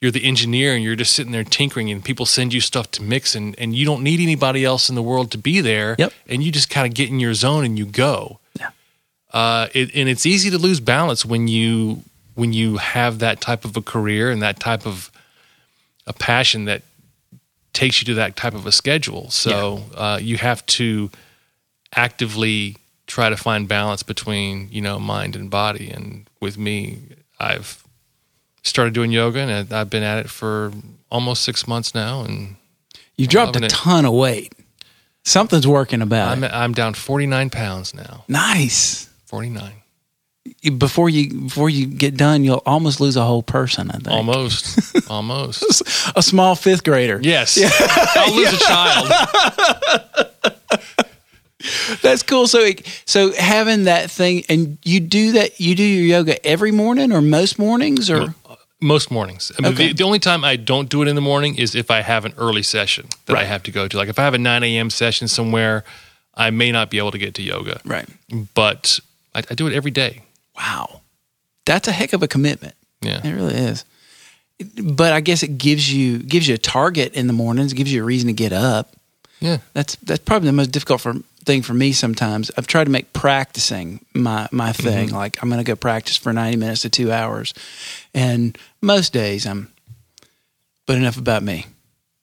you're 0.00 0.10
the 0.10 0.24
engineer 0.24 0.74
and 0.74 0.82
you're 0.82 0.96
just 0.96 1.12
sitting 1.12 1.32
there 1.32 1.44
tinkering 1.44 1.90
and 1.90 2.04
people 2.04 2.26
send 2.26 2.52
you 2.52 2.60
stuff 2.60 2.90
to 2.90 3.02
mix 3.02 3.34
and, 3.34 3.54
and 3.58 3.74
you 3.74 3.86
don't 3.86 4.02
need 4.02 4.20
anybody 4.20 4.64
else 4.64 4.88
in 4.88 4.94
the 4.94 5.02
world 5.02 5.30
to 5.30 5.38
be 5.38 5.60
there 5.60 5.94
yep. 5.98 6.12
and 6.26 6.42
you 6.42 6.50
just 6.50 6.68
kind 6.68 6.86
of 6.86 6.94
get 6.94 7.08
in 7.08 7.20
your 7.20 7.34
zone 7.34 7.64
and 7.64 7.78
you 7.78 7.86
go 7.86 8.38
yeah. 8.58 8.70
uh, 9.32 9.68
it, 9.72 9.94
and 9.94 10.08
it's 10.08 10.26
easy 10.26 10.50
to 10.50 10.58
lose 10.58 10.80
balance 10.80 11.24
when 11.24 11.46
you 11.46 12.02
when 12.34 12.52
you 12.52 12.76
have 12.76 13.20
that 13.20 13.40
type 13.40 13.64
of 13.64 13.76
a 13.76 13.82
career 13.82 14.30
and 14.30 14.42
that 14.42 14.60
type 14.60 14.86
of 14.86 15.10
a 16.06 16.12
passion 16.12 16.66
that 16.66 16.82
takes 17.72 18.00
you 18.00 18.06
to 18.06 18.14
that 18.14 18.36
type 18.36 18.54
of 18.54 18.66
a 18.66 18.72
schedule 18.72 19.30
so 19.30 19.82
yeah. 19.92 19.98
uh, 19.98 20.18
you 20.18 20.36
have 20.36 20.64
to 20.66 21.10
actively 21.94 22.76
try 23.06 23.28
to 23.28 23.36
find 23.36 23.68
balance 23.68 24.02
between 24.02 24.68
you 24.70 24.80
know 24.80 24.98
mind 24.98 25.36
and 25.36 25.50
body 25.50 25.90
and 25.90 26.28
with 26.40 26.58
me 26.58 26.98
i've 27.38 27.86
started 28.66 28.94
doing 28.94 29.12
yoga, 29.12 29.40
and 29.40 29.72
I've 29.72 29.90
been 29.90 30.02
at 30.02 30.18
it 30.18 30.28
for 30.28 30.72
almost 31.10 31.42
six 31.42 31.66
months 31.68 31.94
now. 31.94 32.22
And 32.22 32.56
you 33.16 33.26
dropped 33.26 33.56
a 33.56 33.60
ton 33.68 34.04
of 34.04 34.12
weight. 34.12 34.52
Something's 35.24 35.66
working 35.66 36.02
about 36.02 36.32
I'm, 36.32 36.44
it. 36.44 36.52
I'm 36.52 36.72
down 36.72 36.94
49 36.94 37.50
pounds 37.50 37.94
now. 37.94 38.24
Nice. 38.28 39.08
49. 39.26 39.72
Before 40.78 41.08
you 41.08 41.42
before 41.42 41.68
you 41.68 41.86
get 41.86 42.16
done, 42.16 42.44
you'll 42.44 42.62
almost 42.64 43.00
lose 43.00 43.16
a 43.16 43.24
whole 43.24 43.42
person. 43.42 43.90
I 43.90 43.94
think 43.94 44.08
almost, 44.08 45.10
almost 45.10 45.82
a 46.16 46.22
small 46.22 46.54
fifth 46.54 46.84
grader. 46.84 47.18
Yes, 47.20 47.56
yeah. 47.56 47.68
I'll 47.72 48.34
lose 48.34 48.52
a 48.52 48.58
child. 48.64 49.10
That's 52.02 52.22
cool. 52.22 52.46
So, 52.46 52.60
it- 52.60 52.86
so 53.06 53.32
having 53.32 53.84
that 53.84 54.10
thing, 54.10 54.44
and 54.48 54.78
you 54.84 55.00
do 55.00 55.32
that, 55.32 55.60
you 55.60 55.74
do 55.74 55.82
your 55.82 56.04
yoga 56.04 56.44
every 56.46 56.72
morning 56.72 57.12
or 57.12 57.20
most 57.22 57.58
mornings, 57.58 58.10
or 58.10 58.34
uh, 58.48 58.56
Most 58.80 59.10
mornings. 59.10 59.50
I 59.58 59.62
mean, 59.62 59.72
Okay. 59.72 59.86
the, 59.88 59.94
the 59.94 60.04
only 60.04 60.18
time 60.18 60.44
I 60.44 60.56
don't 60.56 60.88
do 60.88 61.02
it 61.02 61.08
in 61.08 61.14
the 61.14 61.22
morning 61.22 61.56
is 61.56 61.74
if 61.74 61.90
I 61.90 62.02
have 62.02 62.24
an 62.24 62.34
early 62.36 62.62
session 62.62 63.08
that 63.26 63.36
I 63.36 63.44
have 63.44 63.62
to 63.64 63.70
go 63.70 63.88
to. 63.88 63.96
Like 63.96 64.08
if 64.08 64.18
I 64.18 64.22
have 64.22 64.34
a 64.34 64.38
9 64.38 64.62
a.m. 64.64 64.90
session 64.90 65.28
somewhere, 65.28 65.84
I 66.34 66.50
may 66.50 66.70
not 66.72 66.90
be 66.90 66.98
able 66.98 67.10
to 67.12 67.18
get 67.18 67.34
to 67.36 67.42
yoga. 67.42 67.80
right? 67.84 68.06
But 68.54 69.00
I, 69.34 69.42
I 69.50 69.54
do 69.54 69.66
it 69.66 69.72
every 69.72 69.90
day. 69.90 70.22
Wow, 70.56 71.00
that's 71.64 71.88
a 71.88 71.92
heck 71.92 72.12
of 72.12 72.22
a 72.22 72.28
commitment. 72.28 72.74
Yeah. 73.02 73.26
It 73.26 73.32
really 73.32 73.54
is. 73.54 73.84
But 74.82 75.12
I 75.12 75.20
guess 75.20 75.42
it 75.42 75.58
gives 75.58 75.92
you 75.92 76.18
gives 76.18 76.48
you 76.48 76.54
a 76.54 76.58
target 76.58 77.14
in 77.14 77.26
the 77.26 77.32
mornings, 77.34 77.72
gives 77.74 77.92
you 77.92 78.02
a 78.02 78.04
reason 78.04 78.26
to 78.28 78.32
get 78.32 78.52
up. 78.54 78.92
Yeah. 79.40 79.58
That's 79.74 79.96
that's 79.96 80.22
probably 80.24 80.46
the 80.48 80.52
most 80.54 80.70
difficult 80.70 81.02
for, 81.02 81.14
thing 81.46 81.62
for 81.62 81.72
me. 81.72 81.92
Sometimes 81.92 82.50
I've 82.58 82.66
tried 82.66 82.84
to 82.84 82.90
make 82.90 83.12
practicing 83.14 84.04
my 84.12 84.48
my 84.52 84.72
thing. 84.72 85.10
Like 85.10 85.42
I'm 85.42 85.48
going 85.48 85.64
to 85.64 85.64
go 85.64 85.76
practice 85.76 86.16
for 86.16 86.32
90 86.32 86.56
minutes 86.58 86.82
to 86.82 86.90
two 86.90 87.10
hours, 87.10 87.54
and 88.12 88.58
most 88.82 89.12
days 89.12 89.46
I'm. 89.46 89.72
But 90.86 90.98
enough 90.98 91.16
about 91.16 91.42
me. 91.42 91.66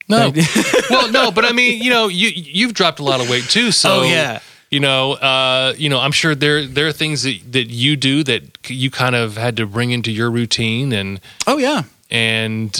No. 0.08 0.32
well, 0.90 1.12
no, 1.12 1.32
but 1.32 1.44
I 1.44 1.52
mean, 1.52 1.82
you 1.84 1.90
know, 1.90 2.08
you 2.08 2.30
you've 2.30 2.74
dropped 2.74 3.00
a 3.00 3.04
lot 3.04 3.20
of 3.20 3.30
weight 3.30 3.44
too. 3.50 3.72
So 3.72 4.02
Oh, 4.02 4.04
yeah. 4.04 4.40
you 4.72 4.80
know, 4.80 5.14
uh, 5.14 5.74
you 5.78 5.90
know, 5.90 6.00
I'm 6.00 6.14
sure 6.14 6.34
there 6.36 6.66
there 6.66 6.88
are 6.88 6.94
things 6.94 7.24
that 7.24 7.40
that 7.52 7.66
you 7.70 7.98
do 7.98 8.24
that 8.24 8.70
you 8.70 8.90
kind 8.90 9.16
of 9.16 9.36
had 9.36 9.58
to 9.58 9.66
bring 9.66 9.92
into 9.92 10.12
your 10.12 10.32
routine, 10.32 10.94
and 10.94 11.20
Oh 11.46 11.58
yeah, 11.58 11.84
and 12.10 12.74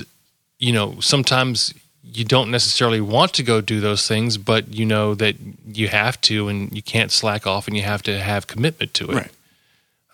you 0.60 0.72
know, 0.72 1.00
sometimes 1.02 1.74
you 2.04 2.26
don't 2.26 2.52
necessarily 2.52 3.02
want 3.02 3.34
to 3.36 3.44
go 3.44 3.62
do 3.62 3.80
those 3.80 4.08
things, 4.08 4.38
but 4.38 4.74
you 4.74 4.86
know 4.86 5.16
that 5.16 5.36
you 5.68 5.88
have 5.88 6.20
to, 6.22 6.48
and 6.50 6.72
you 6.76 6.82
can't 6.82 7.12
slack 7.12 7.48
off, 7.48 7.68
and 7.68 7.76
you 7.78 7.84
have 7.84 8.04
to 8.04 8.20
have 8.20 8.48
commitment 8.48 8.94
to 8.96 9.10
it. 9.12 9.16
Right. 9.16 9.32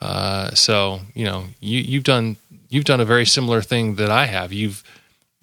Uh, 0.02 0.52
so 0.52 1.02
you 1.14 1.26
know, 1.26 1.46
you 1.60 1.80
you've 1.80 2.04
done 2.04 2.38
you've 2.70 2.86
done 2.86 3.00
a 3.00 3.06
very 3.06 3.26
similar 3.26 3.62
thing 3.62 3.96
that 3.96 4.10
I 4.10 4.26
have. 4.28 4.54
You've 4.54 4.84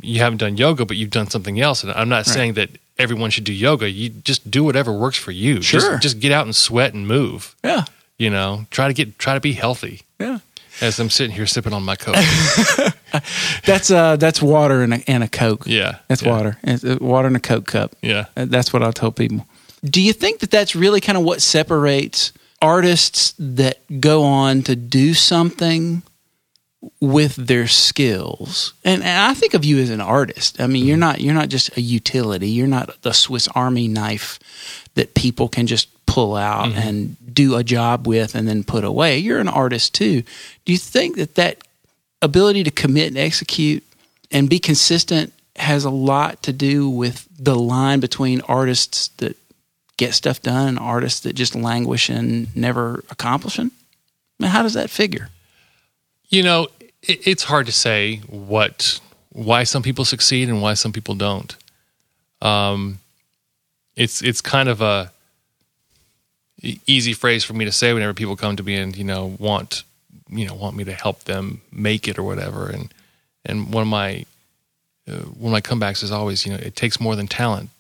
you 0.01 0.21
haven't 0.21 0.39
done 0.39 0.57
yoga, 0.57 0.85
but 0.85 0.97
you've 0.97 1.11
done 1.11 1.29
something 1.29 1.61
else. 1.61 1.83
And 1.83 1.93
I'm 1.93 2.09
not 2.09 2.27
saying 2.27 2.55
that 2.55 2.71
everyone 2.99 3.31
should 3.31 3.45
do 3.45 3.53
yoga. 3.53 3.91
You 3.91 4.09
just 4.11 4.51
do 4.51 4.63
whatever 4.65 4.93
works 4.93 5.17
for 5.19 5.31
you. 5.33 5.63
Sure. 5.63 5.81
Just, 5.81 6.03
just 6.03 6.21
get 6.21 6.33
out 6.33 6.45
and 6.47 6.55
sweat 6.55 6.95
and 6.95 7.07
move. 7.07 7.55
yeah, 7.65 7.85
You 8.19 8.31
know, 8.31 8.67
try 8.71 8.89
to 8.89 8.95
get 8.95 9.19
try 9.19 9.35
to 9.35 9.41
be 9.41 9.53
healthy. 9.53 10.03
yeah. 10.19 10.39
As 10.81 10.99
I'm 11.01 11.11
sitting 11.11 11.35
here 11.35 11.47
sipping 11.47 11.73
on 11.73 11.83
my 11.85 11.97
coke. 11.97 12.17
That's 13.65 13.91
uh 13.91 14.17
that's 14.17 14.43
water 14.43 14.83
and 14.83 14.95
a, 14.95 15.11
and 15.11 15.23
a 15.25 15.29
coke. 15.29 15.65
yeah, 15.67 15.99
That's 16.09 16.23
yeah, 16.23 16.31
water. 16.31 16.59
It's 16.63 16.85
uh, 16.85 16.99
water 17.01 17.29
in 17.29 17.37
a 17.37 17.41
coke 17.41 17.67
cup. 17.67 17.97
Yeah. 18.03 18.27
Uh, 18.37 18.45
That's 18.45 18.73
what 18.73 18.83
I 18.83 18.91
tell 18.91 19.11
people. 19.11 19.47
Do 19.83 20.03
you 20.03 20.13
think 20.13 20.41
that 20.41 20.51
that's 20.51 20.75
really 20.77 21.01
kind 21.01 21.17
of 21.17 21.25
what 21.25 21.41
separates 21.41 22.33
artists 22.61 23.35
that 23.39 23.79
go 24.01 24.23
on 24.25 24.63
to 24.65 24.75
do 24.77 25.15
something 25.15 26.03
with 27.01 27.37
their 27.37 27.67
skills? 27.67 28.75
And, 28.85 29.03
and 29.03 29.31
I 29.31 29.35
think 29.35 29.55
of 29.55 29.65
you 29.65 29.79
as 29.79 29.91
an 29.91 30.01
artist. 30.01 30.61
I 30.61 30.67
mean, 30.67 30.85
you're 30.85 30.95
mm-hmm. 30.95 31.01
not 31.01 31.21
you're 31.21 31.35
not 31.35 31.49
just 31.49 31.77
a 31.77 31.81
utility. 31.81 32.49
You're 32.49 32.67
not 32.67 33.03
the 33.03 33.13
Swiss 33.13 33.49
Army 33.49 33.89
knife 33.89 34.39
that 34.95 35.15
people 35.15 35.49
can 35.49 35.67
just 35.67 35.89
pull 36.07 36.37
out 36.37 36.71
mm-hmm. 36.71 36.79
and 36.79 37.35
do 37.35 37.57
a 37.57 37.65
job 37.65 38.07
with 38.07 38.35
and 38.35 38.49
then 38.49 38.65
put 38.65 38.85
away. 38.85 39.19
You're 39.19 39.41
an 39.41 39.49
artist 39.49 39.95
too. 39.95 40.23
Do 40.65 40.73
you 40.73 40.79
think 40.79 41.17
that 41.17 41.35
that 41.35 41.59
ability 42.23 42.65
to 42.65 42.71
commit 42.71 43.09
and 43.09 43.19
execute 43.19 43.85
and 44.31 44.49
be 44.49 44.59
consistent 44.59 45.33
has 45.57 45.85
a 45.85 45.91
lot 45.91 46.43
to 46.43 46.53
do 46.53 46.89
with 46.89 47.29
the 47.39 47.55
line 47.55 48.01
between 48.01 48.41
artists 48.43 49.09
that 49.19 49.37
get 49.97 50.15
stuff 50.15 50.43
done 50.43 50.69
and 50.69 50.79
artists 50.79 51.21
that 51.21 51.35
just 51.35 51.55
languish 51.55 52.09
and 52.09 52.55
never 52.57 53.05
accomplishing? 53.11 53.71
I 54.39 54.43
mean, 54.43 54.51
how 54.51 54.63
does 54.63 54.75
that 54.75 54.91
figure? 54.91 55.31
You 56.29 56.43
know, 56.43 56.69
it, 57.03 57.27
it's 57.27 57.45
hard 57.45 57.67
to 57.67 57.73
say 57.73 58.19
what 58.29 59.01
why 59.31 59.65
some 59.65 59.83
people 59.83 60.05
succeed 60.05 60.49
and 60.49 60.63
why 60.63 60.75
some 60.75 60.93
people 60.93 61.15
don't. 61.15 61.55
Um, 62.41 63.01
it's 63.95 64.23
it's 64.23 64.41
kind 64.41 64.69
of 64.69 64.81
a 64.81 65.13
easy 66.63 67.13
phrase 67.13 67.45
for 67.45 67.53
me 67.53 67.65
to 67.65 67.73
say 67.73 67.93
whenever 67.93 68.15
people 68.15 68.37
come 68.37 68.57
to 68.57 68.63
me 68.63 68.77
and 68.77 68.97
you 68.97 69.05
know 69.05 69.37
want 69.39 69.85
you 70.29 70.47
know 70.47 70.55
want 70.55 70.77
me 70.77 70.85
to 70.85 70.93
help 70.93 71.25
them 71.25 71.61
make 71.73 72.09
it 72.09 72.19
or 72.19 72.23
whatever. 72.23 72.69
And 72.69 72.93
and 73.45 73.73
one 73.73 73.83
of 73.83 73.89
my 73.89 74.25
uh, 75.09 75.19
one 75.19 75.53
of 75.53 75.53
my 75.53 75.61
comebacks 75.61 76.03
is 76.03 76.11
always 76.11 76.47
you 76.47 76.53
know 76.53 76.59
it 76.59 76.77
takes 76.77 77.01
more 77.01 77.17
than 77.17 77.27
talent 77.27 77.71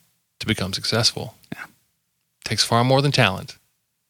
to 0.40 0.47
become 0.47 0.72
successful. 0.72 1.34
Yeah. 1.53 1.64
It 1.64 2.44
takes 2.44 2.64
far 2.64 2.84
more 2.84 3.03
than 3.03 3.12
talent. 3.12 3.57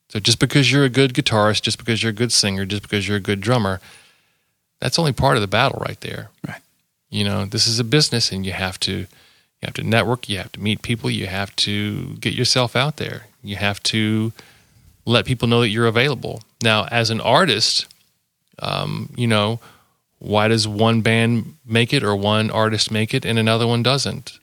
So 0.09 0.21
just 0.21 0.39
because 0.39 0.71
you're 0.71 0.85
a 0.85 0.89
good 0.89 1.15
guitarist, 1.15 1.63
just 1.63 1.79
because 1.79 2.03
you're 2.03 2.11
a 2.11 2.15
good 2.15 2.33
singer, 2.33 2.65
just 2.65 2.83
because 2.83 3.09
you're 3.09 3.17
a 3.17 3.21
good 3.21 3.41
drummer, 3.41 3.81
that's 4.81 4.99
only 4.99 5.13
part 5.13 5.37
of 5.37 5.41
the 5.41 5.49
battle 5.49 5.83
right 5.87 6.01
there. 6.01 6.31
Right. 6.47 6.61
You 7.11 7.25
know, 7.25 7.45
this 7.45 7.67
is 7.67 7.79
a 7.79 7.85
business 7.85 8.33
and 8.33 8.45
you 8.45 8.53
have 8.53 8.79
to 8.81 8.93
you 8.93 9.63
have 9.63 9.75
to 9.75 9.83
network, 9.83 10.29
you 10.29 10.39
have 10.39 10.53
to 10.53 10.61
meet 10.61 10.83
people, 10.83 11.11
you 11.11 11.27
have 11.27 11.55
to 11.57 12.15
get 12.17 12.35
yourself 12.35 12.77
out 12.77 12.97
there. 12.99 13.27
You 13.43 13.57
have 13.57 13.83
to 13.85 14.33
let 15.07 15.25
people 15.25 15.49
know 15.49 15.61
that 15.61 15.69
you're 15.69 15.87
available. 15.87 16.43
Now, 16.63 16.87
as 16.91 17.11
an 17.11 17.21
artist, 17.21 17.87
um, 18.59 19.11
you 19.17 19.27
know, 19.27 19.61
why 20.19 20.49
does 20.49 20.67
one 20.67 21.01
band 21.01 21.55
make 21.65 21.93
it 21.93 22.03
or 22.03 22.17
one 22.17 22.51
artist 22.51 22.91
make 22.91 23.15
it 23.15 23.25
and 23.25 23.39
another 23.39 23.67
one 23.67 23.83
doesn't? 23.83 24.39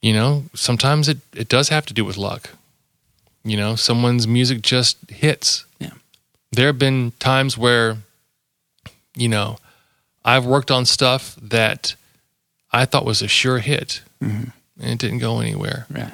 You 0.00 0.12
know, 0.12 0.44
sometimes 0.54 1.08
it, 1.08 1.18
it 1.34 1.48
does 1.48 1.68
have 1.70 1.86
to 1.86 1.94
do 1.94 2.04
with 2.04 2.16
luck. 2.16 2.50
You 3.44 3.56
know, 3.56 3.76
someone's 3.76 4.26
music 4.26 4.62
just 4.62 5.10
hits. 5.10 5.64
Yeah. 5.78 5.90
There 6.52 6.68
have 6.68 6.78
been 6.78 7.12
times 7.18 7.58
where, 7.58 7.98
you 9.16 9.28
know, 9.28 9.58
I've 10.24 10.46
worked 10.46 10.70
on 10.70 10.84
stuff 10.84 11.36
that 11.40 11.96
I 12.72 12.84
thought 12.84 13.04
was 13.04 13.22
a 13.22 13.28
sure 13.28 13.58
hit 13.58 14.02
mm-hmm. 14.22 14.50
and 14.80 14.90
it 14.90 14.98
didn't 14.98 15.18
go 15.18 15.40
anywhere. 15.40 15.86
Right. 15.90 16.12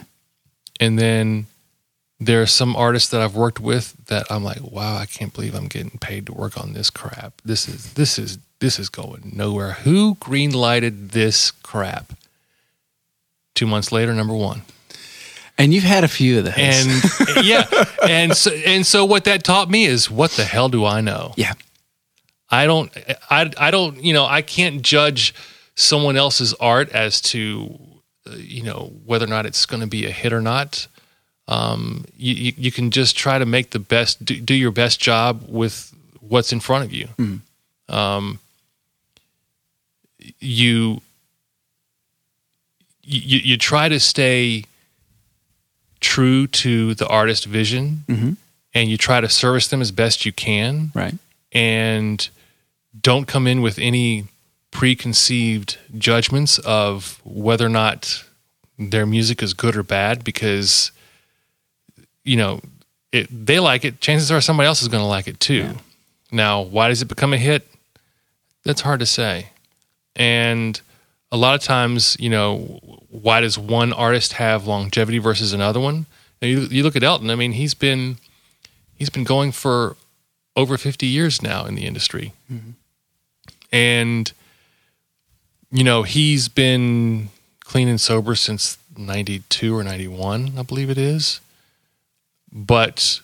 And 0.80 0.98
then 0.98 1.46
there 2.20 2.42
are 2.42 2.46
some 2.46 2.76
artists 2.76 3.10
that 3.10 3.20
I've 3.20 3.34
worked 3.34 3.60
with 3.60 3.94
that 4.06 4.26
I'm 4.30 4.44
like, 4.44 4.60
wow, 4.62 4.96
I 4.96 5.06
can't 5.06 5.34
believe 5.34 5.54
I'm 5.54 5.68
getting 5.68 5.98
paid 5.98 6.26
to 6.26 6.32
work 6.32 6.58
on 6.58 6.72
this 6.72 6.90
crap. 6.90 7.40
This 7.44 7.68
is 7.68 7.94
this 7.94 8.18
is 8.18 8.38
this 8.60 8.78
is 8.78 8.88
going 8.88 9.32
nowhere. 9.34 9.72
Who 9.72 10.16
green 10.20 10.52
lighted 10.52 11.10
this 11.10 11.50
crap? 11.50 12.12
Two 13.54 13.66
months 13.66 13.92
later, 13.92 14.14
number 14.14 14.34
one. 14.34 14.62
And 15.58 15.74
you've 15.74 15.84
had 15.84 16.04
a 16.04 16.08
few 16.08 16.38
of 16.38 16.44
those. 16.44 16.54
And 16.56 17.02
yeah, 17.44 17.64
and 18.06 18.36
so 18.36 18.50
and 18.50 18.86
so 18.86 19.04
what 19.04 19.24
that 19.24 19.44
taught 19.44 19.68
me 19.68 19.84
is 19.84 20.10
what 20.10 20.32
the 20.32 20.44
hell 20.44 20.68
do 20.68 20.84
I 20.84 21.00
know? 21.00 21.34
yeah. 21.36 21.54
I 22.52 22.66
don't 22.66 22.92
I 23.30 23.50
I 23.58 23.70
don't 23.70 24.02
you 24.04 24.12
know 24.12 24.26
I 24.26 24.42
can't 24.42 24.82
judge 24.82 25.34
someone 25.74 26.16
else's 26.16 26.52
art 26.60 26.90
as 26.90 27.20
to 27.32 27.78
uh, 28.26 28.34
you 28.36 28.62
know 28.62 28.92
whether 29.06 29.24
or 29.24 29.28
not 29.28 29.46
it's 29.46 29.64
going 29.66 29.80
to 29.80 29.86
be 29.88 30.06
a 30.06 30.10
hit 30.10 30.32
or 30.32 30.40
not. 30.42 30.86
Um, 31.48 32.04
you, 32.16 32.34
you 32.34 32.52
you 32.56 32.70
can 32.70 32.90
just 32.90 33.16
try 33.16 33.38
to 33.38 33.46
make 33.46 33.70
the 33.70 33.78
best 33.80 34.24
do, 34.24 34.38
do 34.38 34.54
your 34.54 34.70
best 34.70 35.00
job 35.00 35.44
with 35.48 35.92
what's 36.20 36.52
in 36.52 36.60
front 36.60 36.84
of 36.84 36.92
you. 36.92 37.08
Um, 37.88 38.38
you 40.40 41.00
you 43.02 43.38
you 43.38 43.56
try 43.58 43.88
to 43.88 43.98
stay 43.98 44.64
true 46.00 46.46
to 46.48 46.94
the 46.94 47.06
artist 47.08 47.46
vision 47.46 48.04
and 48.74 48.88
you 48.90 48.96
try 48.96 49.20
to 49.20 49.28
service 49.28 49.68
them 49.68 49.80
as 49.80 49.90
best 49.92 50.24
you 50.26 50.32
can 50.32 50.90
Right. 50.94 51.14
and 51.52 52.28
don't 52.98 53.26
come 53.26 53.46
in 53.46 53.62
with 53.62 53.78
any 53.78 54.24
preconceived 54.70 55.78
judgments 55.96 56.58
of 56.58 57.20
whether 57.24 57.66
or 57.66 57.70
not 57.70 58.24
their 58.78 59.06
music 59.06 59.42
is 59.42 59.54
good 59.54 59.76
or 59.76 59.82
bad 59.82 60.24
because 60.24 60.92
you 62.24 62.36
know 62.36 62.60
it, 63.12 63.28
they 63.30 63.60
like 63.60 63.84
it. 63.84 64.00
Chances 64.00 64.30
are 64.30 64.40
somebody 64.40 64.66
else 64.66 64.82
is 64.82 64.88
going 64.88 65.02
to 65.02 65.06
like 65.08 65.28
it 65.28 65.38
too. 65.40 65.76
Now 66.30 66.62
why 66.62 66.88
does 66.88 67.02
it 67.02 67.06
become 67.06 67.32
a 67.32 67.38
hit? 67.38 67.68
That's 68.64 68.80
hard 68.80 69.00
to 69.00 69.06
say. 69.06 69.50
And 70.16 70.80
a 71.30 71.36
lot 71.36 71.54
of 71.54 71.60
times 71.62 72.16
you 72.18 72.30
know 72.30 72.80
why 73.08 73.40
does 73.40 73.58
one 73.58 73.92
artist 73.92 74.34
have 74.34 74.66
longevity 74.66 75.18
versus 75.18 75.52
another 75.52 75.80
one? 75.80 76.06
Now, 76.40 76.48
you, 76.48 76.60
you 76.62 76.82
look 76.82 76.96
at 76.96 77.04
elton 77.04 77.30
i 77.30 77.36
mean 77.36 77.52
he's 77.52 77.72
been 77.72 78.16
he's 78.96 79.10
been 79.10 79.22
going 79.22 79.52
for 79.52 79.96
over 80.56 80.76
50 80.76 81.06
years 81.06 81.42
now 81.42 81.64
in 81.64 81.74
the 81.74 81.86
industry. 81.86 82.32
Mm-hmm. 82.52 82.70
And, 83.72 84.30
you 85.70 85.82
know, 85.82 86.02
he's 86.02 86.48
been 86.48 87.30
clean 87.60 87.88
and 87.88 88.00
sober 88.00 88.34
since 88.34 88.76
92 88.96 89.74
or 89.74 89.82
91, 89.82 90.52
I 90.58 90.62
believe 90.62 90.90
it 90.90 90.98
is. 90.98 91.40
But 92.52 93.20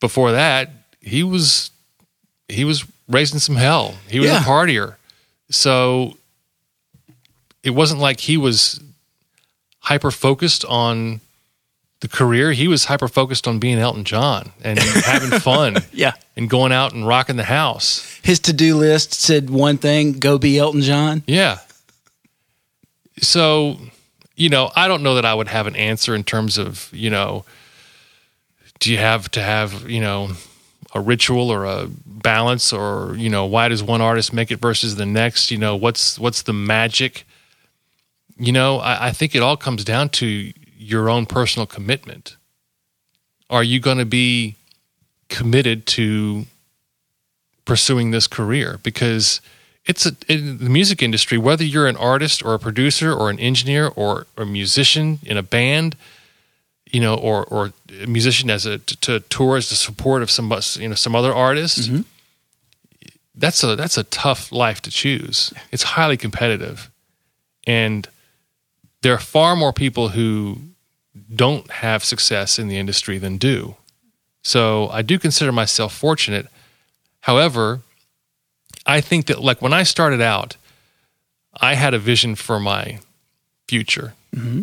before 0.00 0.32
that, 0.32 0.70
he 1.00 1.22
was 1.22 1.70
he 2.48 2.64
was 2.64 2.84
raising 3.08 3.38
some 3.38 3.56
hell. 3.56 3.94
He 4.08 4.18
was 4.18 4.30
Yeah. 4.30 4.40
a 4.40 4.44
partier. 4.44 4.96
So 5.50 6.16
it 7.62 7.70
wasn't 7.70 8.00
like 8.00 8.20
he 8.20 8.36
was 8.36 8.80
hyper 9.80 10.10
focused 10.10 10.64
on 10.64 11.20
the 12.00 12.08
career, 12.08 12.52
he 12.52 12.68
was 12.68 12.84
hyper 12.84 13.08
focused 13.08 13.48
on 13.48 13.58
being 13.58 13.78
Elton 13.78 14.04
John 14.04 14.52
and 14.62 14.78
having 15.04 15.38
fun 15.40 15.78
Yeah. 15.92 16.12
and 16.36 16.48
going 16.48 16.70
out 16.72 16.92
and 16.94 17.06
rocking 17.06 17.36
the 17.36 17.44
house. 17.44 18.18
His 18.22 18.38
to 18.40 18.52
do 18.52 18.76
list 18.76 19.14
said 19.14 19.50
one 19.50 19.78
thing 19.78 20.12
go 20.12 20.38
be 20.38 20.58
Elton 20.58 20.82
John. 20.82 21.22
Yeah. 21.26 21.58
So, 23.20 23.78
you 24.36 24.48
know, 24.48 24.70
I 24.76 24.86
don't 24.88 25.02
know 25.02 25.16
that 25.16 25.24
I 25.24 25.34
would 25.34 25.48
have 25.48 25.66
an 25.66 25.74
answer 25.76 26.14
in 26.14 26.22
terms 26.24 26.56
of, 26.58 26.88
you 26.92 27.10
know, 27.10 27.44
do 28.78 28.92
you 28.92 28.98
have 28.98 29.28
to 29.32 29.42
have, 29.42 29.90
you 29.90 30.00
know, 30.00 30.30
a 30.94 31.00
ritual 31.00 31.50
or 31.50 31.64
a 31.64 31.88
balance 32.06 32.72
or, 32.72 33.14
you 33.18 33.28
know, 33.28 33.44
why 33.46 33.68
does 33.68 33.82
one 33.82 34.00
artist 34.00 34.32
make 34.32 34.50
it 34.52 34.56
versus 34.60 34.94
the 34.96 35.04
next? 35.06 35.50
You 35.50 35.58
know, 35.58 35.74
what's 35.74 36.18
what's 36.18 36.42
the 36.42 36.52
magic? 36.52 37.26
You 38.38 38.52
know, 38.52 38.78
I, 38.78 39.08
I 39.08 39.12
think 39.12 39.34
it 39.34 39.42
all 39.42 39.56
comes 39.56 39.82
down 39.84 40.10
to 40.10 40.52
your 40.88 41.10
own 41.10 41.26
personal 41.26 41.66
commitment. 41.66 42.36
Are 43.50 43.62
you 43.62 43.78
going 43.78 43.98
to 43.98 44.06
be 44.06 44.56
committed 45.28 45.86
to 45.86 46.46
pursuing 47.66 48.10
this 48.10 48.26
career? 48.26 48.80
Because 48.82 49.42
it's 49.84 50.06
a, 50.06 50.16
in 50.28 50.58
the 50.58 50.70
music 50.70 51.02
industry, 51.02 51.36
whether 51.36 51.64
you're 51.64 51.86
an 51.86 51.96
artist 51.96 52.42
or 52.42 52.54
a 52.54 52.58
producer 52.58 53.12
or 53.12 53.28
an 53.28 53.38
engineer 53.38 53.88
or 53.88 54.26
a 54.38 54.46
musician 54.46 55.18
in 55.22 55.36
a 55.36 55.42
band, 55.42 55.94
you 56.90 57.00
know, 57.00 57.14
or 57.14 57.44
or 57.44 57.72
a 58.02 58.06
musician 58.06 58.48
as 58.48 58.64
a 58.64 58.78
to, 58.78 58.96
to 59.00 59.20
tour 59.20 59.58
as 59.58 59.68
the 59.68 59.76
support 59.76 60.22
of 60.22 60.30
some 60.30 60.50
you 60.76 60.88
know 60.88 60.94
some 60.94 61.14
other 61.14 61.34
artist. 61.34 61.90
Mm-hmm. 61.90 62.00
That's 63.34 63.62
a 63.62 63.76
that's 63.76 63.98
a 63.98 64.04
tough 64.04 64.50
life 64.52 64.80
to 64.82 64.90
choose. 64.90 65.52
It's 65.70 65.82
highly 65.82 66.16
competitive, 66.16 66.90
and 67.66 68.08
there 69.02 69.12
are 69.12 69.20
far 69.20 69.54
more 69.54 69.72
people 69.72 70.10
who 70.10 70.67
don't 71.34 71.70
have 71.70 72.04
success 72.04 72.58
in 72.58 72.68
the 72.68 72.78
industry 72.78 73.18
than 73.18 73.36
do. 73.36 73.76
So 74.42 74.88
I 74.88 75.02
do 75.02 75.18
consider 75.18 75.52
myself 75.52 75.94
fortunate. 75.94 76.46
However, 77.20 77.80
I 78.86 79.00
think 79.00 79.26
that 79.26 79.40
like 79.40 79.60
when 79.60 79.72
I 79.72 79.82
started 79.82 80.20
out, 80.20 80.56
I 81.60 81.74
had 81.74 81.94
a 81.94 81.98
vision 81.98 82.34
for 82.34 82.58
my 82.60 83.00
future, 83.66 84.14
mm-hmm. 84.34 84.62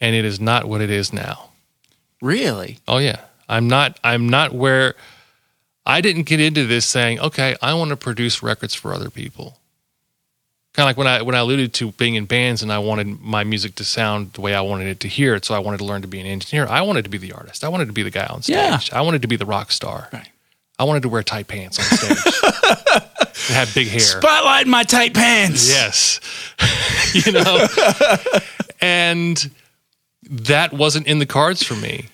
and 0.00 0.16
it 0.16 0.24
is 0.24 0.40
not 0.40 0.66
what 0.66 0.80
it 0.80 0.90
is 0.90 1.12
now. 1.12 1.50
Really? 2.22 2.78
Oh 2.88 2.98
yeah, 2.98 3.20
I'm 3.48 3.68
not. 3.68 3.98
I'm 4.02 4.28
not 4.28 4.54
where 4.54 4.94
I 5.84 6.00
didn't 6.00 6.22
get 6.22 6.40
into 6.40 6.66
this 6.66 6.86
saying, 6.86 7.20
okay, 7.20 7.56
I 7.60 7.74
want 7.74 7.90
to 7.90 7.96
produce 7.96 8.42
records 8.42 8.74
for 8.74 8.94
other 8.94 9.10
people. 9.10 9.58
Kind 10.74 10.84
of 10.84 10.88
like 10.88 10.96
when 10.96 11.06
I 11.06 11.22
when 11.22 11.36
I 11.36 11.38
alluded 11.38 11.72
to 11.74 11.92
being 11.92 12.16
in 12.16 12.24
bands 12.24 12.60
and 12.60 12.72
I 12.72 12.80
wanted 12.80 13.20
my 13.20 13.44
music 13.44 13.76
to 13.76 13.84
sound 13.84 14.32
the 14.32 14.40
way 14.40 14.54
I 14.54 14.60
wanted 14.60 14.88
it 14.88 15.00
to 15.00 15.08
hear 15.08 15.36
it, 15.36 15.44
so 15.44 15.54
I 15.54 15.60
wanted 15.60 15.78
to 15.78 15.84
learn 15.84 16.02
to 16.02 16.08
be 16.08 16.18
an 16.18 16.26
engineer. 16.26 16.66
I 16.66 16.82
wanted 16.82 17.04
to 17.04 17.10
be 17.10 17.18
the 17.18 17.32
artist. 17.32 17.62
I 17.62 17.68
wanted 17.68 17.86
to 17.86 17.92
be 17.92 18.02
the 18.02 18.10
guy 18.10 18.26
on 18.26 18.42
stage. 18.42 18.56
Yeah. 18.56 18.80
I 18.92 19.02
wanted 19.02 19.22
to 19.22 19.28
be 19.28 19.36
the 19.36 19.46
rock 19.46 19.70
star. 19.70 20.08
Right. 20.12 20.28
I 20.76 20.84
wanted 20.84 21.04
to 21.04 21.08
wear 21.08 21.22
tight 21.22 21.46
pants 21.46 21.78
on 21.78 21.84
stage 21.84 22.34
and 23.48 23.56
have 23.56 23.72
big 23.72 23.86
hair. 23.86 24.00
Spotlight 24.00 24.66
my 24.66 24.82
tight 24.82 25.14
pants. 25.14 25.68
Yes. 25.70 26.18
you 27.24 27.30
know? 27.30 27.68
and 28.80 29.50
that 30.28 30.72
wasn't 30.72 31.06
in 31.06 31.20
the 31.20 31.26
cards 31.26 31.62
for 31.62 31.74
me. 31.74 32.06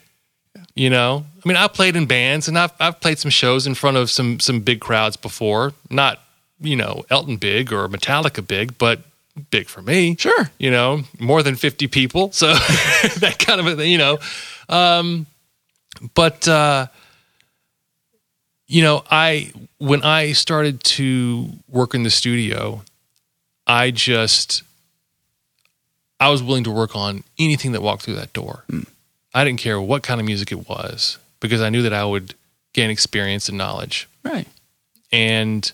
You 0.75 0.91
know? 0.91 1.25
I 1.43 1.49
mean, 1.49 1.57
I 1.57 1.67
played 1.69 1.97
in 1.97 2.05
bands 2.05 2.49
and 2.49 2.59
I've 2.59 2.73
I've 2.79 3.01
played 3.01 3.19
some 3.19 3.31
shows 3.31 3.67
in 3.67 3.75
front 3.75 3.97
of 3.97 4.11
some 4.11 4.39
some 4.39 4.61
big 4.61 4.81
crowds 4.81 5.17
before. 5.17 5.73
Not, 5.89 6.21
you 6.61 6.77
know, 6.77 7.05
Elton 7.11 7.37
big 7.37 7.73
or 7.73 7.89
Metallica 7.89 8.47
big, 8.47 8.79
but 8.79 9.01
big 9.51 9.69
for 9.69 9.83
me. 9.83 10.17
Sure. 10.17 10.51
You 10.59 10.71
know, 10.71 11.03
more 11.19 11.43
than 11.43 11.55
50 11.57 11.89
people. 11.89 12.33
So 12.33 12.47
that 13.19 13.37
kind 13.39 13.61
of 13.61 13.67
a 13.67 13.77
thing, 13.77 13.91
you 13.91 13.99
know. 13.99 14.19
Um 14.69 15.27
but 16.15 16.47
uh 16.47 16.87
you 18.67 18.83
know, 18.83 19.03
I 19.11 19.53
when 19.79 20.03
I 20.03 20.33
started 20.33 20.85
to 20.85 21.51
work 21.69 21.95
in 21.95 22.05
the 22.05 22.11
studio, 22.11 22.83
I 23.67 23.91
just 23.91 24.63
I 26.21 26.29
was 26.29 26.43
willing 26.43 26.65
to 26.65 26.71
work 26.71 26.95
on 26.95 27.25
anything 27.39 27.73
that 27.73 27.83
walked 27.83 28.03
through 28.03 28.17
that 28.17 28.33
door. 28.33 28.65
I 29.33 29.45
didn't 29.45 29.61
care 29.61 29.81
what 29.81 30.03
kind 30.03 30.21
of 30.21 30.27
music 30.27 30.53
it 30.53 30.69
was 30.69 31.19
because 31.41 31.63
I 31.63 31.71
knew 31.71 31.83
that 31.83 31.93
I 31.93 32.05
would 32.05 32.35
gain 32.73 32.91
experience 32.91 33.49
and 33.49 33.57
knowledge. 33.57 34.09
Right. 34.23 34.47
And 35.11 35.71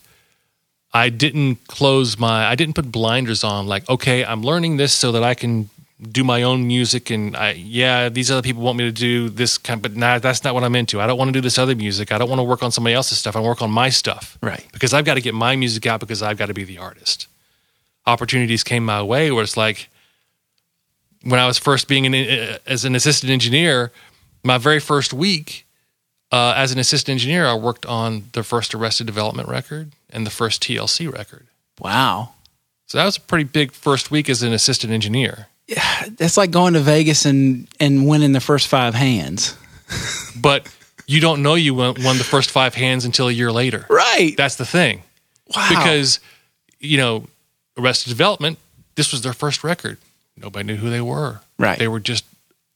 I 0.96 1.10
didn't 1.10 1.56
close 1.66 2.18
my 2.18 2.46
I 2.46 2.54
didn't 2.54 2.74
put 2.74 2.90
blinders 2.90 3.44
on 3.44 3.66
like, 3.66 3.88
okay, 3.88 4.24
I'm 4.24 4.42
learning 4.42 4.78
this 4.78 4.94
so 4.94 5.12
that 5.12 5.22
I 5.22 5.34
can 5.34 5.68
do 6.00 6.24
my 6.24 6.42
own 6.42 6.66
music 6.66 7.10
and 7.10 7.36
I 7.36 7.52
yeah, 7.52 8.08
these 8.08 8.30
other 8.30 8.40
people 8.40 8.62
want 8.62 8.78
me 8.78 8.84
to 8.84 8.92
do 8.92 9.28
this 9.28 9.58
kind 9.58 9.82
but 9.82 9.94
nah, 9.94 10.18
that's 10.18 10.42
not 10.42 10.54
what 10.54 10.64
I'm 10.64 10.74
into. 10.74 10.98
I 11.00 11.06
don't 11.06 11.18
want 11.18 11.28
to 11.28 11.32
do 11.32 11.42
this 11.42 11.58
other 11.58 11.74
music. 11.74 12.12
I 12.12 12.18
don't 12.18 12.30
want 12.30 12.38
to 12.38 12.44
work 12.44 12.62
on 12.62 12.72
somebody 12.72 12.94
else's 12.94 13.18
stuff. 13.18 13.36
I 13.36 13.40
work 13.40 13.60
on 13.60 13.70
my 13.70 13.90
stuff 13.90 14.38
Right. 14.40 14.64
because 14.72 14.94
I've 14.94 15.04
got 15.04 15.14
to 15.14 15.20
get 15.20 15.34
my 15.34 15.54
music 15.54 15.84
out 15.86 16.00
because 16.00 16.22
I've 16.22 16.38
got 16.38 16.46
to 16.46 16.54
be 16.54 16.64
the 16.64 16.78
artist. 16.78 17.26
Opportunities 18.06 18.64
came 18.64 18.84
my 18.84 19.02
way 19.02 19.30
where 19.30 19.44
it's 19.44 19.56
like 19.56 19.90
when 21.24 21.40
I 21.40 21.46
was 21.46 21.58
first 21.58 21.88
being 21.88 22.06
an, 22.06 22.14
uh, 22.14 22.58
as 22.66 22.86
an 22.86 22.94
assistant 22.94 23.30
engineer, 23.30 23.92
my 24.42 24.56
very 24.56 24.80
first 24.80 25.12
week 25.12 25.66
uh, 26.32 26.54
as 26.56 26.72
an 26.72 26.78
assistant 26.78 27.12
engineer, 27.16 27.44
I 27.46 27.54
worked 27.54 27.84
on 27.84 28.30
the 28.32 28.42
first 28.42 28.74
Arrested 28.74 29.06
Development 29.06 29.46
record 29.48 29.92
and 30.10 30.26
the 30.26 30.30
first 30.30 30.62
TLC 30.62 31.12
record. 31.12 31.46
Wow. 31.80 32.30
So 32.86 32.98
that 32.98 33.04
was 33.04 33.16
a 33.16 33.20
pretty 33.20 33.44
big 33.44 33.72
first 33.72 34.10
week 34.10 34.28
as 34.28 34.42
an 34.42 34.52
assistant 34.52 34.92
engineer. 34.92 35.48
Yeah, 35.66 36.04
that's 36.16 36.36
like 36.36 36.50
going 36.52 36.74
to 36.74 36.80
Vegas 36.80 37.24
and 37.24 37.66
and 37.80 38.06
winning 38.06 38.32
the 38.32 38.40
first 38.40 38.68
five 38.68 38.94
hands. 38.94 39.56
But 40.38 40.68
you 41.06 41.20
don't 41.20 41.42
know 41.42 41.54
you 41.54 41.72
won, 41.74 41.94
won 42.02 42.18
the 42.18 42.24
first 42.24 42.50
five 42.50 42.74
hands 42.74 43.04
until 43.04 43.28
a 43.28 43.32
year 43.32 43.50
later. 43.50 43.86
Right. 43.88 44.36
That's 44.36 44.56
the 44.56 44.66
thing. 44.66 45.02
wow. 45.56 45.66
because 45.70 46.20
you 46.78 46.98
know 46.98 47.24
arrested 47.78 48.10
development 48.10 48.58
this 48.96 49.12
was 49.12 49.22
their 49.22 49.32
first 49.32 49.62
record 49.64 49.96
nobody 50.36 50.64
knew 50.64 50.76
who 50.76 50.90
they 50.90 51.00
were 51.00 51.40
Right. 51.58 51.78
they 51.78 51.88
were 51.88 52.00
just 52.00 52.24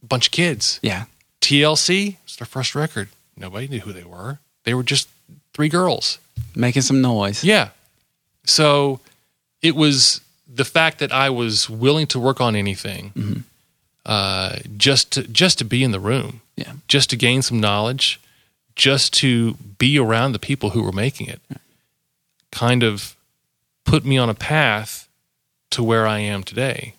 a 0.02 0.06
bunch 0.06 0.28
of 0.28 0.32
kids 0.32 0.78
yeah. 0.82 1.04
tlc 1.40 2.16
was 2.24 2.36
their 2.36 2.46
first 2.46 2.74
record 2.74 3.08
nobody 3.36 3.66
knew 3.68 3.80
who 3.80 3.92
they 3.92 4.04
were 4.04 4.38
they 4.64 4.72
were 4.74 4.82
just 4.82 5.08
three 5.52 5.68
girls 5.68 6.18
Making 6.54 6.82
some 6.82 7.00
noise. 7.00 7.42
yeah 7.44 7.68
so 8.44 9.00
it 9.62 9.74
was 9.76 10.20
the 10.52 10.64
fact 10.64 10.98
that 10.98 11.12
i 11.12 11.28
was 11.30 11.68
willing 11.70 12.06
to 12.08 12.18
work 12.18 12.40
on 12.40 12.56
anything 12.56 13.44
uh, 14.06 14.56
just 14.76 15.12
to 15.12 15.22
just 15.28 15.58
to 15.58 15.64
be 15.64 15.84
in 15.84 15.90
the 15.92 16.00
room 16.00 16.40
Yeah. 16.56 16.72
just 16.88 17.10
to 17.10 17.16
gain 17.16 17.42
some 17.42 17.60
knowledge, 17.60 18.18
just 18.74 19.12
to 19.20 19.54
be 19.78 19.98
around 19.98 20.32
the 20.32 20.38
people 20.38 20.70
who 20.70 20.82
were 20.82 20.92
making 21.06 21.26
it, 21.28 21.40
kind 22.50 22.82
of 22.82 23.14
put 23.84 24.04
me 24.04 24.16
on 24.18 24.30
a 24.30 24.34
path 24.34 25.06
to 25.70 25.82
where 25.82 26.06
I 26.06 26.18
am 26.20 26.42
today. 26.42 26.94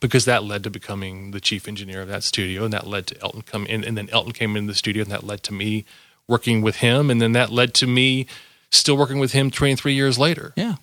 Because 0.00 0.24
that 0.24 0.42
led 0.44 0.64
to 0.64 0.70
becoming 0.70 1.30
the 1.30 1.40
chief 1.40 1.68
engineer 1.68 2.02
of 2.02 2.08
that 2.08 2.24
studio, 2.24 2.64
and 2.64 2.72
that 2.72 2.86
led 2.86 3.06
to 3.08 3.20
Elton 3.22 3.42
come 3.42 3.66
in, 3.66 3.84
and 3.84 3.96
then 3.96 4.08
Elton 4.10 4.32
came 4.32 4.56
in 4.56 4.66
the 4.66 4.74
studio, 4.74 5.02
and 5.02 5.12
that 5.12 5.24
led 5.24 5.42
to 5.44 5.52
me 5.54 5.84
working 6.30 6.62
with 6.62 6.76
him, 6.76 7.10
and 7.10 7.20
then 7.20 7.32
that 7.32 7.50
led 7.50 7.74
to 7.74 7.86
me 7.86 8.26
still 8.70 8.96
working 8.96 9.18
with 9.18 9.32
him 9.32 9.50
23 9.50 9.92
years 9.92 10.18
later. 10.18 10.52
Yeah. 10.56 10.76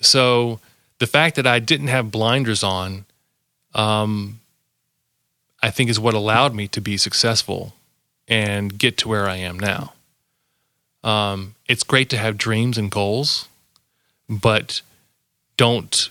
So 0.00 0.60
the 0.98 1.06
fact 1.06 1.36
that 1.36 1.46
I 1.46 1.58
didn't 1.58 1.88
have 1.88 2.10
blinders 2.10 2.62
on, 2.62 3.06
um, 3.74 4.40
I 5.62 5.70
think 5.70 5.88
is 5.88 5.98
what 5.98 6.12
allowed 6.12 6.54
me 6.54 6.68
to 6.68 6.80
be 6.80 6.98
successful 6.98 7.72
and 8.28 8.78
get 8.78 8.98
to 8.98 9.08
where 9.08 9.26
I 9.26 9.36
am 9.36 9.58
now. 9.58 9.94
Um, 11.02 11.54
it's 11.66 11.82
great 11.82 12.10
to 12.10 12.18
have 12.18 12.36
dreams 12.36 12.76
and 12.76 12.90
goals, 12.90 13.48
but 14.28 14.82
don't 15.56 16.10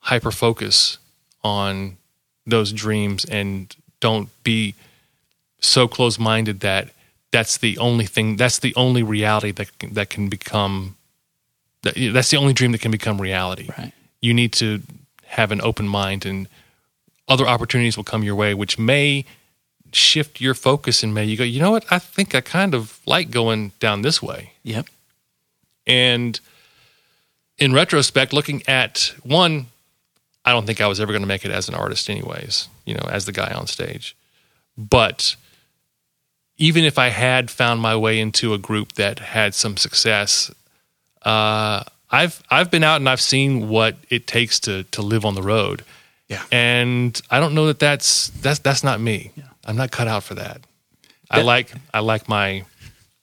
hyper 0.00 0.30
focus 0.30 0.98
on 1.42 1.96
those 2.46 2.72
dreams 2.72 3.24
and 3.24 3.74
don't 4.00 4.28
be 4.42 4.74
so 5.60 5.88
close 5.88 6.18
minded 6.18 6.60
that 6.60 6.90
that's 7.36 7.56
the 7.58 7.74
only 7.78 8.06
thing 8.14 8.36
that's 8.42 8.58
the 8.66 8.72
only 8.84 9.02
reality 9.16 9.52
that 9.58 9.68
that 9.98 10.08
can 10.14 10.24
become 10.36 10.96
that, 11.82 11.94
that's 12.14 12.30
the 12.30 12.38
only 12.42 12.52
dream 12.58 12.72
that 12.72 12.80
can 12.80 12.90
become 12.98 13.16
reality 13.30 13.68
Right. 13.78 13.92
you 14.26 14.32
need 14.40 14.52
to 14.62 14.68
have 15.38 15.50
an 15.56 15.60
open 15.70 15.86
mind 15.88 16.20
and 16.30 16.48
other 17.32 17.46
opportunities 17.54 17.96
will 17.96 18.04
come 18.12 18.22
your 18.28 18.36
way 18.42 18.54
which 18.54 18.78
may 18.78 19.24
shift 19.92 20.40
your 20.40 20.54
focus 20.54 21.02
and 21.04 21.10
may 21.14 21.24
you 21.30 21.36
go 21.36 21.44
you 21.54 21.60
know 21.64 21.72
what 21.76 21.84
i 21.90 21.98
think 21.98 22.34
i 22.34 22.40
kind 22.40 22.72
of 22.74 22.82
like 23.14 23.30
going 23.40 23.72
down 23.80 24.02
this 24.02 24.18
way 24.22 24.52
Yep. 24.62 24.86
and 25.86 26.40
in 27.58 27.72
retrospect, 27.72 28.32
looking 28.32 28.62
at 28.66 29.14
one, 29.22 29.66
I 30.44 30.50
don't 30.50 30.66
think 30.66 30.80
I 30.80 30.88
was 30.88 30.98
ever 31.00 31.12
going 31.12 31.22
to 31.22 31.28
make 31.34 31.44
it 31.44 31.52
as 31.52 31.68
an 31.68 31.74
artist, 31.76 32.10
anyways, 32.10 32.68
you 32.84 32.94
know, 32.94 33.06
as 33.08 33.26
the 33.26 33.32
guy 33.32 33.52
on 33.54 33.68
stage. 33.68 34.16
But 34.76 35.36
even 36.56 36.84
if 36.84 36.98
I 36.98 37.08
had 37.08 37.50
found 37.50 37.80
my 37.80 37.96
way 37.96 38.20
into 38.20 38.54
a 38.54 38.58
group 38.58 38.92
that 38.92 39.18
had 39.18 39.54
some 39.54 39.76
success, 39.76 40.50
uh, 41.22 41.84
I've 42.10 42.42
I've 42.50 42.70
been 42.70 42.84
out 42.84 42.96
and 42.96 43.08
I've 43.08 43.20
seen 43.20 43.68
what 43.68 43.96
it 44.08 44.26
takes 44.26 44.60
to 44.60 44.84
to 44.84 45.02
live 45.02 45.24
on 45.24 45.34
the 45.34 45.42
road, 45.42 45.84
Yeah. 46.28 46.44
And 46.52 47.20
I 47.30 47.40
don't 47.40 47.54
know 47.54 47.66
that 47.66 47.78
that's 47.78 48.28
that's 48.28 48.60
that's 48.60 48.84
not 48.84 49.00
me. 49.00 49.32
I'm 49.64 49.76
not 49.76 49.90
cut 49.90 50.08
out 50.08 50.22
for 50.22 50.34
that. 50.34 50.60
I 51.30 51.42
like 51.42 51.72
I 51.92 52.00
like 52.00 52.28
my 52.28 52.64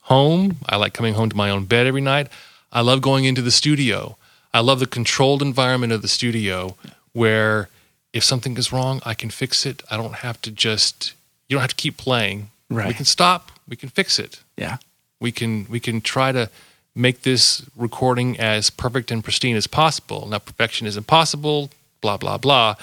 home. 0.02 0.58
I 0.68 0.76
like 0.76 0.94
coming 0.94 1.14
home 1.14 1.30
to 1.30 1.38
my 1.38 1.50
own 1.50 1.66
bed 1.66 1.88
every 1.88 2.02
night. 2.02 2.28
I 2.72 2.82
love 2.82 3.02
going 3.02 3.26
into 3.26 3.42
the 3.42 3.52
studio. 3.52 4.18
I 4.54 4.60
love 4.60 4.80
the 4.80 4.88
controlled 4.88 5.42
environment 5.42 5.94
of 5.94 6.02
the 6.02 6.08
studio 6.10 6.76
where 7.14 7.70
if 8.12 8.24
something 8.24 8.58
is 8.58 8.74
wrong, 8.74 9.02
I 9.06 9.14
can 9.14 9.30
fix 9.30 9.66
it. 9.66 9.84
I 9.90 9.96
don't 9.96 10.16
have 10.16 10.42
to 10.42 10.52
just 10.52 11.14
you 11.48 11.56
don't 11.56 11.62
have 11.62 11.70
to 11.70 11.76
keep 11.76 11.96
playing. 11.96 12.51
We 12.72 12.93
can 12.93 13.05
stop. 13.05 13.51
We 13.67 13.76
can 13.76 13.89
fix 13.89 14.17
it 14.19 14.39
Yeah. 14.57 14.78
we 15.19 15.32
can 15.32 15.65
we 15.69 15.80
can 15.80 16.01
try 16.01 16.32
to 16.32 16.49
make 16.95 17.22
this 17.22 17.63
recording 17.76 18.39
as 18.39 18.69
perfect 18.69 19.11
and 19.11 19.24
pristine 19.24 19.55
as 19.55 19.67
possible. 19.67 20.28
Now, 20.28 20.39
perfection 20.39 20.88
is 20.88 20.97
impossible. 20.97 21.69
Blah 22.01 22.17
blah 22.17 22.38
blah, 22.38 22.76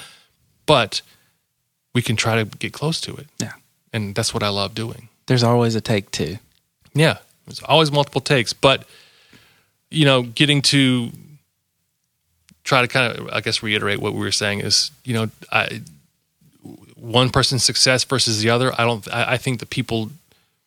but 0.66 1.03
we 1.95 2.03
can 2.03 2.16
try 2.16 2.36
to 2.43 2.45
get 2.59 2.72
close 2.72 3.01
to 3.03 3.16
it, 3.16 3.26
Yeah. 3.41 3.53
and 3.93 4.14
that's 4.14 4.32
what 4.32 4.43
I 4.43 4.49
love 4.49 4.74
doing. 4.74 5.09
There's 5.26 5.43
always 5.43 5.74
a 5.74 5.80
take 5.80 6.11
two. 6.11 6.39
Yeah, 6.95 7.18
there's 7.47 7.61
always 7.62 7.91
multiple 7.91 8.20
takes, 8.20 8.53
but 8.53 8.86
you 9.91 10.05
know, 10.05 10.22
getting 10.22 10.62
to 10.62 11.11
try 12.64 12.82
to 12.82 12.89
kind 12.89 13.18
of, 13.18 13.28
I 13.32 13.41
guess, 13.41 13.62
reiterate 13.62 13.99
what 14.01 14.12
we 14.12 14.20
were 14.20 14.32
saying 14.32 14.61
is, 14.61 14.91
you 15.05 15.14
know, 15.14 15.30
I, 15.51 15.80
one 17.01 17.31
person's 17.31 17.65
success 17.65 18.05
versus 18.05 18.43
the 18.43 18.51
other. 18.51 18.73
I 18.79 18.85
don't. 18.85 19.07
I, 19.13 19.33
I 19.33 19.37
think 19.37 19.61
the 19.61 19.67
people 19.67 20.11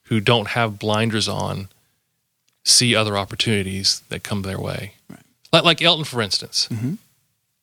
who 0.04 0.20
don't 0.20 0.50
have 0.50 0.80
blinders 0.80 1.28
on 1.28 1.68
see 2.64 2.96
other 2.96 3.18
opportunities 3.18 4.02
that 4.10 4.24
come 4.24 4.44
their 4.44 4.60
way. 4.60 4.94
Right. 5.10 5.20
Like, 5.52 5.64
like 5.64 5.82
Elton, 5.82 6.06
for 6.06 6.22
instance. 6.22 6.68
Mm-hmm. 6.72 6.94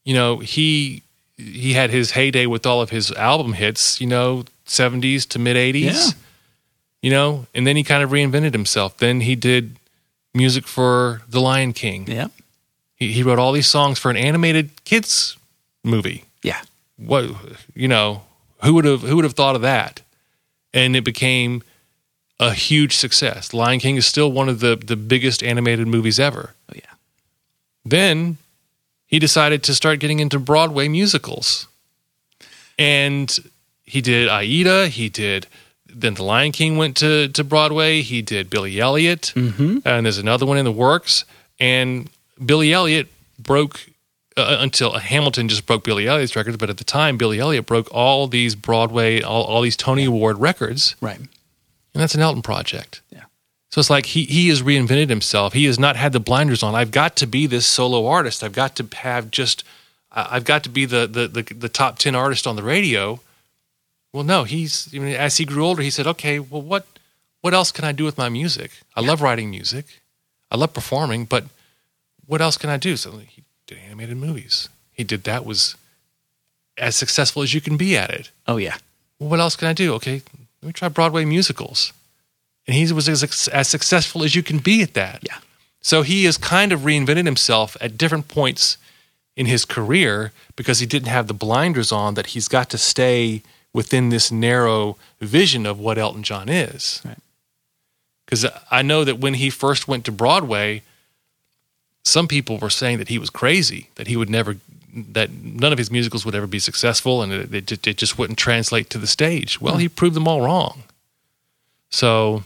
You 0.05 0.14
know, 0.14 0.39
he 0.39 1.03
he 1.37 1.75
had 1.75 1.91
his 1.91 2.12
heyday 2.12 2.47
with 2.47 2.66
all 2.66 2.81
of 2.81 2.91
his 2.91 3.12
album 3.12 3.53
hits. 3.53 4.01
You 4.01 4.07
know, 4.07 4.45
seventies 4.64 5.27
to 5.27 5.39
mid 5.39 5.57
eighties 5.57 6.09
Yeah. 6.09 6.11
you 7.03 7.11
know, 7.11 7.47
and 7.55 7.66
then 7.66 7.77
he 7.77 7.83
kind 7.85 8.03
of 8.03 8.11
reinvented 8.11 8.53
himself. 8.53 8.97
Then 8.99 9.21
he 9.21 9.37
did 9.37 9.77
music 10.35 10.66
for 10.66 11.23
The 11.29 11.41
Lion 11.41 11.73
King. 11.73 12.07
Yeah. 12.07 12.29
He, 12.97 13.12
he 13.12 13.23
wrote 13.23 13.39
all 13.39 13.53
these 13.53 13.66
songs 13.69 13.99
for 13.99 14.11
an 14.11 14.16
animated 14.16 14.71
kids 14.85 15.37
movie. 15.85 16.25
Yeah. 16.43 16.61
What 16.97 17.31
you 17.75 17.87
know, 17.89 18.23
who 18.62 18.74
would 18.74 18.84
have 18.84 19.02
who 19.02 19.16
would 19.16 19.24
have 19.24 19.34
thought 19.34 19.56
of 19.56 19.62
that? 19.62 20.02
And 20.74 20.94
it 20.96 21.04
became 21.04 21.62
a 22.38 22.52
huge 22.52 22.94
success. 22.94 23.52
Lion 23.52 23.80
King 23.80 23.96
is 23.96 24.06
still 24.06 24.30
one 24.30 24.48
of 24.48 24.61
the 24.61 24.76
the 24.76 24.96
biggest 24.96 25.42
animated 25.42 25.86
movies 25.86 26.20
ever. 26.20 26.54
Oh 26.70 26.74
yeah. 26.76 26.94
Then 27.84 28.38
he 29.06 29.18
decided 29.18 29.62
to 29.64 29.74
start 29.74 30.00
getting 30.00 30.20
into 30.20 30.38
Broadway 30.38 30.88
musicals. 30.88 31.66
And 32.78 33.36
he 33.84 34.00
did 34.00 34.28
Aida, 34.28 34.88
he 34.88 35.09
did 35.09 35.46
then 35.88 36.14
The 36.14 36.22
Lion 36.22 36.52
King 36.52 36.76
went 36.76 36.96
to, 36.98 37.28
to 37.28 37.44
Broadway, 37.44 38.02
he 38.02 38.22
did 38.22 38.50
Billy 38.50 38.78
Elliot, 38.80 39.32
mm-hmm. 39.34 39.78
and 39.84 40.06
there's 40.06 40.18
another 40.18 40.46
one 40.46 40.59
in 40.59 40.64
the 40.64 40.72
works. 40.72 41.24
And 41.59 42.11
Billy 42.44 42.72
Elliot 42.72 43.09
broke 43.38 43.88
uh, 44.39 44.59
until 44.61 44.93
Hamilton 44.93 45.49
just 45.49 45.66
broke 45.66 45.84
Billy 45.84 46.07
Elliot's 46.07 46.36
records, 46.36 46.57
but 46.57 46.70
at 46.70 46.78
the 46.78 46.84
time, 46.84 47.16
Billy 47.18 47.39
Elliot 47.39 47.66
broke 47.66 47.89
all 47.93 48.26
these 48.28 48.55
Broadway, 48.55 49.20
all, 49.20 49.45
all 49.45 49.61
these 49.62 49.76
Tony 49.76 50.05
Award 50.05 50.39
records, 50.39 50.97
Right. 51.01 51.18
and 51.18 51.28
that's 51.95 52.14
an 52.14 52.20
Elton 52.22 52.43
project. 52.43 53.01
Yeah. 53.11 53.24
So 53.70 53.80
it's 53.80 53.91
like 53.91 54.07
he 54.07 54.24
he 54.24 54.49
has 54.49 54.62
reinvented 54.62 55.11
himself. 55.11 55.53
He 55.53 55.64
has 55.66 55.78
not 55.78 55.97
had 55.97 56.12
the 56.12 56.20
blinders 56.20 56.62
on. 56.62 56.74
I've 56.74 56.91
got 56.91 57.16
to 57.16 57.26
be 57.26 57.47
this 57.47 57.66
solo 57.66 58.07
artist. 58.07 58.43
I've 58.43 58.53
got 58.55 58.76
to 58.76 58.86
have 58.97 59.30
just. 59.30 59.62
I've 60.11 60.45
got 60.45 60.64
to 60.64 60.70
be 60.70 60.86
the 60.86 61.07
the 61.07 61.28
the, 61.28 61.43
the 61.55 61.68
top 61.68 61.99
ten 61.99 62.14
artist 62.14 62.47
on 62.47 62.57
the 62.57 62.62
radio. 62.62 63.20
Well, 64.12 64.24
no, 64.24 64.45
he's. 64.45 64.89
I 64.95 64.99
mean, 65.01 65.14
as 65.14 65.36
he 65.36 65.45
grew 65.45 65.66
older, 65.66 65.82
he 65.82 65.91
said, 65.91 66.07
"Okay, 66.07 66.39
well, 66.39 66.62
what 66.62 66.86
what 67.43 67.53
else 67.53 67.70
can 67.70 67.84
I 67.84 67.93
do 67.93 68.05
with 68.05 68.16
my 68.16 68.30
music? 68.30 68.70
I 68.97 69.03
love 69.03 69.20
writing 69.20 69.51
music. 69.51 69.84
I 70.51 70.57
love 70.57 70.72
performing, 70.72 71.26
but 71.26 71.45
what 72.26 72.41
else 72.41 72.57
can 72.57 72.70
I 72.70 72.78
do?" 72.78 72.97
So 72.97 73.18
he 73.18 73.43
did 73.69 73.79
animated 73.79 74.16
movies. 74.16 74.69
He 74.93 75.05
did 75.05 75.23
that 75.25 75.45
was 75.45 75.77
as 76.77 76.97
successful 76.97 77.43
as 77.43 77.55
you 77.55 77.61
can 77.61 77.77
be 77.77 77.97
at 77.97 78.11
it 78.11 78.31
Oh 78.47 78.57
yeah. 78.57 78.77
well, 79.21 79.31
what 79.31 79.41
else 79.41 79.55
can 79.55 79.69
I 79.69 79.73
do? 79.73 79.95
Okay, 79.95 80.23
let 80.62 80.66
me 80.66 80.73
try 80.73 80.89
Broadway 80.89 81.25
musicals. 81.25 81.93
And 82.66 82.75
he 82.75 82.93
was 82.93 83.09
as, 83.09 83.49
as 83.49 83.69
successful 83.69 84.25
as 84.25 84.35
you 84.35 84.43
can 84.43 84.59
be 84.59 84.83
at 84.83 84.95
that. 84.95 85.21
Yeah. 85.23 85.39
So 85.81 86.03
he 86.03 86.25
has 86.25 86.37
kind 86.37 86.73
of 86.73 86.81
reinvented 86.81 87.25
himself 87.25 87.77
at 87.81 87.97
different 87.97 88.29
points 88.29 88.77
in 89.37 89.47
his 89.47 89.64
career 89.64 90.33
because 90.57 90.81
he 90.81 90.87
didn't 90.87 91.09
have 91.09 91.29
the 91.29 91.35
blinders 91.35 91.93
on 91.93 92.14
that 92.14 92.29
he's 92.29 92.49
got 92.49 92.69
to 92.71 92.79
stay 92.79 93.43
within 93.73 94.09
this 94.09 94.33
narrow 94.33 94.97
vision 95.21 95.64
of 95.64 95.79
what 95.79 95.97
Elton 95.99 96.23
John 96.23 96.49
is. 96.49 97.01
Right. 97.05 97.19
Because 98.25 98.45
I 98.71 98.83
know 98.83 99.05
that 99.05 99.19
when 99.19 99.35
he 99.35 99.49
first 99.49 99.89
went 99.89 100.05
to 100.05 100.12
Broadway, 100.12 100.83
some 102.09 102.28
people 102.28 102.59
were 102.59 102.70
saying 102.70 102.98
that 102.98 103.09
he 103.09 103.18
was 103.18 103.30
crazy, 103.30 103.90
that 103.96 104.06
he 104.06 104.16
would 104.16 104.30
never, 104.30 104.56
that 104.94 105.30
none 105.30 105.72
of 105.72 105.78
his 105.78 105.90
musicals 105.90 106.24
would 106.24 106.34
ever 106.34 106.46
be 106.46 106.59
successful, 106.59 107.22
and 107.22 107.32
it, 107.32 107.54
it, 107.54 107.66
just, 107.66 107.86
it 107.86 107.96
just 107.96 108.18
wouldn't 108.18 108.38
translate 108.38 108.90
to 108.90 108.98
the 108.98 109.06
stage. 109.06 109.61
Well, 109.61 109.76
he 109.76 109.88
proved 109.88 110.16
them 110.16 110.26
all 110.26 110.40
wrong. 110.40 110.84
So 111.90 112.44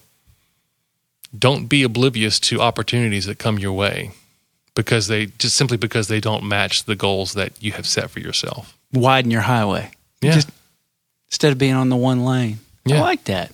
don't 1.36 1.66
be 1.66 1.82
oblivious 1.82 2.38
to 2.40 2.60
opportunities 2.60 3.26
that 3.26 3.38
come 3.38 3.58
your 3.58 3.72
way 3.72 4.12
because 4.74 5.06
they 5.08 5.26
just 5.26 5.56
simply 5.56 5.76
because 5.76 6.08
they 6.08 6.20
don't 6.20 6.44
match 6.44 6.84
the 6.84 6.96
goals 6.96 7.32
that 7.34 7.52
you 7.60 7.72
have 7.72 7.86
set 7.86 8.10
for 8.10 8.20
yourself. 8.20 8.76
Widen 8.92 9.30
your 9.30 9.42
highway. 9.42 9.90
Yeah. 10.20 10.32
Just 10.32 10.50
instead 11.28 11.52
of 11.52 11.58
being 11.58 11.74
on 11.74 11.88
the 11.88 11.96
one 11.96 12.24
lane. 12.24 12.58
Yeah. 12.84 12.98
I 12.98 13.00
like 13.00 13.24
that. 13.24 13.52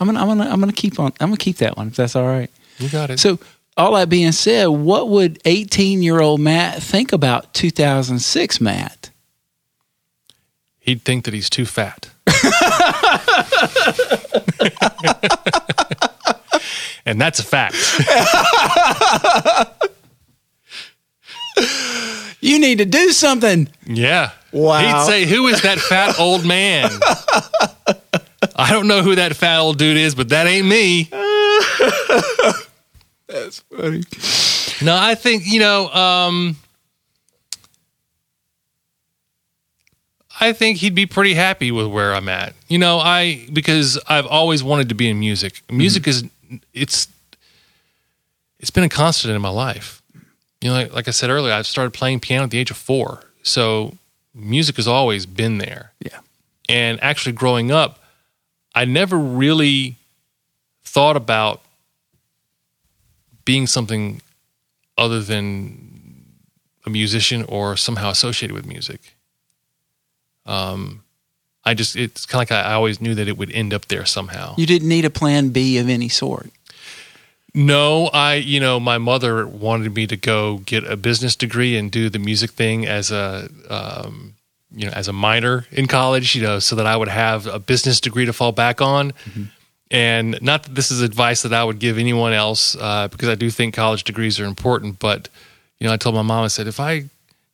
I'm 0.00 0.06
gonna 0.06 0.20
I'm 0.20 0.28
gonna 0.28 0.50
I'm 0.50 0.60
gonna 0.60 0.72
keep 0.72 0.98
on 0.98 1.12
I'm 1.20 1.28
gonna 1.28 1.36
keep 1.36 1.58
that 1.58 1.76
one 1.76 1.88
if 1.88 1.96
that's 1.96 2.16
all 2.16 2.26
right. 2.26 2.50
You 2.78 2.88
got 2.88 3.10
it. 3.10 3.20
So 3.20 3.38
all 3.76 3.94
that 3.94 4.08
being 4.08 4.32
said, 4.32 4.66
what 4.66 5.08
would 5.08 5.40
18 5.44 6.02
year 6.02 6.20
old 6.20 6.40
Matt 6.40 6.82
think 6.82 7.12
about 7.12 7.52
2006 7.54 8.60
Matt? 8.60 9.10
He'd 10.80 11.02
think 11.02 11.24
that 11.24 11.34
he's 11.34 11.50
too 11.50 11.66
fat. 11.66 12.10
and 17.06 17.20
that's 17.20 17.38
a 17.38 17.44
fact. 17.44 17.76
You 22.44 22.58
need 22.58 22.76
to 22.76 22.84
do 22.84 23.10
something. 23.12 23.70
Yeah. 23.86 24.32
Wow. 24.52 24.80
He'd 24.80 25.06
say, 25.06 25.24
Who 25.24 25.46
is 25.46 25.62
that 25.62 25.78
fat 25.78 26.20
old 26.20 26.44
man? 26.44 26.90
I 28.56 28.70
don't 28.70 28.86
know 28.86 29.00
who 29.00 29.14
that 29.14 29.34
fat 29.34 29.60
old 29.60 29.78
dude 29.78 29.96
is, 29.96 30.14
but 30.14 30.28
that 30.28 30.46
ain't 30.46 30.66
me. 30.66 31.08
That's 33.34 33.58
funny. 33.60 34.04
No, 34.84 34.96
I 34.96 35.16
think, 35.16 35.42
you 35.44 35.58
know, 35.58 35.88
um, 35.88 36.56
I 40.40 40.52
think 40.52 40.78
he'd 40.78 40.94
be 40.94 41.06
pretty 41.06 41.34
happy 41.34 41.72
with 41.72 41.88
where 41.88 42.14
I'm 42.14 42.28
at. 42.28 42.54
You 42.68 42.78
know, 42.78 42.98
I 42.98 43.46
because 43.52 43.98
I've 44.08 44.26
always 44.26 44.62
wanted 44.62 44.88
to 44.90 44.94
be 44.94 45.08
in 45.08 45.18
music. 45.18 45.62
Music 45.68 46.06
is 46.06 46.24
it's 46.72 47.08
it's 48.60 48.70
been 48.70 48.84
a 48.84 48.88
constant 48.88 49.34
in 49.34 49.42
my 49.42 49.48
life. 49.48 50.00
You 50.60 50.70
know, 50.70 50.74
like, 50.74 50.92
like 50.92 51.08
I 51.08 51.10
said 51.10 51.28
earlier, 51.28 51.52
I 51.52 51.62
started 51.62 51.92
playing 51.92 52.20
piano 52.20 52.44
at 52.44 52.50
the 52.50 52.58
age 52.58 52.70
of 52.70 52.76
four, 52.76 53.24
so 53.42 53.96
music 54.32 54.76
has 54.76 54.86
always 54.86 55.26
been 55.26 55.58
there. 55.58 55.92
Yeah. 56.00 56.20
And 56.68 57.02
actually, 57.02 57.32
growing 57.32 57.72
up, 57.72 57.98
I 58.74 58.84
never 58.84 59.18
really 59.18 59.96
thought 60.84 61.16
about 61.16 61.62
being 63.44 63.66
something 63.66 64.20
other 64.96 65.20
than 65.20 65.94
a 66.86 66.90
musician 66.90 67.44
or 67.44 67.76
somehow 67.76 68.10
associated 68.10 68.54
with 68.54 68.66
music. 68.66 69.16
Um, 70.46 71.02
I 71.64 71.74
just, 71.74 71.96
it's 71.96 72.26
kind 72.26 72.42
of 72.42 72.50
like 72.50 72.66
I, 72.66 72.74
always 72.74 73.00
knew 73.00 73.14
that 73.14 73.26
it 73.26 73.38
would 73.38 73.50
end 73.52 73.72
up 73.72 73.86
there 73.86 74.04
somehow. 74.04 74.54
You 74.58 74.66
didn't 74.66 74.88
need 74.88 75.06
a 75.06 75.10
plan 75.10 75.48
B 75.48 75.78
of 75.78 75.88
any 75.88 76.10
sort. 76.10 76.50
No, 77.54 78.08
I, 78.08 78.34
you 78.34 78.60
know, 78.60 78.78
my 78.80 78.98
mother 78.98 79.46
wanted 79.46 79.94
me 79.94 80.06
to 80.08 80.16
go 80.16 80.58
get 80.58 80.84
a 80.84 80.96
business 80.96 81.36
degree 81.36 81.76
and 81.76 81.90
do 81.90 82.10
the 82.10 82.18
music 82.18 82.50
thing 82.50 82.84
as 82.84 83.10
a, 83.10 83.48
um, 83.70 84.34
you 84.74 84.86
know, 84.86 84.92
as 84.92 85.08
a 85.08 85.12
minor 85.12 85.66
in 85.70 85.86
college, 85.86 86.34
you 86.34 86.42
know, 86.42 86.58
so 86.58 86.76
that 86.76 86.86
I 86.86 86.96
would 86.96 87.08
have 87.08 87.46
a 87.46 87.60
business 87.60 88.00
degree 88.00 88.26
to 88.26 88.32
fall 88.32 88.52
back 88.52 88.82
on. 88.82 89.12
And 89.90 90.38
not 90.42 90.64
that 90.64 90.74
this 90.74 90.90
is 90.90 91.02
advice 91.02 91.42
that 91.42 91.52
I 91.52 91.62
would 91.62 91.78
give 91.78 91.98
anyone 91.98 92.32
else, 92.32 92.74
uh, 92.76 93.08
because 93.08 93.28
I 93.28 93.34
do 93.34 93.50
think 93.50 93.74
college 93.74 94.04
degrees 94.04 94.40
are 94.40 94.44
important. 94.46 94.98
But 94.98 95.28
you 95.78 95.86
know, 95.86 95.92
I 95.92 95.96
told 95.96 96.14
my 96.14 96.22
mom, 96.22 96.44
I 96.44 96.48
said, 96.48 96.66
if 96.66 96.80
I, 96.80 96.92
if 96.92 97.10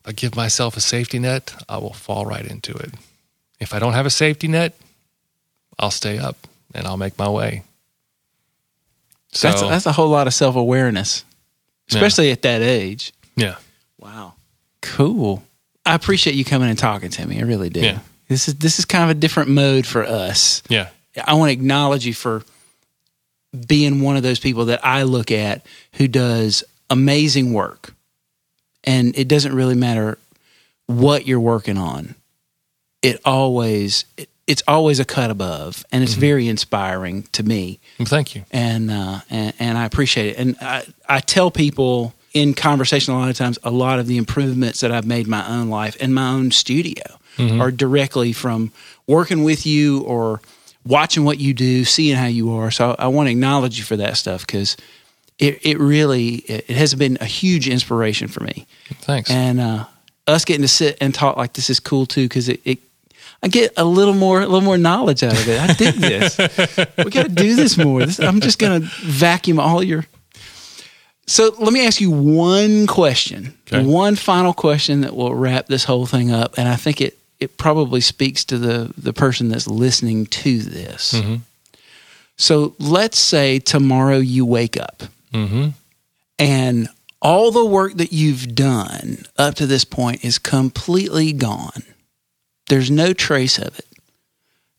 I 0.06 0.12
give 0.12 0.36
myself 0.36 0.76
a 0.76 0.80
safety 0.80 1.18
net, 1.18 1.54
I 1.68 1.78
will 1.78 1.92
fall 1.92 2.24
right 2.24 2.46
into 2.46 2.72
it. 2.74 2.94
If 3.58 3.74
I 3.74 3.78
don't 3.78 3.92
have 3.92 4.06
a 4.06 4.10
safety 4.10 4.48
net, 4.48 4.74
I'll 5.78 5.90
stay 5.90 6.18
up 6.18 6.36
and 6.74 6.86
I'll 6.86 6.96
make 6.96 7.18
my 7.18 7.28
way. 7.28 7.62
So 9.32 9.48
That's 9.48 9.62
that's 9.62 9.86
a 9.86 9.92
whole 9.92 10.08
lot 10.08 10.26
of 10.26 10.34
self 10.34 10.56
awareness, 10.56 11.24
especially 11.90 12.30
at 12.30 12.42
that 12.42 12.62
age. 12.62 13.12
yeah. 13.36 13.56
Wow. 13.98 14.34
Cool. 14.82 15.42
I 15.84 15.94
appreciate 15.94 16.34
you 16.36 16.44
coming 16.44 16.70
and 16.70 16.78
talking 16.78 17.10
to 17.10 17.26
me. 17.26 17.38
I 17.38 17.42
really 17.42 17.68
do. 17.68 17.80
Yeah. 17.80 17.98
This 18.28 18.48
is 18.48 18.54
this 18.56 18.78
is 18.78 18.84
kind 18.86 19.04
of 19.04 19.10
a 19.10 19.14
different 19.14 19.50
mode 19.50 19.86
for 19.86 20.04
us. 20.04 20.62
Yeah. 20.68 20.88
I 21.26 21.34
want 21.34 21.48
to 21.48 21.52
acknowledge 21.52 22.06
you 22.06 22.14
for 22.14 22.42
being 23.66 24.00
one 24.00 24.16
of 24.16 24.22
those 24.22 24.38
people 24.38 24.66
that 24.66 24.84
I 24.84 25.02
look 25.02 25.30
at 25.30 25.64
who 25.94 26.06
does 26.08 26.62
amazing 26.88 27.52
work. 27.52 27.94
And 28.84 29.16
it 29.18 29.28
doesn't 29.28 29.54
really 29.54 29.74
matter 29.74 30.18
what 30.86 31.26
you're 31.26 31.40
working 31.40 31.76
on. 31.76 32.14
It 33.02 33.20
always 33.24 34.04
it, 34.16 34.28
it's 34.46 34.62
always 34.66 34.98
a 34.98 35.04
cut 35.04 35.30
above 35.30 35.84
and 35.92 36.02
it's 36.02 36.14
very 36.14 36.48
inspiring 36.48 37.22
to 37.32 37.42
me 37.44 37.78
Well, 38.00 38.06
thank 38.06 38.34
you. 38.34 38.44
and 38.50 38.90
uh, 38.90 39.20
and, 39.30 39.54
and 39.58 39.78
I 39.78 39.84
appreciate 39.84 40.30
it. 40.30 40.38
And 40.38 40.56
I, 40.60 40.84
I 41.08 41.20
tell 41.20 41.50
people 41.50 42.14
in 42.34 42.54
conversation 42.54 43.14
a 43.14 43.18
lot 43.18 43.28
of 43.30 43.36
times 43.36 43.58
a 43.62 43.70
lot 43.70 43.98
of 43.98 44.06
the 44.06 44.16
improvements 44.16 44.80
that 44.80 44.90
I've 44.92 45.06
made 45.06 45.26
in 45.26 45.30
my 45.30 45.46
own 45.48 45.68
life 45.68 45.96
and 46.00 46.14
my 46.14 46.30
own 46.30 46.50
studio 46.50 47.02
are 47.38 47.70
directly 47.70 48.34
from 48.34 48.70
working 49.06 49.44
with 49.44 49.64
you 49.64 50.02
or 50.02 50.42
watching 50.84 51.24
what 51.24 51.38
you 51.38 51.54
do, 51.54 51.84
seeing 51.84 52.16
how 52.16 52.26
you 52.26 52.52
are. 52.52 52.70
So 52.70 52.96
I, 52.98 53.04
I 53.04 53.06
want 53.08 53.26
to 53.28 53.30
acknowledge 53.32 53.78
you 53.78 53.84
for 53.84 53.96
that 53.96 54.16
stuff 54.16 54.46
because 54.46 54.76
it, 55.38 55.58
it 55.62 55.78
really 55.78 56.36
it 56.36 56.70
has 56.70 56.94
been 56.94 57.18
a 57.20 57.24
huge 57.26 57.68
inspiration 57.68 58.28
for 58.28 58.42
me. 58.44 58.66
Thanks. 59.02 59.30
And 59.30 59.60
uh, 59.60 59.84
us 60.26 60.44
getting 60.44 60.62
to 60.62 60.68
sit 60.68 60.98
and 61.00 61.14
talk 61.14 61.36
like 61.36 61.54
this 61.54 61.70
is 61.70 61.80
cool 61.80 62.06
too 62.06 62.24
because 62.24 62.48
it, 62.48 62.60
it 62.64 62.78
I 63.42 63.48
get 63.48 63.72
a 63.76 63.84
little 63.84 64.14
more 64.14 64.40
a 64.42 64.46
little 64.46 64.60
more 64.60 64.76
knowledge 64.78 65.22
out 65.22 65.32
of 65.32 65.48
it. 65.48 65.58
I 65.60 65.72
dig 65.72 65.94
this. 65.94 66.36
we 66.98 67.10
got 67.10 67.24
to 67.26 67.28
do 67.32 67.54
this 67.56 67.78
more. 67.78 68.04
This, 68.04 68.20
I'm 68.20 68.40
just 68.40 68.58
going 68.58 68.82
to 68.82 68.86
vacuum 69.02 69.58
all 69.58 69.82
your. 69.82 70.04
So 71.26 71.54
let 71.58 71.72
me 71.72 71.86
ask 71.86 72.00
you 72.00 72.10
one 72.10 72.86
question, 72.88 73.56
Okay. 73.72 73.86
one 73.86 74.16
final 74.16 74.52
question 74.52 75.02
that 75.02 75.14
will 75.14 75.32
wrap 75.34 75.68
this 75.68 75.84
whole 75.84 76.04
thing 76.04 76.32
up, 76.32 76.58
and 76.58 76.68
I 76.68 76.74
think 76.74 77.00
it 77.00 77.16
it 77.40 77.56
probably 77.56 78.00
speaks 78.00 78.44
to 78.46 78.58
the 78.58 78.92
the 78.96 79.12
person 79.12 79.48
that's 79.48 79.66
listening 79.66 80.26
to 80.26 80.58
this. 80.58 81.14
Mhm. 81.14 81.40
So 82.36 82.74
let's 82.78 83.18
say 83.18 83.58
tomorrow 83.58 84.18
you 84.18 84.44
wake 84.46 84.76
up 84.78 85.02
hmm 85.32 85.68
and 86.38 86.88
all 87.22 87.50
the 87.50 87.66
work 87.66 87.94
that 87.98 88.12
you've 88.14 88.54
done 88.54 89.26
up 89.36 89.54
to 89.56 89.66
this 89.66 89.84
point 89.84 90.24
is 90.24 90.38
completely 90.38 91.32
gone. 91.34 91.82
There's 92.68 92.90
no 92.90 93.12
trace 93.12 93.58
of 93.58 93.78
it. 93.78 93.86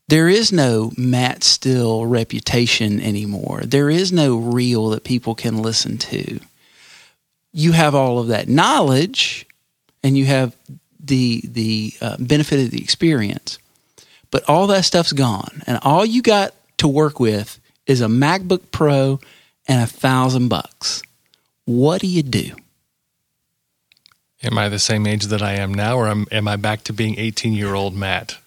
There 0.08 0.28
is 0.28 0.52
no 0.52 0.92
Matt 0.98 1.44
Still 1.44 2.06
reputation 2.08 3.00
anymore. 3.00 3.62
There 3.64 3.90
is 3.92 4.12
no 4.12 4.36
reel 4.38 4.90
that 4.90 5.04
people 5.04 5.36
can 5.36 5.62
listen 5.62 5.98
to. 6.00 6.40
You 7.54 7.74
have 7.74 7.94
all 7.94 8.18
of 8.18 8.28
that 8.28 8.50
knowledge 8.50 9.46
and 10.04 10.18
you 10.18 10.26
have 10.26 10.56
the 11.04 11.42
the 11.46 11.94
uh, 12.02 12.18
benefit 12.20 12.60
of 12.60 12.72
the 12.72 12.82
experience. 12.82 13.58
But 14.30 14.48
all 14.48 14.68
that 14.68 14.86
stuff's 14.86 15.12
gone 15.12 15.62
and 15.68 15.78
all 15.82 16.06
you 16.06 16.22
got 16.22 16.54
to 16.78 16.88
work 16.88 17.20
with 17.20 17.60
is 17.86 18.00
a 18.00 18.08
MacBook 18.08 18.72
Pro 18.72 19.20
and 19.68 19.82
a 19.82 19.88
thousand 19.88 20.48
bucks 20.48 21.04
what 21.66 22.02
do 22.02 22.08
you 22.08 22.24
do? 22.24 22.56
Am 24.44 24.58
I 24.58 24.70
the 24.70 24.80
same 24.80 25.06
age 25.06 25.26
that 25.26 25.42
I 25.42 25.54
am 25.54 25.74
now, 25.74 25.98
or 25.98 26.08
am, 26.08 26.26
am 26.32 26.48
I 26.48 26.56
back 26.56 26.84
to 26.86 26.94
being 26.94 27.18
18 27.20 27.54
year 27.54 27.74
old 27.76 27.96
Matt? 27.96 28.38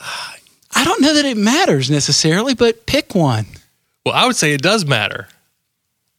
I 0.00 0.84
don't 0.84 1.02
know 1.02 1.14
that 1.14 1.26
it 1.26 1.36
matters 1.36 1.90
necessarily, 1.90 2.54
but 2.54 2.86
pick 2.86 3.14
one. 3.14 3.46
Well, 4.04 4.14
I 4.14 4.26
would 4.26 4.36
say 4.36 4.54
it 4.54 4.62
does 4.62 4.86
matter 4.86 5.28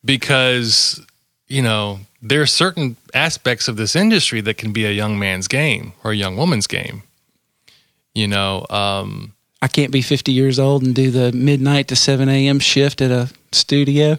because, 0.06 1.04
you 1.48 1.64
know, 1.64 2.00
there 2.22 2.42
are 2.42 2.46
certain 2.48 2.98
aspects 3.14 3.68
of 3.68 3.78
this 3.78 3.96
industry 3.96 4.42
that 4.42 4.58
can 4.58 4.72
be 4.72 4.86
a 4.86 4.92
young 4.92 5.18
man's 5.18 5.48
game 5.48 5.94
or 6.04 6.12
a 6.12 6.16
young 6.16 6.38
woman's 6.38 6.68
game. 6.68 7.04
You 8.14 8.28
know, 8.28 8.66
um, 8.70 9.34
I 9.62 9.68
can't 9.68 9.92
be 9.92 10.02
50 10.02 10.32
years 10.32 10.60
old 10.60 10.84
and 10.84 10.94
do 10.94 11.12
the 11.12 11.32
midnight 11.32 11.88
to 11.90 11.96
7 11.96 12.28
a.m. 12.30 12.60
shift 12.60 13.02
at 13.02 13.12
a 13.12 13.30
studio. 13.52 14.18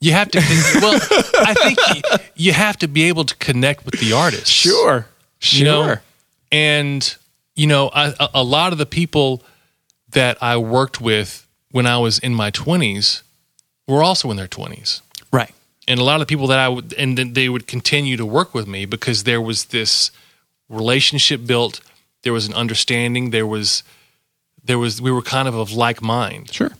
you 0.00 0.12
have 0.12 0.30
to, 0.30 0.38
well, 0.80 1.00
I 1.40 1.54
think 1.54 1.78
you, 1.96 2.18
you 2.46 2.52
have 2.52 2.76
to 2.78 2.88
be 2.88 3.04
able 3.04 3.24
to 3.24 3.34
connect 3.36 3.84
with 3.84 3.98
the 4.00 4.12
artist. 4.12 4.46
Sure. 4.50 5.06
you 5.40 5.64
know? 5.64 5.96
and 6.52 7.16
you 7.56 7.66
know 7.66 7.88
I, 7.88 8.14
a- 8.20 8.28
a 8.34 8.42
lot 8.44 8.72
of 8.72 8.78
the 8.78 8.86
people 8.86 9.42
that 10.10 10.36
i 10.42 10.56
worked 10.56 11.00
with 11.00 11.46
when 11.70 11.86
i 11.86 11.98
was 11.98 12.18
in 12.18 12.34
my 12.34 12.50
20s 12.50 13.22
were 13.88 14.02
also 14.02 14.30
in 14.30 14.36
their 14.36 14.46
20s 14.48 15.00
Right. 15.13 15.13
And 15.88 16.00
a 16.00 16.04
lot 16.04 16.14
of 16.14 16.20
the 16.20 16.26
people 16.26 16.46
that 16.46 16.58
i 16.58 16.68
would 16.68 16.92
and 16.94 17.16
then 17.18 17.32
they 17.34 17.48
would 17.48 17.66
continue 17.66 18.16
to 18.16 18.24
work 18.26 18.54
with 18.54 18.66
me 18.66 18.84
because 18.86 19.24
there 19.24 19.40
was 19.40 19.66
this 19.66 20.10
relationship 20.68 21.46
built 21.46 21.80
there 22.22 22.32
was 22.32 22.46
an 22.46 22.54
understanding 22.54 23.30
there 23.30 23.46
was 23.46 23.82
there 24.64 24.78
was 24.78 25.00
we 25.00 25.10
were 25.12 25.22
kind 25.22 25.46
of 25.48 25.54
of 25.54 25.72
like 25.72 26.00
mind 26.02 26.52
Sure. 26.52 26.70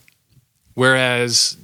whereas 0.75 1.57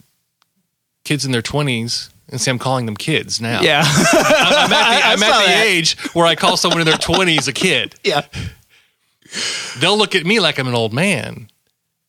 kids 1.05 1.25
in 1.25 1.33
their 1.33 1.43
20s 1.43 2.11
and 2.29 2.41
see 2.41 2.51
i'm 2.51 2.59
calling 2.59 2.87
them 2.87 2.97
kids 2.97 3.41
now 3.41 3.61
Yeah. 3.63 3.83
i'm 3.87 4.05
at 4.05 4.69
the, 4.69 4.77
I'm 5.07 5.23
at 5.23 5.41
the 5.41 5.47
that. 5.47 5.65
age 5.67 5.99
where 6.15 6.27
i 6.27 6.35
call 6.35 6.57
someone 6.57 6.81
in 6.81 6.87
their 6.87 6.97
20s 6.97 7.49
a 7.49 7.53
kid 7.53 7.95
yeah. 8.05 8.23
they'll 9.79 9.97
look 9.99 10.15
at 10.15 10.27
me 10.27 10.41
like 10.41 10.59
I'm 10.59 10.67
an 10.69 10.75
old 10.75 10.93
man. 10.93 11.49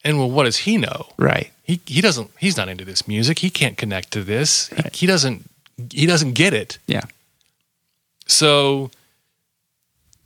And 0.04 0.18
well, 0.18 0.32
what 0.32 0.46
does 0.46 0.58
he 0.58 0.78
know? 0.78 1.06
Right. 1.18 1.52
He 1.72 1.80
he 1.86 2.02
doesn't. 2.02 2.30
He's 2.38 2.58
not 2.58 2.68
into 2.68 2.84
this 2.84 3.08
music. 3.08 3.40
He 3.40 3.50
can't 3.50 3.78
connect 3.78 4.12
to 4.12 4.26
this. 4.26 4.68
He, 4.68 4.84
he 4.92 5.06
doesn't. 5.06 5.50
He 5.90 6.06
doesn't 6.06 6.34
get 6.34 6.54
it. 6.54 6.78
Yeah. 6.86 7.04
So, 8.28 8.92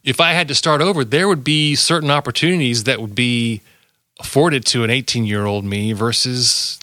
if 0.03 0.19
I 0.19 0.31
had 0.31 0.47
to 0.47 0.55
start 0.55 0.81
over, 0.81 1.05
there 1.05 1.27
would 1.27 1.43
be 1.43 1.75
certain 1.75 2.09
opportunities 2.09 2.85
that 2.85 2.99
would 2.99 3.13
be 3.13 3.61
afforded 4.19 4.65
to 4.65 4.83
an 4.83 4.89
18 4.89 5.25
year 5.25 5.45
old 5.45 5.65
me 5.65 5.93
versus 5.93 6.79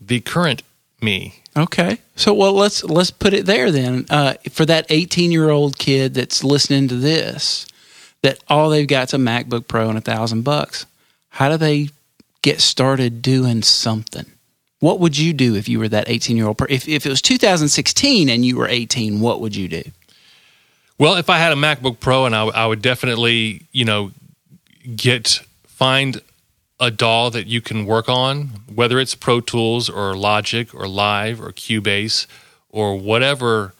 the 0.00 0.20
current 0.20 0.62
me. 1.02 1.42
Okay. 1.54 1.98
So 2.14 2.32
well 2.32 2.54
let's 2.54 2.84
let's 2.84 3.10
put 3.10 3.34
it 3.34 3.44
there 3.44 3.70
then. 3.70 4.06
Uh, 4.08 4.34
for 4.50 4.64
that 4.64 4.86
18 4.88 5.30
year 5.30 5.50
old 5.50 5.76
kid 5.76 6.14
that's 6.14 6.42
listening 6.42 6.88
to 6.88 6.96
this, 6.96 7.66
that 8.22 8.42
all 8.48 8.70
they've 8.70 8.88
got's 8.88 9.12
a 9.12 9.18
MacBook 9.18 9.68
Pro 9.68 9.90
and 9.90 9.98
a 9.98 10.00
thousand 10.00 10.40
bucks. 10.40 10.86
How 11.28 11.50
do 11.50 11.58
they 11.58 11.90
get 12.42 12.60
started 12.60 13.22
doing 13.22 13.62
something? 13.62 14.26
What 14.80 15.00
would 15.00 15.16
you 15.16 15.32
do 15.32 15.54
if 15.54 15.68
you 15.68 15.78
were 15.78 15.88
that 15.88 16.08
18 16.08 16.36
year 16.36 16.46
old? 16.46 16.60
If 16.68 16.88
if 16.88 17.06
it 17.06 17.08
was 17.08 17.22
2016 17.22 18.28
and 18.28 18.44
you 18.44 18.56
were 18.56 18.68
18, 18.68 19.20
what 19.20 19.40
would 19.40 19.56
you 19.56 19.68
do? 19.68 19.82
Well, 20.98 21.16
if 21.16 21.28
I 21.28 21.38
had 21.38 21.52
a 21.52 21.56
MacBook 21.56 22.00
Pro, 22.00 22.24
and 22.24 22.34
I, 22.34 22.46
I 22.46 22.66
would 22.66 22.80
definitely, 22.80 23.62
you 23.72 23.84
know, 23.84 24.12
get 24.94 25.40
find 25.66 26.22
a 26.80 26.90
DAW 26.90 27.30
that 27.30 27.46
you 27.46 27.60
can 27.60 27.86
work 27.86 28.08
on, 28.08 28.50
whether 28.72 28.98
it's 28.98 29.14
Pro 29.14 29.40
Tools 29.40 29.88
or 29.88 30.14
Logic 30.16 30.74
or 30.74 30.86
Live 30.86 31.40
or 31.40 31.52
Cubase 31.52 32.26
or 32.70 32.98
whatever 32.98 33.72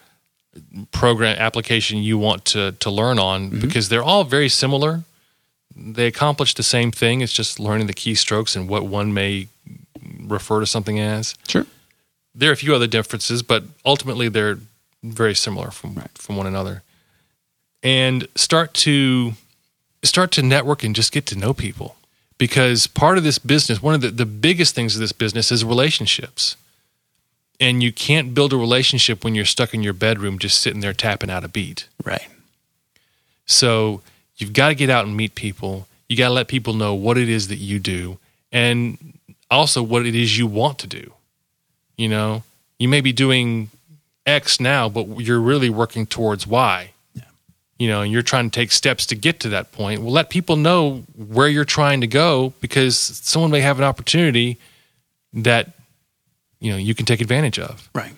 program 0.91 1.37
application 1.37 1.99
you 1.99 2.17
want 2.17 2.45
to 2.45 2.71
to 2.73 2.89
learn 2.89 3.19
on, 3.19 3.49
mm-hmm. 3.49 3.61
because 3.61 3.89
they're 3.89 4.03
all 4.03 4.23
very 4.23 4.49
similar. 4.49 5.03
They 5.75 6.07
accomplish 6.07 6.53
the 6.53 6.63
same 6.63 6.91
thing. 6.91 7.21
It's 7.21 7.33
just 7.33 7.59
learning 7.59 7.87
the 7.87 7.93
keystrokes 7.93 8.55
and 8.55 8.67
what 8.67 8.85
one 8.85 9.13
may 9.13 9.47
refer 10.21 10.59
to 10.59 10.65
something 10.65 10.99
as 10.99 11.35
Sure. 11.47 11.65
there 12.33 12.49
are 12.49 12.53
a 12.53 12.57
few 12.57 12.73
other 12.73 12.87
differences, 12.87 13.43
but 13.43 13.63
ultimately 13.85 14.29
they're 14.29 14.59
very 15.03 15.35
similar 15.35 15.69
from 15.71 15.95
from 16.15 16.35
one 16.37 16.47
another. 16.47 16.81
And 17.83 18.27
start 18.35 18.73
to 18.85 19.33
start 20.03 20.31
to 20.31 20.41
network 20.41 20.83
and 20.83 20.95
just 20.95 21.11
get 21.11 21.25
to 21.27 21.35
know 21.35 21.53
people. 21.53 21.95
Because 22.37 22.85
part 22.87 23.17
of 23.17 23.23
this 23.23 23.39
business, 23.39 23.81
one 23.81 23.95
of 23.95 24.01
the, 24.01 24.09
the 24.11 24.25
biggest 24.25 24.75
things 24.75 24.95
of 24.95 24.99
this 25.01 25.11
business 25.11 25.51
is 25.51 25.63
relationships. 25.65 26.55
And 27.59 27.81
you 27.81 27.91
can't 27.91 28.35
build 28.35 28.53
a 28.53 28.57
relationship 28.57 29.23
when 29.23 29.33
you're 29.33 29.45
stuck 29.45 29.73
in 29.73 29.81
your 29.81 29.93
bedroom 29.93 30.37
just 30.37 30.61
sitting 30.61 30.81
there 30.81 30.93
tapping 30.93 31.31
out 31.31 31.43
a 31.43 31.47
beat. 31.47 31.87
Right. 32.03 32.27
So 33.47 34.01
you've 34.37 34.53
got 34.53 34.69
to 34.69 34.75
get 34.75 34.89
out 34.89 35.05
and 35.05 35.15
meet 35.15 35.35
people. 35.35 35.87
You 36.07 36.17
got 36.17 36.29
to 36.29 36.33
let 36.33 36.47
people 36.47 36.73
know 36.73 36.93
what 36.93 37.17
it 37.17 37.29
is 37.29 37.49
that 37.49 37.57
you 37.57 37.79
do 37.79 38.17
and 38.51 39.17
also 39.51 39.83
what 39.83 40.05
it 40.05 40.15
is 40.15 40.37
you 40.37 40.47
want 40.47 40.79
to 40.79 40.87
do. 40.87 41.11
You 41.97 42.09
know, 42.09 42.43
you 42.79 42.87
may 42.87 43.01
be 43.01 43.11
doing 43.11 43.69
X 44.25 44.59
now, 44.59 44.87
but 44.87 45.07
you're 45.19 45.39
really 45.39 45.69
working 45.69 46.05
towards 46.05 46.45
Y. 46.45 46.91
You 47.79 47.87
know, 47.87 48.01
and 48.01 48.11
you're 48.11 48.23
trying 48.23 48.49
to 48.49 48.59
take 48.59 48.71
steps 48.71 49.05
to 49.07 49.15
get 49.15 49.39
to 49.41 49.49
that 49.49 49.71
point. 49.71 50.01
Well, 50.01 50.11
let 50.11 50.31
people 50.31 50.55
know 50.55 51.03
where 51.15 51.47
you're 51.47 51.63
trying 51.63 52.01
to 52.01 52.07
go 52.07 52.53
because 52.59 52.97
someone 52.97 53.51
may 53.51 53.61
have 53.61 53.77
an 53.77 53.83
opportunity 53.83 54.57
that 55.33 55.73
you 56.59 56.71
know 56.71 56.77
you 56.77 56.95
can 56.95 57.05
take 57.05 57.21
advantage 57.21 57.59
of. 57.59 57.87
Right. 57.93 58.13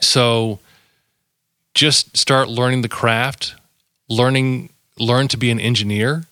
So 0.00 0.60
just 1.74 2.16
start 2.16 2.48
learning 2.48 2.82
the 2.82 2.88
craft, 2.88 3.56
learning 4.08 4.70
learn 4.98 5.28
to 5.28 5.36
be 5.36 5.50
an 5.50 5.60
engineer. 5.60 6.24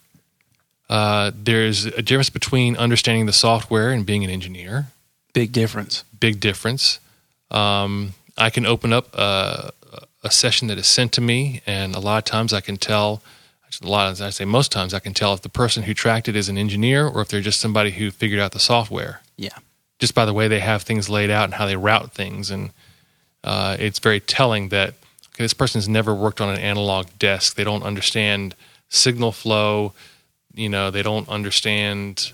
Uh, 0.88 1.30
there's 1.34 1.86
a 1.86 2.02
difference 2.02 2.30
between 2.30 2.76
understanding 2.76 3.26
the 3.26 3.32
software 3.32 3.90
and 3.90 4.04
being 4.04 4.24
an 4.24 4.30
engineer. 4.30 4.88
Big 5.32 5.52
difference. 5.52 6.04
Big 6.20 6.38
difference. 6.40 6.98
Um, 7.50 8.14
I 8.36 8.50
can 8.50 8.66
open 8.66 8.92
up 8.92 9.14
a, 9.14 9.70
a 10.22 10.30
session 10.30 10.68
that 10.68 10.78
is 10.78 10.86
sent 10.86 11.12
to 11.12 11.20
me, 11.20 11.62
and 11.66 11.94
a 11.94 11.98
lot 12.00 12.18
of 12.18 12.24
times 12.24 12.52
I 12.52 12.60
can 12.60 12.76
tell 12.76 13.22
a 13.82 13.86
lot 13.88 14.10
of 14.12 14.20
I 14.20 14.28
say 14.28 14.44
most 14.44 14.70
times 14.70 14.92
I 14.92 14.98
can 14.98 15.14
tell 15.14 15.32
if 15.32 15.40
the 15.40 15.48
person 15.48 15.84
who 15.84 15.94
tracked 15.94 16.28
it 16.28 16.36
is 16.36 16.50
an 16.50 16.58
engineer 16.58 17.06
or 17.06 17.22
if 17.22 17.28
they're 17.28 17.40
just 17.40 17.58
somebody 17.58 17.92
who 17.92 18.10
figured 18.10 18.38
out 18.38 18.52
the 18.52 18.58
software 18.58 19.22
Yeah. 19.38 19.56
just 19.98 20.14
by 20.14 20.26
the 20.26 20.34
way 20.34 20.46
they 20.46 20.60
have 20.60 20.82
things 20.82 21.08
laid 21.08 21.30
out 21.30 21.44
and 21.44 21.54
how 21.54 21.64
they 21.64 21.76
route 21.76 22.12
things. 22.12 22.50
And 22.50 22.70
uh, 23.42 23.78
it's 23.80 23.98
very 23.98 24.20
telling 24.20 24.68
that 24.68 24.92
this 25.42 25.54
person 25.54 25.78
has 25.78 25.88
never 25.88 26.14
worked 26.14 26.40
on 26.40 26.48
an 26.48 26.58
analog 26.58 27.06
desk. 27.18 27.54
They 27.56 27.64
don't 27.64 27.82
understand 27.82 28.54
signal 28.88 29.32
flow. 29.32 29.92
You 30.54 30.68
know, 30.68 30.90
they 30.90 31.02
don't 31.02 31.28
understand 31.28 32.32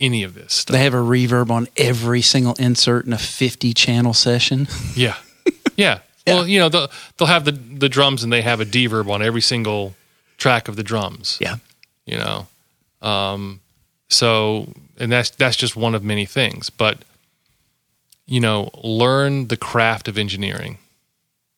any 0.00 0.22
of 0.22 0.34
this 0.34 0.54
stuff. 0.54 0.72
They 0.72 0.84
have 0.84 0.94
a 0.94 0.98
reverb 0.98 1.50
on 1.50 1.66
every 1.76 2.22
single 2.22 2.54
insert 2.54 3.04
in 3.06 3.12
a 3.12 3.18
50 3.18 3.72
channel 3.74 4.14
session. 4.14 4.68
Yeah, 4.94 5.16
yeah. 5.76 6.00
Well, 6.26 6.46
you 6.46 6.58
know, 6.58 6.68
they'll, 6.68 6.88
they'll 7.16 7.28
have 7.28 7.44
the 7.44 7.52
the 7.52 7.88
drums 7.88 8.22
and 8.22 8.32
they 8.32 8.42
have 8.42 8.60
a 8.60 8.64
deverb 8.66 9.08
on 9.10 9.22
every 9.22 9.40
single 9.40 9.94
track 10.36 10.68
of 10.68 10.76
the 10.76 10.82
drums. 10.82 11.38
Yeah. 11.40 11.56
you 12.06 12.16
know 12.18 12.46
um 13.02 13.60
so 14.08 14.66
and 14.98 15.12
that's 15.12 15.30
that's 15.30 15.56
just 15.56 15.76
one 15.76 15.94
of 15.94 16.02
many 16.02 16.26
things 16.26 16.68
but 16.70 16.98
you 18.26 18.40
know 18.40 18.70
learn 18.82 19.48
the 19.48 19.56
craft 19.56 20.08
of 20.08 20.16
engineering 20.18 20.78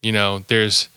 you 0.03 0.13
know 0.13 0.45
there's 0.49 0.89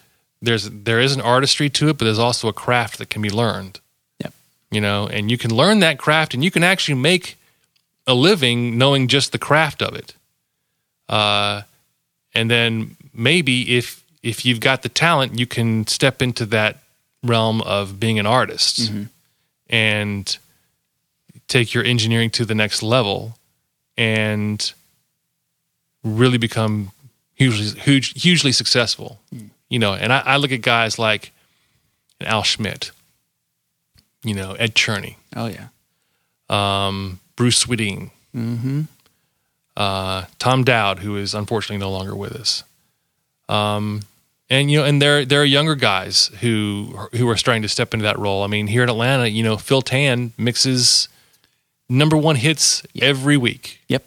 there's 0.41 0.70
there 0.70 0.99
is 0.99 1.16
an 1.16 1.22
artistry 1.22 1.70
to 1.70 1.89
it 1.89 1.97
but 1.97 2.06
there's 2.06 2.20
also 2.20 2.47
a 2.47 2.54
craft 2.54 2.97
that 2.97 3.10
can 3.10 3.22
be 3.22 3.30
learned. 3.30 3.80
Yep. 4.20 4.34
you 4.72 4.82
know 4.82 5.08
and 5.08 5.30
you 5.32 5.38
can 5.38 5.54
learn 5.54 5.80
that 5.80 5.97
craft 5.99 6.34
and 6.34 6.43
you 6.43 6.51
can 6.51 6.64
actually 6.64 6.95
make 6.95 7.38
a 8.06 8.14
living 8.14 8.78
knowing 8.78 9.08
just 9.08 9.32
the 9.32 9.39
craft 9.39 9.82
of 9.82 9.95
it. 9.95 10.16
Uh 11.10 11.64
and 12.34 12.49
then 12.49 12.95
maybe 13.14 13.76
if 13.78 14.04
if 14.22 14.45
you've 14.45 14.60
got 14.60 14.82
the 14.82 14.89
talent 14.89 15.38
you 15.39 15.45
can 15.45 15.86
step 15.88 16.22
into 16.22 16.45
that 16.45 16.80
realm 17.24 17.62
of 17.62 17.99
being 17.99 18.20
an 18.20 18.26
artist 18.26 18.91
and 19.70 20.38
take 21.47 21.74
your 21.74 21.84
engineering 21.84 22.30
to 22.30 22.45
the 22.45 22.56
next 22.56 22.84
level 22.84 23.38
and 23.97 24.74
really 26.04 26.38
become 26.38 26.91
hugely 27.36 27.79
huge, 27.81 28.21
hugely 28.21 28.51
successful 28.51 29.19
you 29.69 29.79
know 29.79 29.93
and 29.93 30.11
I, 30.13 30.19
I 30.19 30.38
look 30.38 30.51
at 30.51 30.61
guys 30.61 30.97
like 30.99 31.31
al 32.21 32.43
schmitt 32.43 32.91
you 34.23 34.34
know 34.34 34.53
ed 34.53 34.75
cherney 34.75 35.15
Oh, 35.36 35.47
yeah. 35.47 35.67
um, 36.49 37.19
bruce 37.36 37.63
swedien 37.65 38.11
uh, 39.75 40.25
tom 40.39 40.63
dowd 40.63 40.99
who 40.99 41.17
is 41.17 41.34
unfortunately 41.34 41.77
no 41.84 41.91
longer 41.91 42.15
with 42.15 42.34
us 42.36 42.63
um, 43.49 44.01
and 44.49 44.69
you 44.71 44.79
know, 44.79 44.86
and 44.86 45.01
there 45.01 45.25
there 45.25 45.41
are 45.41 45.45
younger 45.45 45.75
guys 45.75 46.27
who 46.41 46.95
who 47.13 47.27
are 47.29 47.38
starting 47.38 47.63
to 47.63 47.67
step 47.69 47.93
into 47.93 48.03
that 48.03 48.19
role. 48.19 48.43
I 48.43 48.47
mean, 48.47 48.67
here 48.67 48.84
in 48.84 48.89
Atlanta, 48.89 49.27
you 49.27 49.41
know, 49.43 49.57
Phil 49.57 49.81
Tan 49.81 50.31
mixes 50.38 51.07
number 51.89 52.15
one 52.15 52.36
hits 52.36 52.84
every 53.01 53.36
week. 53.36 53.79
Yep. 53.88 54.05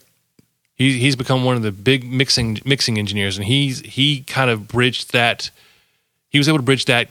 He, 0.76 0.98
he's 0.98 1.16
become 1.16 1.44
one 1.44 1.56
of 1.56 1.62
the 1.62 1.72
big 1.72 2.04
mixing 2.04 2.60
mixing 2.64 2.98
engineers, 2.98 3.36
and 3.36 3.46
he's 3.46 3.80
he 3.80 4.20
kind 4.22 4.50
of 4.50 4.68
bridged 4.68 5.12
that. 5.12 5.50
He 6.28 6.38
was 6.38 6.48
able 6.48 6.58
to 6.58 6.64
bridge 6.64 6.84
that, 6.84 7.08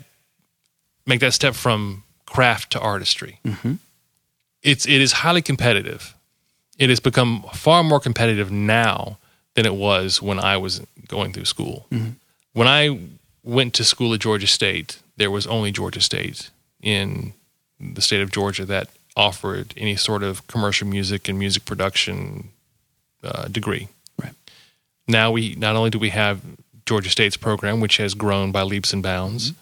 make 1.05 1.19
that 1.19 1.33
step 1.33 1.55
from 1.55 2.03
craft 2.25 2.71
to 2.73 2.79
artistry. 2.79 3.39
Mm-hmm. 3.43 3.73
It's 4.61 4.85
it 4.85 5.01
is 5.01 5.13
highly 5.13 5.41
competitive. 5.41 6.13
It 6.77 6.89
has 6.89 6.99
become 6.99 7.45
far 7.53 7.83
more 7.83 7.99
competitive 7.99 8.51
now 8.51 9.17
than 9.55 9.65
it 9.65 9.75
was 9.75 10.21
when 10.21 10.39
I 10.39 10.57
was 10.57 10.85
going 11.07 11.33
through 11.33 11.45
school. 11.45 11.87
Mm-hmm. 11.91 12.09
When 12.53 12.67
I 12.67 12.99
went 13.43 13.73
to 13.75 13.83
school 13.83 14.13
at 14.13 14.19
Georgia 14.19 14.47
State, 14.47 14.99
there 15.17 15.31
was 15.31 15.47
only 15.47 15.71
Georgia 15.71 16.01
State 16.01 16.49
in 16.81 17.33
the 17.79 18.01
state 18.01 18.21
of 18.21 18.31
Georgia 18.31 18.65
that 18.65 18.89
offered 19.15 19.73
any 19.77 19.95
sort 19.95 20.23
of 20.23 20.45
commercial 20.47 20.87
music 20.87 21.29
and 21.29 21.39
music 21.39 21.65
production 21.65 22.49
uh, 23.25 23.47
degree. 23.47 23.87
Right. 24.21 24.33
Now 25.07 25.31
we 25.31 25.55
not 25.55 25.75
only 25.75 25.89
do 25.89 25.99
we 25.99 26.09
have 26.09 26.41
Georgia 26.85 27.09
State's 27.09 27.37
program, 27.37 27.79
which 27.79 27.97
has 27.97 28.13
grown 28.13 28.51
by 28.51 28.61
leaps 28.61 28.93
and 28.93 29.01
bounds. 29.01 29.53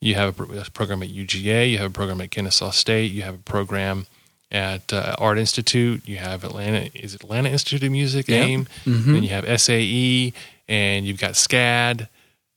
You 0.00 0.14
have 0.14 0.28
a, 0.40 0.44
pro- 0.46 0.58
a 0.58 0.64
program 0.70 1.02
at 1.02 1.08
UGA. 1.08 1.70
You 1.70 1.78
have 1.78 1.90
a 1.90 1.94
program 1.94 2.20
at 2.20 2.30
Kennesaw 2.30 2.70
State. 2.70 3.10
You 3.10 3.22
have 3.22 3.34
a 3.34 3.38
program 3.38 4.06
at 4.52 4.92
uh, 4.92 5.16
Art 5.18 5.38
Institute. 5.38 6.06
You 6.06 6.18
have 6.18 6.44
Atlanta. 6.44 6.90
Is 6.94 7.14
it 7.14 7.24
Atlanta 7.24 7.48
Institute 7.48 7.82
of 7.82 7.90
Music? 7.90 8.28
Yeah. 8.28 8.44
AIM. 8.44 8.68
Then 8.84 9.22
you 9.22 9.30
have 9.30 9.60
SAE, 9.60 10.32
and 10.68 11.04
you've 11.06 11.18
got 11.18 11.32
SCAD, 11.32 12.08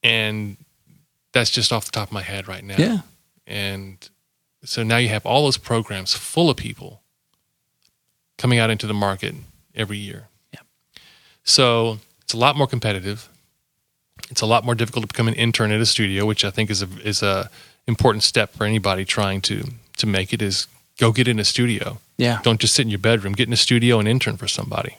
and 0.03 0.57
that's 1.33 1.49
just 1.49 1.71
off 1.73 1.85
the 1.85 1.91
top 1.91 2.09
of 2.09 2.13
my 2.13 2.21
head 2.21 2.47
right 2.47 2.63
now. 2.63 2.75
Yeah. 2.77 2.99
And 3.47 3.97
so 4.63 4.83
now 4.83 4.97
you 4.97 5.09
have 5.09 5.25
all 5.25 5.45
those 5.45 5.57
programs 5.57 6.13
full 6.13 6.49
of 6.49 6.57
people 6.57 7.01
coming 8.37 8.59
out 8.59 8.69
into 8.69 8.87
the 8.87 8.93
market 8.93 9.35
every 9.75 9.97
year. 9.97 10.27
So 11.43 11.99
it's 12.21 12.33
a 12.33 12.37
lot 12.37 12.55
more 12.55 12.67
competitive. 12.67 13.27
It's 14.29 14.41
a 14.41 14.45
lot 14.45 14.63
more 14.63 14.75
difficult 14.75 15.03
to 15.03 15.07
become 15.07 15.27
an 15.27 15.33
intern 15.33 15.71
at 15.71 15.81
a 15.81 15.85
studio, 15.85 16.25
which 16.25 16.45
I 16.45 16.51
think 16.51 16.69
is 16.69 16.81
a 16.81 16.87
is 17.03 17.21
a 17.21 17.49
important 17.87 18.23
step 18.23 18.53
for 18.53 18.65
anybody 18.65 19.05
trying 19.05 19.41
to 19.41 19.63
to 19.97 20.07
make 20.07 20.33
it. 20.33 20.41
Is 20.41 20.67
go 20.97 21.11
get 21.11 21.27
in 21.27 21.39
a 21.39 21.43
studio. 21.43 21.97
Yeah. 22.17 22.39
Don't 22.43 22.59
just 22.59 22.75
sit 22.75 22.83
in 22.83 22.89
your 22.89 22.99
bedroom. 22.99 23.33
Get 23.33 23.47
in 23.47 23.53
a 23.53 23.57
studio 23.57 23.99
and 23.99 24.07
intern 24.07 24.37
for 24.37 24.47
somebody. 24.47 24.97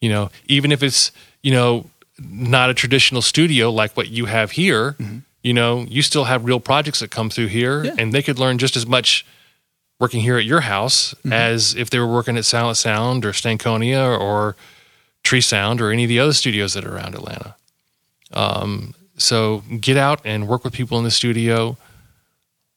You 0.00 0.10
know, 0.10 0.30
even 0.46 0.70
if 0.70 0.82
it's 0.82 1.10
you 1.42 1.52
know 1.52 1.86
not 2.18 2.70
a 2.70 2.74
traditional 2.74 3.22
studio 3.22 3.70
like 3.70 3.96
what 3.96 4.08
you 4.08 4.26
have 4.26 4.52
here, 4.52 4.92
mm-hmm. 4.92 5.18
you 5.42 5.52
know, 5.52 5.84
you 5.88 6.02
still 6.02 6.24
have 6.24 6.44
real 6.44 6.60
projects 6.60 7.00
that 7.00 7.10
come 7.10 7.30
through 7.30 7.48
here, 7.48 7.84
Yeah. 7.84 7.94
and 7.98 8.12
they 8.12 8.22
could 8.22 8.38
learn 8.38 8.58
just 8.58 8.76
as 8.76 8.86
much 8.86 9.26
working 9.98 10.20
here 10.20 10.36
at 10.36 10.44
your 10.44 10.60
house 10.60 11.14
mm-hmm. 11.14 11.32
as 11.32 11.74
if 11.74 11.90
they 11.90 11.98
were 11.98 12.06
working 12.12 12.36
at 12.36 12.44
Silent 12.44 12.76
Sound 12.76 13.24
or 13.24 13.32
Stankonia 13.32 14.18
or 14.18 14.54
Tree 15.24 15.40
Sound 15.40 15.80
or 15.80 15.90
any 15.90 16.04
of 16.04 16.08
the 16.08 16.20
other 16.20 16.32
studios 16.32 16.74
that 16.74 16.84
are 16.84 16.94
around 16.94 17.14
Atlanta. 17.14 17.56
Um, 18.32 18.94
so 19.16 19.62
get 19.80 19.96
out 19.96 20.20
and 20.24 20.46
work 20.46 20.64
with 20.64 20.72
people 20.72 20.98
in 20.98 21.04
the 21.04 21.10
studio. 21.10 21.76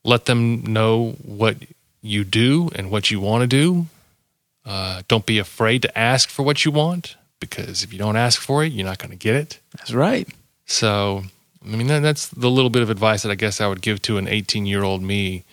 Let 0.03 0.25
them 0.25 0.61
know 0.61 1.11
what 1.23 1.57
you 2.01 2.23
do 2.23 2.69
and 2.75 2.89
what 2.89 3.11
you 3.11 3.19
want 3.19 3.41
to 3.41 3.47
do. 3.47 3.87
Uh, 4.65 5.01
don't 5.07 5.25
be 5.25 5.39
afraid 5.39 5.81
to 5.81 5.97
ask 5.97 6.29
for 6.29 6.43
what 6.43 6.65
you 6.65 6.71
want 6.71 7.15
because 7.39 7.83
if 7.83 7.93
you 7.93 7.99
don't 7.99 8.15
ask 8.15 8.41
for 8.41 8.63
it, 8.63 8.71
you're 8.71 8.85
not 8.85 8.99
going 8.99 9.11
to 9.11 9.17
get 9.17 9.35
it. 9.35 9.59
That's 9.77 9.93
right. 9.93 10.27
So, 10.65 11.23
I 11.63 11.75
mean, 11.75 11.87
that, 11.87 12.01
that's 12.01 12.27
the 12.27 12.49
little 12.49 12.69
bit 12.69 12.81
of 12.81 12.89
advice 12.89 13.23
that 13.23 13.31
I 13.31 13.35
guess 13.35 13.61
I 13.61 13.67
would 13.67 13.81
give 13.81 14.01
to 14.03 14.17
an 14.17 14.27
18 14.27 14.65
year 14.65 14.83
old 14.83 15.01
me, 15.01 15.43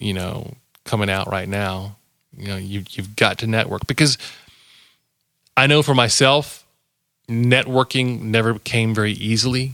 you 0.00 0.12
know, 0.12 0.54
coming 0.84 1.10
out 1.10 1.30
right 1.30 1.48
now. 1.48 1.96
You 2.36 2.48
know, 2.48 2.56
you, 2.56 2.84
you've 2.90 3.16
got 3.16 3.38
to 3.38 3.46
network 3.46 3.86
because 3.86 4.18
I 5.56 5.66
know 5.66 5.82
for 5.82 5.94
myself, 5.94 6.64
networking 7.28 8.20
never 8.22 8.58
came 8.58 8.94
very 8.94 9.12
easily. 9.12 9.72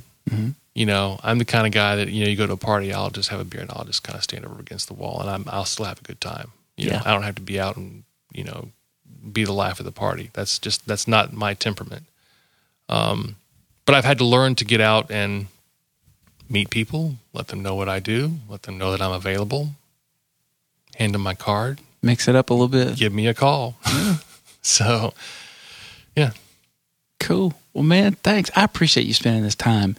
You 0.74 0.87
know, 0.87 1.20
I'm 1.22 1.37
the 1.37 1.45
kind 1.45 1.66
of 1.66 1.72
guy 1.74 1.97
that, 1.97 2.09
you 2.09 2.24
know, 2.24 2.30
you 2.30 2.37
go 2.37 2.47
to 2.47 2.55
a 2.55 2.57
party, 2.57 2.95
I'll 2.95 3.11
just 3.11 3.28
have 3.28 3.41
a 3.41 3.45
beer 3.45 3.61
and 3.61 3.70
I'll 3.70 3.85
just 3.85 4.03
kind 4.03 4.16
of 4.16 4.22
stand 4.24 4.47
over 4.47 4.59
against 4.59 4.89
the 4.89 4.95
wall 4.95 5.20
and 5.20 5.28
I'm, 5.28 5.45
I'll 5.49 5.66
still 5.66 5.85
have 5.85 6.01
a 6.01 6.03
good 6.03 6.18
time. 6.20 6.53
You 6.78 6.87
know, 6.89 6.93
Yeah. 6.97 7.03
I 7.05 7.12
don't 7.12 7.24
have 7.24 7.35
to 7.35 7.43
be 7.43 7.61
out 7.61 7.76
and, 7.76 8.05
you 8.33 8.43
know, 8.45 8.68
be 9.30 9.45
the 9.45 9.53
life 9.53 9.78
of 9.80 9.85
the 9.85 9.93
party. 9.93 10.30
That's 10.33 10.59
just, 10.59 10.87
that's 10.87 11.07
not 11.07 11.35
my 11.35 11.53
temperament 11.53 12.05
Um, 12.89 13.37
but 13.85 13.95
I've 13.95 14.07
had 14.07 14.16
to 14.18 14.24
learn 14.24 14.55
to 14.55 14.64
get 14.64 14.80
out 14.80 15.11
and 15.11 15.49
meet 16.49 16.70
people, 16.70 17.16
let 17.35 17.49
them 17.49 17.62
know 17.62 17.74
what 17.74 17.91
I 17.91 17.99
do, 18.01 18.37
let 18.49 18.62
them 18.62 18.78
know 18.78 18.93
that 18.93 19.03
I'm 19.03 19.12
available, 19.12 19.70
hand 20.97 21.14
them 21.14 21.20
my 21.22 21.35
card, 21.35 21.80
Mix 22.01 22.26
it 22.28 22.35
up 22.35 22.49
a 22.49 22.55
little 22.55 22.68
bit. 22.68 22.97
give 22.97 23.12
me 23.12 23.26
a 23.26 23.35
call. 23.35 23.76
so, 24.62 25.12
yeah, 26.17 26.33
Cool. 27.23 27.55
Well, 27.73 27.85
man, 27.85 28.15
thanks. 28.15 28.51
I 28.57 28.65
appreciate 28.65 29.07
you 29.07 29.15
spending 29.15 29.45
this 29.45 29.55
time. 29.55 29.97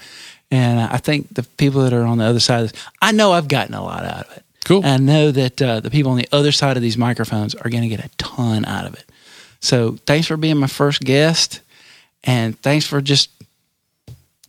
And 0.52 0.80
I 0.80 0.98
think 0.98 1.34
the 1.34 1.44
people 1.44 1.82
that 1.82 1.94
are 1.94 2.04
on 2.04 2.18
the 2.18 2.26
other 2.26 2.42
side 2.42 2.64
of 2.64 2.72
this, 2.72 2.82
I 3.02 3.14
know 3.14 3.32
I've 3.32 3.48
gotten 3.48 3.74
a 3.74 3.84
lot 3.84 4.04
out 4.04 4.28
of 4.28 4.38
it. 4.38 4.44
Cool. 4.66 4.84
And 4.84 4.88
I 4.88 4.98
know 4.98 5.32
that 5.32 5.62
uh, 5.62 5.80
the 5.80 5.90
people 5.90 6.12
on 6.12 6.18
the 6.18 6.28
other 6.32 6.52
side 6.52 6.76
of 6.76 6.84
these 6.84 6.98
microphones 6.98 7.56
are 7.56 7.70
going 7.70 7.84
to 7.84 7.90
get 7.90 8.04
a 8.04 8.10
ton 8.18 8.66
out 8.66 8.86
of 8.86 8.94
it. 8.94 9.06
So 9.62 9.98
thanks 10.06 10.28
for 10.28 10.36
being 10.36 10.58
my 10.58 10.68
first 10.68 11.02
guest. 11.02 11.62
And 12.26 12.60
thanks 12.60 12.86
for 12.86 13.02
just 13.02 13.30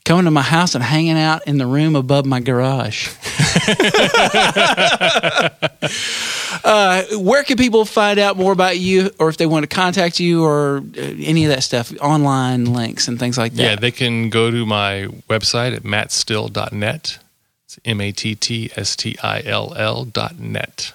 coming 0.05 0.25
to 0.25 0.33
my 0.33 0.43
house 0.43 0.75
and 0.75 0.83
hanging 0.83 1.17
out 1.17 1.47
in 1.47 1.59
the 1.59 1.67
room 1.67 1.97
above 1.97 2.27
my 2.27 2.41
garage. 2.41 3.09
uh, 6.62 7.02
where 7.18 7.42
can 7.42 7.57
people 7.57 7.84
find 7.84 8.18
out 8.18 8.36
more 8.36 8.52
about 8.52 8.78
you 8.78 9.11
or 9.18 9.28
if 9.28 9.36
they 9.36 9.46
want 9.46 9.68
to 9.68 9.74
contact 9.74 10.20
you 10.20 10.44
or 10.44 10.78
uh, 10.78 11.00
any 11.00 11.44
of 11.44 11.50
that 11.50 11.62
stuff, 11.62 11.92
online 12.00 12.66
links 12.72 13.09
and 13.09 13.18
things 13.18 13.36
like 13.38 13.52
that? 13.55 13.62
yeah, 13.62 13.76
they 13.76 13.90
can 13.90 14.30
go 14.30 14.50
to 14.50 14.64
my 14.66 15.07
website 15.28 15.74
at 15.74 15.82
mattstill.net. 15.82 17.18
It's 17.64 17.80
M 17.84 18.00
A 18.00 18.12
T 18.12 18.34
T 18.34 18.70
S 18.76 18.94
T 18.96 19.16
I 19.22 19.42
L 19.42 19.74
L 19.76 20.05
dot 20.05 20.38
net. 20.38 20.92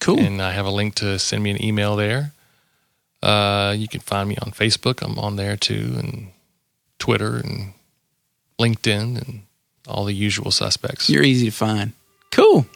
cool. 0.00 0.18
And 0.18 0.42
I 0.42 0.52
have 0.52 0.66
a 0.66 0.70
link 0.70 0.96
to 0.96 1.18
send 1.18 1.42
me 1.42 1.50
an 1.50 1.62
email 1.64 1.96
there. 1.96 2.32
Uh, 3.22 3.72
you 3.76 3.86
can 3.86 4.00
find 4.00 4.28
me 4.28 4.36
on 4.42 4.50
Facebook. 4.50 5.00
I'm 5.02 5.18
on 5.18 5.36
there 5.36 5.56
too, 5.56 5.94
and 5.96 6.28
Twitter 6.98 7.36
and 7.36 7.72
LinkedIn 8.58 9.22
and 9.22 9.42
all 9.86 10.04
the 10.04 10.12
usual 10.12 10.50
suspects. 10.50 11.08
You're 11.08 11.22
easy 11.22 11.46
to 11.46 11.52
find. 11.56 11.92
Cool. 12.32 12.66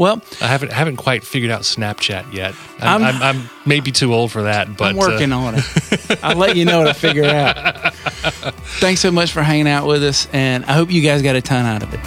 Well, 0.00 0.22
I 0.40 0.46
haven't 0.46 0.72
haven't 0.72 0.96
quite 0.96 1.24
figured 1.24 1.50
out 1.50 1.60
Snapchat 1.60 2.32
yet. 2.32 2.54
I'm, 2.78 3.02
I'm- 3.02 3.16
I'm, 3.16 3.22
I'm, 3.22 3.50
maybe 3.66 3.92
too 3.92 4.14
old 4.14 4.32
for 4.32 4.44
that, 4.44 4.74
but 4.74 4.88
I'm 4.88 4.96
working 4.96 5.30
uh, 5.30 5.38
on 5.38 5.54
it. 5.58 6.18
I'll 6.22 6.38
let 6.38 6.56
you 6.56 6.64
know 6.64 6.78
what 6.78 6.88
I 6.88 6.94
figure 6.94 7.26
out. 7.26 7.94
Thanks 8.80 9.02
so 9.02 9.10
much 9.10 9.30
for 9.30 9.42
hanging 9.42 9.68
out 9.68 9.86
with 9.86 10.02
us, 10.02 10.26
and 10.32 10.64
I 10.64 10.72
hope 10.72 10.90
you 10.90 11.02
guys 11.02 11.20
got 11.20 11.36
a 11.36 11.42
ton 11.42 11.66
out 11.66 11.82
of 11.82 11.92
it. 11.92 12.00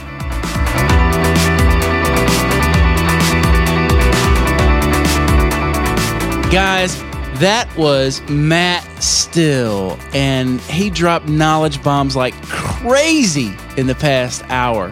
Guys, 6.52 7.00
that 7.40 7.72
was 7.78 8.28
Matt 8.28 8.84
Still, 9.04 10.00
and 10.16 10.60
he 10.62 10.90
dropped 10.90 11.28
knowledge 11.28 11.84
bombs 11.84 12.16
like 12.16 12.34
crazy 12.48 13.54
in 13.78 13.86
the 13.86 13.96
past 13.96 14.44
hour. 14.50 14.92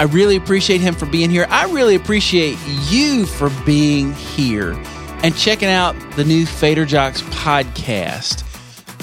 I 0.00 0.04
really 0.04 0.36
appreciate 0.36 0.80
him 0.80 0.94
for 0.94 1.04
being 1.04 1.28
here. 1.28 1.46
I 1.50 1.66
really 1.66 1.94
appreciate 1.94 2.56
you 2.88 3.26
for 3.26 3.50
being 3.66 4.14
here 4.14 4.72
and 5.22 5.36
checking 5.36 5.68
out 5.68 5.94
the 6.16 6.24
new 6.24 6.46
Fader 6.46 6.86
Jocks 6.86 7.20
podcast. 7.20 8.46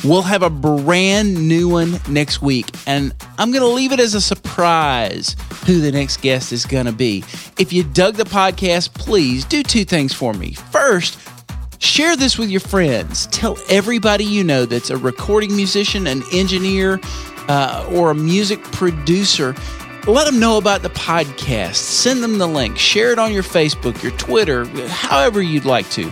We'll 0.03 0.23
have 0.23 0.41
a 0.41 0.49
brand 0.49 1.47
new 1.47 1.69
one 1.69 1.99
next 2.09 2.41
week, 2.41 2.71
and 2.87 3.13
I'm 3.37 3.51
going 3.51 3.61
to 3.61 3.67
leave 3.67 3.91
it 3.91 3.99
as 3.99 4.15
a 4.15 4.21
surprise 4.21 5.35
who 5.67 5.81
the 5.81 5.91
next 5.91 6.21
guest 6.21 6.51
is 6.51 6.65
going 6.65 6.87
to 6.87 6.91
be. 6.91 7.23
If 7.59 7.71
you 7.71 7.83
dug 7.83 8.15
the 8.15 8.23
podcast, 8.23 8.95
please 8.95 9.45
do 9.45 9.61
two 9.61 9.85
things 9.85 10.15
for 10.15 10.33
me. 10.33 10.53
First, 10.53 11.19
Share 11.79 12.15
this 12.15 12.39
with 12.39 12.49
your 12.49 12.59
friends. 12.59 13.27
Tell 13.27 13.55
everybody 13.69 14.23
you 14.23 14.43
know 14.43 14.65
that's 14.65 14.89
a 14.89 14.97
recording 14.97 15.55
musician, 15.55 16.07
an 16.07 16.23
engineer, 16.33 16.99
uh, 17.47 17.87
or 17.91 18.09
a 18.09 18.15
music 18.15 18.63
producer. 18.71 19.53
Let 20.07 20.25
them 20.25 20.39
know 20.39 20.57
about 20.57 20.83
the 20.83 20.89
podcast. 20.89 21.75
Send 21.75 22.23
them 22.23 22.37
the 22.37 22.47
link. 22.47 22.77
Share 22.77 23.11
it 23.11 23.19
on 23.19 23.33
your 23.33 23.43
Facebook, 23.43 24.01
your 24.01 24.13
Twitter, 24.13 24.65
however 24.87 25.41
you'd 25.41 25.65
like 25.65 25.89
to. 25.91 26.09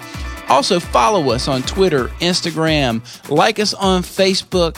Also, 0.49 0.81
follow 0.81 1.31
us 1.31 1.47
on 1.47 1.61
Twitter, 1.63 2.07
Instagram, 2.19 3.01
like 3.29 3.57
us 3.57 3.73
on 3.73 4.03
Facebook, 4.03 4.77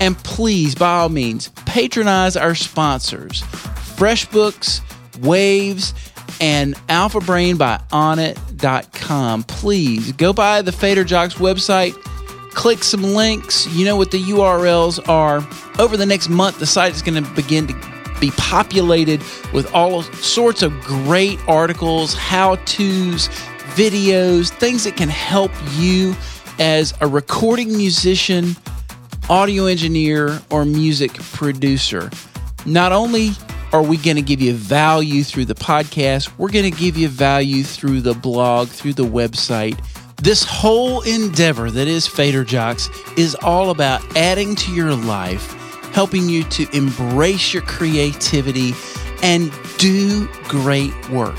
and 0.00 0.18
please, 0.18 0.74
by 0.74 0.98
all 0.98 1.08
means, 1.08 1.48
patronize 1.66 2.36
our 2.36 2.54
sponsors 2.56 3.42
FreshBooks, 3.42 4.80
Waves, 5.20 5.94
and 6.40 6.74
Alpha 6.88 7.20
Brain 7.20 7.56
by 7.56 7.80
Onnit.com. 7.90 9.44
Please 9.44 10.12
go 10.12 10.32
by 10.32 10.62
the 10.62 10.72
Fader 10.72 11.04
Jocks 11.04 11.34
website, 11.34 11.94
click 12.54 12.82
some 12.82 13.02
links. 13.02 13.66
You 13.68 13.84
know 13.84 13.96
what 13.96 14.10
the 14.10 14.22
URLs 14.22 15.08
are. 15.08 15.46
Over 15.80 15.96
the 15.96 16.06
next 16.06 16.28
month, 16.28 16.58
the 16.58 16.66
site 16.66 16.92
is 16.92 17.02
going 17.02 17.22
to 17.22 17.30
begin 17.30 17.68
to 17.68 17.97
be 18.20 18.30
populated 18.32 19.20
with 19.52 19.72
all 19.74 20.02
sorts 20.02 20.62
of 20.62 20.72
great 20.80 21.38
articles, 21.48 22.14
how 22.14 22.56
to's, 22.64 23.28
videos, 23.74 24.50
things 24.50 24.84
that 24.84 24.96
can 24.96 25.08
help 25.08 25.52
you 25.76 26.14
as 26.58 26.92
a 27.00 27.06
recording 27.06 27.76
musician, 27.76 28.56
audio 29.30 29.66
engineer, 29.66 30.40
or 30.50 30.64
music 30.64 31.14
producer. 31.14 32.10
Not 32.66 32.92
only 32.92 33.30
are 33.72 33.82
we 33.82 33.96
going 33.98 34.16
to 34.16 34.22
give 34.22 34.40
you 34.40 34.54
value 34.54 35.22
through 35.22 35.44
the 35.44 35.54
podcast, 35.54 36.30
we're 36.38 36.50
going 36.50 36.70
to 36.70 36.76
give 36.76 36.96
you 36.96 37.08
value 37.08 37.62
through 37.62 38.00
the 38.00 38.14
blog, 38.14 38.68
through 38.68 38.94
the 38.94 39.04
website. 39.04 39.78
This 40.16 40.42
whole 40.42 41.02
endeavor 41.02 41.70
that 41.70 41.86
is 41.86 42.06
Fader 42.06 42.44
Jocks 42.44 42.88
is 43.16 43.36
all 43.36 43.70
about 43.70 44.00
adding 44.16 44.56
to 44.56 44.74
your 44.74 44.94
life, 44.94 45.54
helping 45.98 46.28
you 46.28 46.44
to 46.44 46.64
embrace 46.76 47.52
your 47.52 47.62
creativity 47.64 48.72
and 49.20 49.50
do 49.78 50.28
great 50.44 50.94
work. 51.10 51.36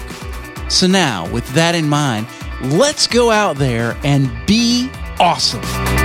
So, 0.68 0.86
now 0.86 1.32
with 1.32 1.48
that 1.54 1.76
in 1.76 1.88
mind, 1.88 2.28
let's 2.62 3.08
go 3.08 3.32
out 3.32 3.56
there 3.56 3.98
and 4.04 4.30
be 4.46 4.92
awesome. 5.18 5.99